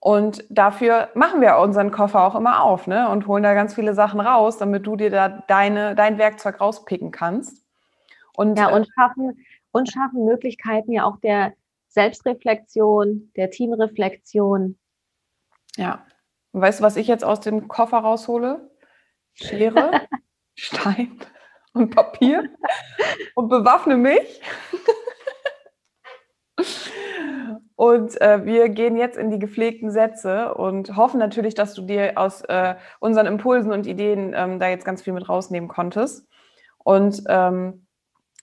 Und 0.00 0.44
dafür 0.48 1.10
machen 1.12 1.42
wir 1.42 1.58
unseren 1.58 1.90
Koffer 1.90 2.22
auch 2.22 2.36
immer 2.36 2.62
auf 2.62 2.86
ne? 2.86 3.10
und 3.10 3.26
holen 3.26 3.42
da 3.42 3.52
ganz 3.52 3.74
viele 3.74 3.92
Sachen 3.92 4.20
raus, 4.20 4.56
damit 4.56 4.86
du 4.86 4.96
dir 4.96 5.10
da 5.10 5.28
deine, 5.28 5.94
dein 5.94 6.16
Werkzeug 6.16 6.58
rauspicken 6.58 7.10
kannst. 7.10 7.66
Und, 8.34 8.58
ja, 8.58 8.68
und 8.68 8.88
schaffen, 8.94 9.44
und 9.70 9.92
schaffen 9.92 10.24
Möglichkeiten 10.24 10.90
ja 10.90 11.04
auch 11.04 11.18
der 11.18 11.52
Selbstreflexion, 11.88 13.30
der 13.36 13.50
Teamreflexion. 13.50 14.78
Ja. 15.76 16.06
Und 16.52 16.62
weißt 16.62 16.80
du, 16.80 16.84
was 16.84 16.96
ich 16.96 17.08
jetzt 17.08 17.24
aus 17.24 17.40
dem 17.40 17.68
Koffer 17.68 17.98
raushole? 17.98 18.70
Schere, 19.34 20.00
Stein 20.54 21.20
und 21.74 21.94
Papier 21.94 22.48
und 23.34 23.48
bewaffne 23.48 23.96
mich. 23.96 24.40
Und 27.76 28.20
äh, 28.20 28.44
wir 28.44 28.68
gehen 28.68 28.96
jetzt 28.96 29.18
in 29.18 29.30
die 29.30 29.38
gepflegten 29.40 29.90
Sätze 29.90 30.54
und 30.54 30.96
hoffen 30.96 31.18
natürlich, 31.18 31.54
dass 31.54 31.74
du 31.74 31.82
dir 31.82 32.12
aus 32.16 32.42
äh, 32.42 32.76
unseren 33.00 33.26
Impulsen 33.26 33.72
und 33.72 33.86
Ideen 33.86 34.32
ähm, 34.34 34.60
da 34.60 34.68
jetzt 34.68 34.84
ganz 34.84 35.02
viel 35.02 35.12
mit 35.12 35.28
rausnehmen 35.28 35.68
konntest. 35.68 36.26
Und 36.78 37.24
ähm, 37.28 37.86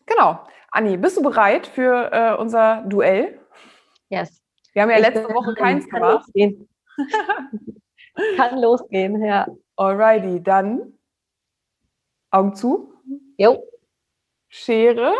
genau, 0.05 0.39
Anni, 0.71 0.97
bist 0.97 1.15
du 1.15 1.21
bereit 1.21 1.65
für 1.65 2.11
äh, 2.11 2.35
unser 2.35 2.83
Duell? 2.87 3.39
Yes. 4.09 4.41
Wir 4.73 4.81
haben 4.81 4.89
ja 4.89 4.97
ich 4.97 5.03
letzte 5.03 5.33
Woche 5.33 5.53
keins 5.53 5.87
kann 5.89 6.01
gemacht. 6.01 6.25
Losgehen. 6.27 6.69
kann 8.35 8.61
losgehen, 8.61 9.23
ja. 9.23 9.47
Alrighty, 9.77 10.43
dann 10.43 10.93
Augen 12.31 12.53
zu. 12.53 12.93
Jo. 13.41 13.67
Schere, 14.49 15.15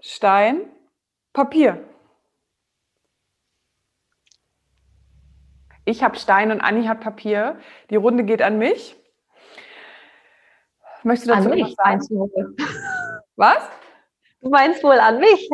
Stein, 0.00 0.68
Papier. 1.32 1.84
Ich 5.84 6.02
habe 6.02 6.18
Stein 6.18 6.50
und 6.50 6.60
Anni 6.60 6.86
hat 6.86 6.98
Papier. 6.98 7.60
Die 7.90 7.94
Runde 7.94 8.24
geht 8.24 8.42
an 8.42 8.58
mich. 8.58 8.96
Möchtest 11.04 11.30
du 11.30 11.34
dazu 11.36 11.50
an 11.50 11.54
mich, 11.54 11.76
meinst 11.84 12.10
du 12.10 12.18
wohl? 12.18 12.56
Was? 13.36 13.70
Du 14.40 14.48
meinst 14.48 14.82
wohl 14.82 14.98
an 14.98 15.20
mich? 15.20 15.48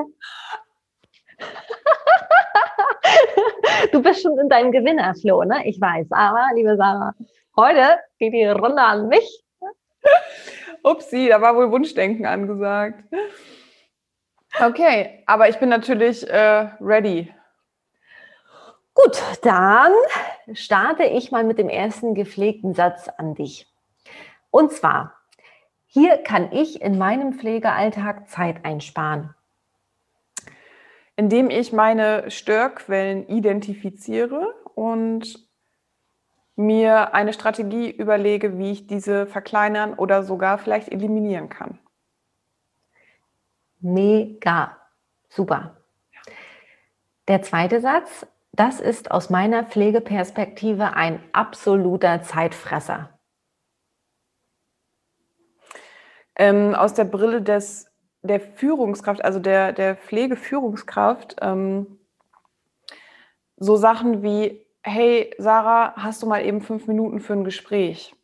du 3.93 4.01
bist 4.01 4.23
schon 4.23 4.39
in 4.39 4.49
deinem 4.49 4.73
Gewinnerflow, 4.73 5.45
ne? 5.45 5.69
Ich 5.69 5.79
weiß. 5.79 6.07
Aber, 6.13 6.49
liebe 6.55 6.75
Sarah, 6.79 7.13
heute 7.55 7.99
geht 8.19 8.33
die 8.33 8.47
Runde 8.47 8.81
an 8.81 9.09
mich. 9.09 9.45
Upsi, 10.83 11.29
da 11.29 11.41
war 11.41 11.57
wohl 11.57 11.71
Wunschdenken 11.71 12.27
angesagt. 12.27 13.05
Okay, 14.61 15.23
aber 15.27 15.49
ich 15.49 15.59
bin 15.59 15.69
natürlich 15.69 16.29
äh, 16.29 16.71
ready. 16.81 17.33
Gut, 18.95 19.23
dann 19.43 19.93
starte 20.53 21.05
ich 21.05 21.31
mal 21.31 21.45
mit 21.45 21.59
dem 21.59 21.69
ersten 21.69 22.15
gepflegten 22.15 22.75
Satz 22.75 23.09
an 23.17 23.35
dich. 23.35 23.73
Und 24.51 24.73
zwar, 24.73 25.15
hier 25.87 26.19
kann 26.19 26.51
ich 26.53 26.83
in 26.83 26.99
meinem 26.99 27.35
Pflegealltag 27.35 28.29
Zeit 28.29 28.65
einsparen. 28.65 29.35
Indem 31.15 31.51
ich 31.51 31.73
meine 31.73 32.31
Störquellen 32.31 33.29
identifiziere 33.29 34.55
und 34.75 35.48
mir 36.59 37.15
eine 37.15 37.33
Strategie 37.33 37.89
überlege, 37.91 38.59
wie 38.59 38.73
ich 38.73 38.87
diese 38.89 39.27
verkleinern 39.27 39.95
oder 39.95 40.25
sogar 40.25 40.59
vielleicht 40.59 40.89
eliminieren 40.89 41.49
kann. 41.49 41.79
Mega. 43.81 44.77
Super. 45.29 45.77
Der 47.29 47.43
zweite 47.43 47.81
Satz, 47.81 48.27
das 48.53 48.81
ist 48.81 49.13
aus 49.13 49.31
meiner 49.31 49.63
Pflegeperspektive 49.65 50.95
ein 50.95 51.23
absoluter 51.33 52.23
Zeitfresser. 52.23 53.11
Ähm, 56.35 56.75
aus 56.75 56.93
der 56.93 57.05
Brille 57.05 57.41
des, 57.41 57.87
der 58.23 58.41
Führungskraft, 58.41 59.25
also 59.25 59.39
der, 59.39 59.73
der 59.73 59.95
Pflegeführungskraft, 59.95 61.37
ähm, 61.41 61.99
so 63.59 63.77
Sachen 63.77 64.23
wie 64.23 64.65
hey 64.89 65.35
Sarah, 65.39 65.95
hast 65.97 66.23
du 66.23 66.27
mal 66.27 66.45
eben 66.45 66.61
fünf 66.61 66.87
Minuten 66.87 67.21
für 67.21 67.35
ein 67.35 67.45
Gespräch? 67.45 68.15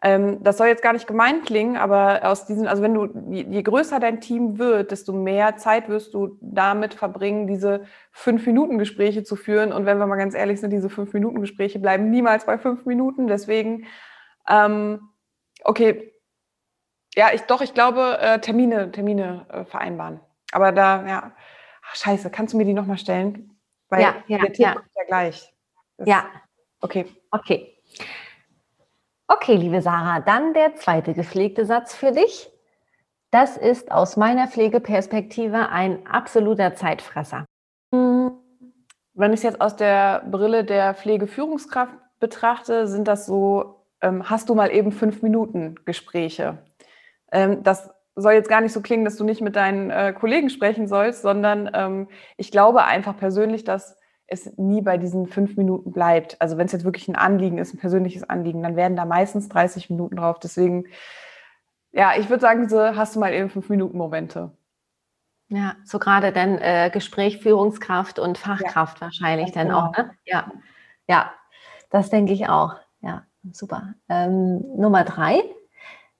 Ähm, 0.00 0.42
das 0.44 0.58
soll 0.58 0.68
jetzt 0.68 0.82
gar 0.82 0.92
nicht 0.92 1.08
gemein 1.08 1.42
klingen, 1.42 1.76
aber 1.76 2.20
aus 2.22 2.46
diesen, 2.46 2.68
also 2.68 2.82
wenn 2.82 2.94
du, 2.94 3.08
je, 3.30 3.44
je, 3.50 3.62
größer 3.62 3.98
dein 3.98 4.20
Team 4.20 4.58
wird, 4.58 4.92
desto 4.92 5.12
mehr 5.12 5.56
Zeit 5.56 5.88
wirst 5.88 6.14
du 6.14 6.38
damit 6.40 6.94
verbringen, 6.94 7.48
diese 7.48 7.84
fünf 8.12 8.46
Minuten 8.46 8.78
Gespräche 8.78 9.24
zu 9.24 9.34
führen. 9.34 9.72
Und 9.72 9.86
wenn 9.86 9.98
wir 9.98 10.06
mal 10.06 10.16
ganz 10.16 10.34
ehrlich 10.34 10.60
sind, 10.60 10.70
diese 10.70 10.88
fünf 10.88 11.12
Minuten 11.12 11.40
Gespräche 11.40 11.80
bleiben 11.80 12.10
niemals 12.10 12.46
bei 12.46 12.58
fünf 12.58 12.86
Minuten. 12.86 13.26
Deswegen, 13.26 13.86
ähm, 14.48 15.00
okay, 15.64 16.12
ja, 17.16 17.30
ich 17.34 17.42
doch, 17.42 17.60
ich 17.60 17.74
glaube, 17.74 18.18
äh, 18.20 18.38
Termine, 18.38 18.92
Termine 18.92 19.46
äh, 19.48 19.64
vereinbaren. 19.64 20.20
Aber 20.52 20.70
da, 20.70 21.04
ja, 21.08 21.32
ach, 21.82 21.96
scheiße, 21.96 22.30
kannst 22.30 22.54
du 22.54 22.58
mir 22.58 22.64
die 22.64 22.74
nochmal 22.74 22.98
stellen? 22.98 23.58
Weil 23.88 24.02
ja, 24.02 24.14
ja, 24.28 24.38
der 24.38 24.52
Tipp 24.52 24.64
ja. 24.64 24.74
kommt 24.74 24.90
ja 24.94 25.04
gleich. 25.04 25.52
Ja. 26.04 26.24
Okay. 26.80 27.06
Okay. 27.30 27.74
Okay, 29.26 29.56
liebe 29.56 29.82
Sarah, 29.82 30.20
dann 30.20 30.54
der 30.54 30.76
zweite 30.76 31.12
gepflegte 31.12 31.64
Satz 31.66 31.94
für 31.94 32.12
dich. 32.12 32.50
Das 33.30 33.56
ist 33.58 33.92
aus 33.92 34.16
meiner 34.16 34.48
Pflegeperspektive 34.48 35.68
ein 35.68 36.06
absoluter 36.06 36.74
Zeitfresser. 36.74 37.44
Wenn 37.90 39.32
ich 39.32 39.40
es 39.40 39.42
jetzt 39.42 39.60
aus 39.60 39.76
der 39.76 40.22
Brille 40.30 40.64
der 40.64 40.94
Pflegeführungskraft 40.94 41.92
betrachte, 42.20 42.86
sind 42.86 43.06
das 43.06 43.26
so 43.26 43.78
ähm, 44.00 44.28
hast 44.28 44.48
du 44.48 44.54
mal 44.54 44.70
eben 44.70 44.92
fünf 44.92 45.22
Minuten 45.22 45.76
Gespräche. 45.84 46.58
Ähm, 47.32 47.62
das 47.62 47.90
soll 48.14 48.32
jetzt 48.32 48.48
gar 48.48 48.60
nicht 48.60 48.72
so 48.72 48.80
klingen, 48.80 49.04
dass 49.04 49.16
du 49.16 49.24
nicht 49.24 49.40
mit 49.40 49.56
deinen 49.56 49.90
äh, 49.90 50.12
Kollegen 50.12 50.50
sprechen 50.50 50.88
sollst, 50.88 51.22
sondern 51.22 51.70
ähm, 51.74 52.08
ich 52.36 52.50
glaube 52.50 52.84
einfach 52.84 53.16
persönlich, 53.16 53.64
dass 53.64 53.97
es 54.28 54.56
nie 54.58 54.82
bei 54.82 54.98
diesen 54.98 55.26
fünf 55.26 55.56
Minuten 55.56 55.90
bleibt. 55.90 56.40
Also 56.40 56.58
wenn 56.58 56.66
es 56.66 56.72
jetzt 56.72 56.84
wirklich 56.84 57.08
ein 57.08 57.16
Anliegen 57.16 57.58
ist, 57.58 57.74
ein 57.74 57.78
persönliches 57.78 58.28
Anliegen, 58.28 58.62
dann 58.62 58.76
werden 58.76 58.96
da 58.96 59.04
meistens 59.04 59.48
30 59.48 59.90
Minuten 59.90 60.16
drauf. 60.16 60.38
Deswegen, 60.38 60.84
ja, 61.92 62.12
ich 62.16 62.28
würde 62.28 62.42
sagen, 62.42 62.68
so 62.68 62.78
hast 62.78 63.16
du 63.16 63.20
mal 63.20 63.32
eben 63.32 63.48
fünf 63.48 63.68
Minuten 63.70 63.96
Momente. 63.96 64.52
Ja, 65.48 65.76
so 65.82 65.98
gerade 65.98 66.30
dann 66.30 66.58
äh, 66.58 66.90
Gespräch, 66.92 67.38
Führungskraft 67.38 68.18
und 68.18 68.36
Fachkraft 68.36 68.98
ja. 68.98 69.06
wahrscheinlich 69.06 69.50
dann 69.52 69.68
genau. 69.68 69.86
auch. 69.86 69.96
Ne? 69.96 70.10
Ja, 70.26 70.52
ja, 71.08 71.32
das 71.88 72.10
denke 72.10 72.34
ich 72.34 72.50
auch. 72.50 72.76
Ja, 73.00 73.24
super. 73.52 73.94
Ähm, 74.10 74.58
Nummer 74.76 75.04
drei, 75.04 75.42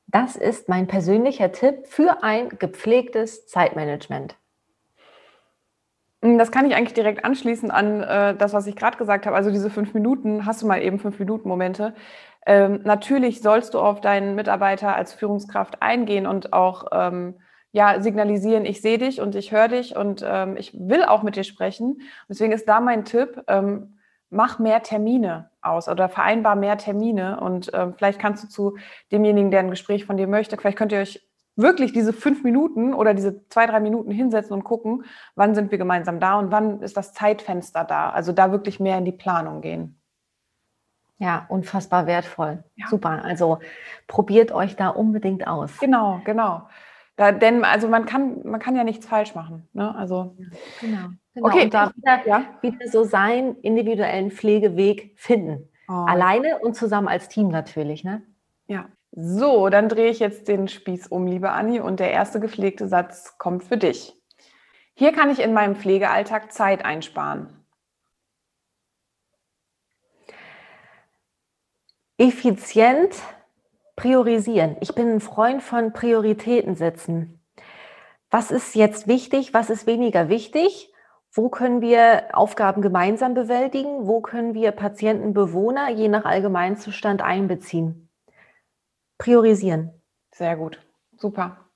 das 0.06 0.34
ist 0.34 0.70
mein 0.70 0.86
persönlicher 0.86 1.52
Tipp 1.52 1.86
für 1.86 2.22
ein 2.22 2.48
gepflegtes 2.58 3.46
Zeitmanagement. 3.46 4.34
Hm, 6.22 6.38
das 6.38 6.50
kann 6.50 6.66
ich 6.66 6.74
eigentlich 6.74 6.94
direkt 6.94 7.24
anschließen 7.24 7.70
an 7.70 8.02
äh, 8.02 8.34
das, 8.36 8.52
was 8.52 8.66
ich 8.66 8.76
gerade 8.76 8.96
gesagt 8.98 9.26
habe. 9.26 9.36
Also 9.36 9.50
diese 9.50 9.70
fünf 9.70 9.94
Minuten, 9.94 10.46
hast 10.46 10.62
du 10.62 10.66
mal 10.66 10.82
eben 10.82 10.98
fünf 10.98 11.18
Minuten 11.18 11.48
Momente. 11.48 11.94
Ähm, 12.46 12.80
natürlich 12.84 13.40
sollst 13.42 13.74
du 13.74 13.80
auf 13.80 14.00
deinen 14.00 14.34
Mitarbeiter 14.34 14.94
als 14.96 15.12
Führungskraft 15.14 15.82
eingehen 15.82 16.26
und 16.26 16.52
auch 16.52 16.86
ähm, 16.92 17.34
ja, 17.72 18.00
signalisieren, 18.00 18.64
ich 18.64 18.80
sehe 18.80 18.98
dich 18.98 19.20
und 19.20 19.34
ich 19.34 19.52
höre 19.52 19.68
dich 19.68 19.94
und 19.94 20.24
ähm, 20.26 20.56
ich 20.56 20.72
will 20.74 21.04
auch 21.04 21.22
mit 21.22 21.36
dir 21.36 21.44
sprechen. 21.44 22.00
Deswegen 22.28 22.52
ist 22.52 22.66
da 22.68 22.80
mein 22.80 23.04
Tipp, 23.04 23.42
ähm, 23.46 23.98
mach 24.30 24.58
mehr 24.58 24.82
Termine 24.82 25.50
aus 25.60 25.88
oder 25.88 26.08
vereinbar 26.08 26.56
mehr 26.56 26.78
Termine 26.78 27.40
und 27.40 27.70
ähm, 27.74 27.94
vielleicht 27.96 28.18
kannst 28.18 28.42
du 28.44 28.48
zu 28.48 28.78
demjenigen, 29.12 29.50
der 29.50 29.60
ein 29.60 29.70
Gespräch 29.70 30.06
von 30.06 30.16
dir 30.16 30.26
möchte, 30.26 30.56
vielleicht 30.56 30.78
könnt 30.78 30.92
ihr 30.92 31.00
euch 31.00 31.27
wirklich 31.58 31.92
diese 31.92 32.12
fünf 32.12 32.44
Minuten 32.44 32.94
oder 32.94 33.12
diese 33.12 33.46
zwei, 33.48 33.66
drei 33.66 33.80
Minuten 33.80 34.10
hinsetzen 34.10 34.52
und 34.52 34.64
gucken, 34.64 35.04
wann 35.34 35.54
sind 35.54 35.70
wir 35.70 35.78
gemeinsam 35.78 36.20
da 36.20 36.38
und 36.38 36.50
wann 36.50 36.80
ist 36.80 36.96
das 36.96 37.12
Zeitfenster 37.12 37.84
da. 37.84 38.10
Also 38.10 38.32
da 38.32 38.52
wirklich 38.52 38.80
mehr 38.80 38.96
in 38.96 39.04
die 39.04 39.12
Planung 39.12 39.60
gehen. 39.60 40.00
Ja, 41.18 41.46
unfassbar 41.48 42.06
wertvoll. 42.06 42.62
Ja. 42.76 42.86
Super. 42.88 43.24
Also 43.24 43.58
probiert 44.06 44.52
euch 44.52 44.76
da 44.76 44.88
unbedingt 44.88 45.46
aus. 45.48 45.76
Genau, 45.78 46.20
genau. 46.24 46.68
Da, 47.16 47.32
denn 47.32 47.64
also 47.64 47.88
man 47.88 48.06
kann, 48.06 48.40
man 48.44 48.60
kann 48.60 48.76
ja 48.76 48.84
nichts 48.84 49.04
falsch 49.04 49.34
machen. 49.34 49.68
Ne? 49.72 49.92
Also 49.96 50.36
genau, 50.80 51.08
genau. 51.34 51.48
Okay. 51.48 51.64
Und 51.64 51.74
da 51.74 51.90
wieder, 51.96 52.26
ja. 52.28 52.42
wieder 52.60 52.86
so 52.86 53.02
seinen 53.02 53.56
individuellen 53.56 54.30
Pflegeweg 54.30 55.14
finden. 55.16 55.68
Oh. 55.88 55.92
Alleine 55.92 56.60
und 56.60 56.76
zusammen 56.76 57.08
als 57.08 57.28
Team 57.28 57.48
natürlich. 57.48 58.04
Ne? 58.04 58.22
Ja. 58.68 58.86
So, 59.12 59.68
dann 59.68 59.88
drehe 59.88 60.10
ich 60.10 60.18
jetzt 60.18 60.48
den 60.48 60.68
Spieß 60.68 61.08
um, 61.08 61.26
liebe 61.26 61.50
Anni, 61.50 61.80
und 61.80 62.00
der 62.00 62.10
erste 62.10 62.40
gepflegte 62.40 62.88
Satz 62.88 63.38
kommt 63.38 63.64
für 63.64 63.76
dich. 63.76 64.14
Hier 64.94 65.12
kann 65.12 65.30
ich 65.30 65.40
in 65.40 65.52
meinem 65.52 65.76
Pflegealltag 65.76 66.52
Zeit 66.52 66.84
einsparen. 66.84 67.64
Effizient 72.18 73.14
priorisieren. 73.94 74.76
Ich 74.80 74.94
bin 74.94 75.08
ein 75.08 75.20
Freund 75.20 75.62
von 75.62 75.92
Prioritäten 75.92 76.74
setzen. 76.74 77.40
Was 78.30 78.50
ist 78.50 78.74
jetzt 78.74 79.06
wichtig? 79.06 79.54
Was 79.54 79.70
ist 79.70 79.86
weniger 79.86 80.28
wichtig? 80.28 80.92
Wo 81.30 81.48
können 81.48 81.80
wir 81.80 82.28
Aufgaben 82.32 82.82
gemeinsam 82.82 83.34
bewältigen? 83.34 84.06
Wo 84.06 84.20
können 84.20 84.54
wir 84.54 84.72
Patienten, 84.72 85.32
Bewohner 85.32 85.90
je 85.90 86.08
nach 86.08 86.24
Allgemeinzustand 86.24 87.22
einbeziehen? 87.22 88.07
Priorisieren. 89.18 89.90
Sehr 90.32 90.56
gut, 90.56 90.80
super. 91.16 91.68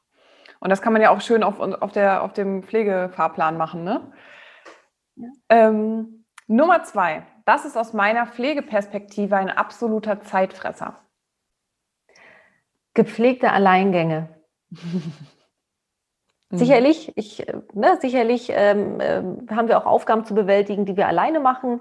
Und 0.60 0.70
das 0.70 0.80
kann 0.80 0.92
man 0.92 1.02
ja 1.02 1.10
auch 1.10 1.20
schön 1.20 1.42
auf, 1.42 1.58
auf, 1.58 1.92
der, 1.92 2.22
auf 2.22 2.32
dem 2.32 2.62
Pflegefahrplan 2.62 3.56
machen. 3.56 3.82
Ne? 3.82 4.12
Ja. 5.16 5.28
Ähm, 5.48 6.24
Nummer 6.46 6.84
zwei, 6.84 7.26
das 7.44 7.64
ist 7.64 7.76
aus 7.76 7.92
meiner 7.92 8.26
Pflegeperspektive 8.26 9.36
ein 9.36 9.50
absoluter 9.50 10.20
Zeitfresser. 10.20 11.00
Gepflegte 12.94 13.50
Alleingänge. 13.50 14.28
sicherlich, 16.50 17.12
ich, 17.16 17.44
ne, 17.72 17.98
sicherlich 18.00 18.50
ähm, 18.54 19.00
äh, 19.00 19.22
haben 19.50 19.68
wir 19.68 19.78
auch 19.78 19.86
Aufgaben 19.86 20.24
zu 20.24 20.34
bewältigen, 20.34 20.84
die 20.84 20.96
wir 20.96 21.08
alleine 21.08 21.40
machen. 21.40 21.80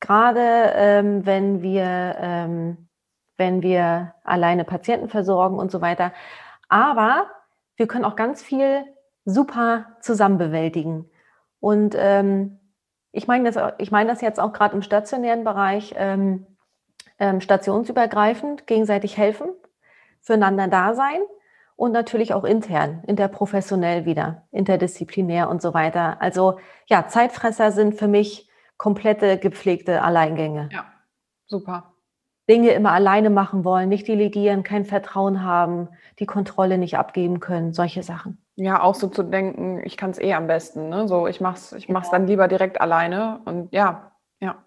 Gerade 0.00 0.72
ähm, 0.74 1.26
wenn 1.26 1.62
wir 1.62 2.16
ähm, 2.18 2.88
wenn 3.36 3.62
wir 3.62 4.14
alleine 4.24 4.64
Patienten 4.64 5.08
versorgen 5.08 5.58
und 5.58 5.70
so 5.70 5.80
weiter. 5.80 6.12
Aber 6.68 7.26
wir 7.76 7.86
können 7.86 8.04
auch 8.04 8.16
ganz 8.16 8.42
viel 8.42 8.84
super 9.24 9.96
zusammen 10.00 10.38
bewältigen. 10.38 11.10
Und 11.60 11.94
ähm, 11.98 12.58
ich 13.12 13.26
meine 13.26 13.50
das, 13.50 13.74
ich 13.78 13.90
meine 13.90 14.10
das 14.10 14.20
jetzt 14.20 14.40
auch 14.40 14.52
gerade 14.52 14.74
im 14.74 14.82
stationären 14.82 15.44
Bereich, 15.44 15.94
ähm, 15.96 16.46
ähm, 17.18 17.40
stationsübergreifend, 17.40 18.66
gegenseitig 18.66 19.16
helfen, 19.16 19.48
füreinander 20.20 20.68
da 20.68 20.94
sein 20.94 21.20
und 21.76 21.92
natürlich 21.92 22.34
auch 22.34 22.44
intern, 22.44 23.02
interprofessionell 23.06 24.04
wieder, 24.04 24.46
interdisziplinär 24.50 25.48
und 25.48 25.62
so 25.62 25.74
weiter. 25.74 26.20
Also 26.20 26.58
ja, 26.86 27.06
Zeitfresser 27.08 27.72
sind 27.72 27.94
für 27.94 28.08
mich 28.08 28.48
komplette 28.76 29.38
gepflegte 29.38 30.02
Alleingänge. 30.02 30.68
Ja, 30.72 30.86
super. 31.46 31.93
Dinge 32.48 32.70
immer 32.70 32.92
alleine 32.92 33.30
machen 33.30 33.64
wollen, 33.64 33.88
nicht 33.88 34.06
delegieren, 34.06 34.62
kein 34.62 34.84
Vertrauen 34.84 35.42
haben, 35.42 35.88
die 36.18 36.26
Kontrolle 36.26 36.78
nicht 36.78 36.98
abgeben 36.98 37.40
können, 37.40 37.72
solche 37.72 38.02
Sachen. 38.02 38.38
Ja, 38.56 38.82
auch 38.82 38.94
so 38.94 39.08
zu 39.08 39.22
denken, 39.22 39.82
ich 39.84 39.96
kann 39.96 40.10
es 40.10 40.20
eh 40.20 40.34
am 40.34 40.46
besten. 40.46 40.88
Ne? 40.88 41.08
So, 41.08 41.26
ich 41.26 41.40
mach's, 41.40 41.72
ich 41.72 41.88
mach's 41.88 42.10
genau. 42.10 42.20
dann 42.20 42.28
lieber 42.28 42.46
direkt 42.46 42.80
alleine. 42.80 43.40
Und 43.46 43.72
ja, 43.72 44.12
ja. 44.40 44.64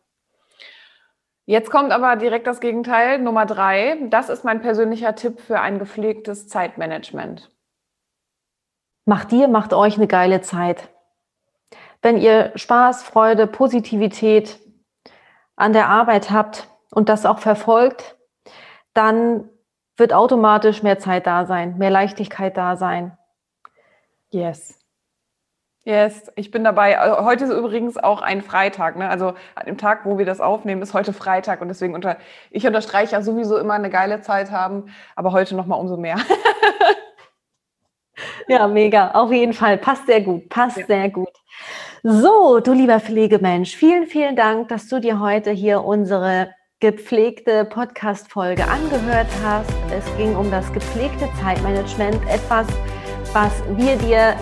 Jetzt 1.46 1.72
kommt 1.72 1.92
aber 1.92 2.18
direkt 2.18 2.48
das 2.48 2.60
Gegenteil, 2.60 3.20
Nummer 3.20 3.46
drei. 3.46 3.98
Das 4.10 4.28
ist 4.28 4.44
mein 4.44 4.62
persönlicher 4.62 5.16
Tipp 5.16 5.40
für 5.40 5.62
ein 5.62 5.80
gepflegtes 5.80 6.50
Zeitmanagement. 6.50 7.50
Macht 9.06 9.32
dir, 9.32 9.48
macht 9.48 9.74
euch 9.74 9.96
eine 9.96 10.08
geile 10.08 10.42
Zeit. 10.42 10.90
Wenn 12.02 12.18
ihr 12.18 12.52
Spaß, 12.56 13.04
Freude, 13.04 13.48
Positivität 13.48 14.60
an 15.56 15.72
der 15.72 15.88
Arbeit 15.88 16.30
habt, 16.30 16.68
und 16.92 17.10
das 17.10 17.26
auch 17.26 17.40
verfolgt, 17.40 18.18
dann 18.94 19.50
wird 19.98 20.14
automatisch 20.14 20.84
mehr 20.84 21.00
Zeit 21.00 21.28
da 21.28 21.46
sein, 21.46 21.78
mehr 21.78 21.90
Leichtigkeit 21.90 22.56
da 22.56 22.76
sein. 22.76 23.18
Yes. 24.30 24.78
Yes, 25.84 26.30
ich 26.36 26.52
bin 26.52 26.66
dabei. 26.66 27.00
Also 27.00 27.24
heute 27.24 27.46
ist 27.46 27.52
übrigens 27.52 27.98
auch 27.98 28.22
ein 28.22 28.42
Freitag. 28.42 28.98
Ne? 28.98 29.08
Also 29.08 29.36
an 29.56 29.66
dem 29.68 29.78
Tag, 29.78 30.06
wo 30.06 30.18
wir 30.18 30.26
das 30.26 30.42
aufnehmen, 30.42 30.82
ist 30.82 30.94
heute 30.94 31.14
Freitag 31.14 31.62
und 31.62 31.70
deswegen 31.70 31.94
unter, 31.94 32.18
ich 32.52 32.68
unterstreiche 32.68 33.14
ja 33.14 33.22
sowieso 33.22 33.58
immer 33.58 33.74
eine 33.74 33.90
geile 33.90 34.20
Zeit 34.20 34.52
haben, 34.52 34.94
aber 35.16 35.32
heute 35.32 35.56
noch 35.56 35.66
mal 35.66 35.78
umso 35.78 35.96
mehr. 35.96 36.18
ja, 38.50 38.68
mega. 38.68 39.12
Auf 39.12 39.32
jeden 39.32 39.54
Fall. 39.54 39.78
Passt 39.78 40.08
sehr 40.08 40.20
gut. 40.20 40.50
Passt 40.50 40.76
ja. 40.76 40.86
sehr 40.88 41.10
gut. 41.10 41.32
So, 42.04 42.60
du 42.60 42.74
lieber 42.74 43.00
Pflegemensch, 43.00 43.76
vielen, 43.76 44.08
vielen 44.08 44.36
Dank, 44.36 44.68
dass 44.68 44.90
du 44.90 45.00
dir 45.00 45.22
heute 45.22 45.52
hier 45.52 45.86
unsere 45.86 46.50
gepflegte 46.80 47.66
Podcast-Folge 47.66 48.64
angehört 48.68 49.26
hast. 49.44 49.74
Es 49.92 50.06
ging 50.16 50.36
um 50.36 50.52
das 50.52 50.72
gepflegte 50.72 51.28
Zeitmanagement, 51.42 52.20
etwas, 52.30 52.68
was 53.34 53.52
wir 53.76 53.96
dir 53.96 54.36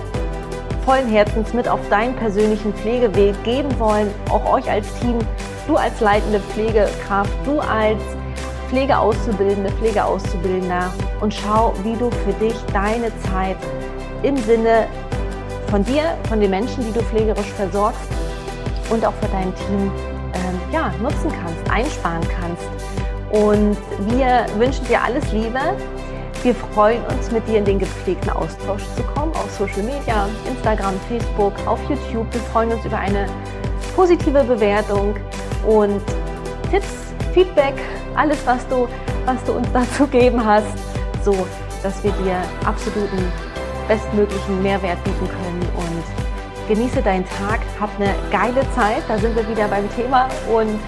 vollen 0.84 1.08
Herzens 1.08 1.54
mit 1.54 1.70
auf 1.70 1.80
deinen 1.88 2.14
persönlichen 2.18 2.74
Pflegeweg 2.74 3.42
geben 3.46 3.70
wollen, 3.80 4.14
auch 4.30 4.52
euch 4.52 4.70
als 4.70 4.94
Team, 5.00 5.18
du 5.66 5.78
als 5.78 6.02
leitende 6.02 6.42
Pflegekraft, 6.42 7.32
du 7.46 7.60
als 7.60 8.02
Pflegeauszubildende, 8.68 9.72
Pflegeauszubildender 9.72 10.92
und 11.22 11.34
schau, 11.34 11.74
wie 11.84 11.96
du 11.96 12.12
für 12.12 12.34
dich 12.34 12.56
deine 12.74 13.18
Zeit 13.32 13.56
im 14.24 14.36
Sinne 14.36 14.88
von 15.68 15.86
dir, 15.86 16.18
von 16.28 16.42
den 16.42 16.50
Menschen, 16.50 16.86
die 16.86 16.92
du 16.92 17.02
pflegerisch 17.02 17.54
versorgst 17.54 18.12
und 18.90 19.06
auch 19.06 19.14
für 19.22 19.30
dein 19.30 19.56
Team 19.56 20.15
ähm, 20.36 20.60
ja, 20.72 20.92
nutzen 21.02 21.32
kannst, 21.32 21.72
einsparen 21.72 22.22
kannst. 22.40 22.64
Und 23.32 23.78
wir 24.12 24.46
wünschen 24.58 24.86
dir 24.88 25.02
alles 25.02 25.32
Liebe. 25.32 25.60
Wir 26.44 26.54
freuen 26.54 27.04
uns, 27.06 27.32
mit 27.32 27.48
dir 27.48 27.58
in 27.58 27.66
den 27.66 27.80
gepflegten 27.80 28.30
Austausch 28.30 28.84
zu 28.96 29.04
kommen 29.04 29.34
auf 29.34 29.50
Social 29.52 29.84
Media, 29.84 30.28
Instagram, 30.48 30.94
Facebook, 31.10 31.54
auf 31.66 31.80
YouTube. 31.90 32.32
Wir 32.32 32.42
freuen 32.42 32.72
uns 32.72 32.86
über 32.86 33.00
eine 33.00 33.26
positive 33.96 34.44
Bewertung 34.44 35.16
und 35.66 36.02
Tipps, 36.70 36.94
Feedback, 37.34 37.74
alles, 38.16 38.38
was 38.46 38.68
du, 38.68 38.88
was 39.26 39.44
du 39.46 39.54
uns 39.54 39.68
dazu 39.74 40.06
geben 40.08 40.46
hast, 40.46 40.68
so 41.24 41.36
dass 41.82 42.04
wir 42.04 42.12
dir 42.12 42.42
absoluten 42.66 43.32
bestmöglichen 43.88 44.62
Mehrwert 44.64 45.04
bieten 45.04 45.28
können 45.28 45.55
genieße 46.68 47.02
deinen 47.02 47.26
Tag, 47.26 47.60
hab 47.80 47.90
eine 48.00 48.14
geile 48.32 48.62
Zeit, 48.72 49.04
da 49.08 49.18
sind 49.18 49.36
wir 49.36 49.48
wieder 49.48 49.68
beim 49.68 49.90
Thema 49.96 50.28
und 50.52 50.80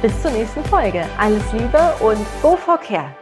bis 0.00 0.20
zur 0.20 0.30
nächsten 0.32 0.64
Folge. 0.64 1.04
Alles 1.18 1.52
Liebe 1.52 1.94
und 2.00 2.18
Go 2.42 2.56
for 2.56 2.78
Care! 2.78 3.21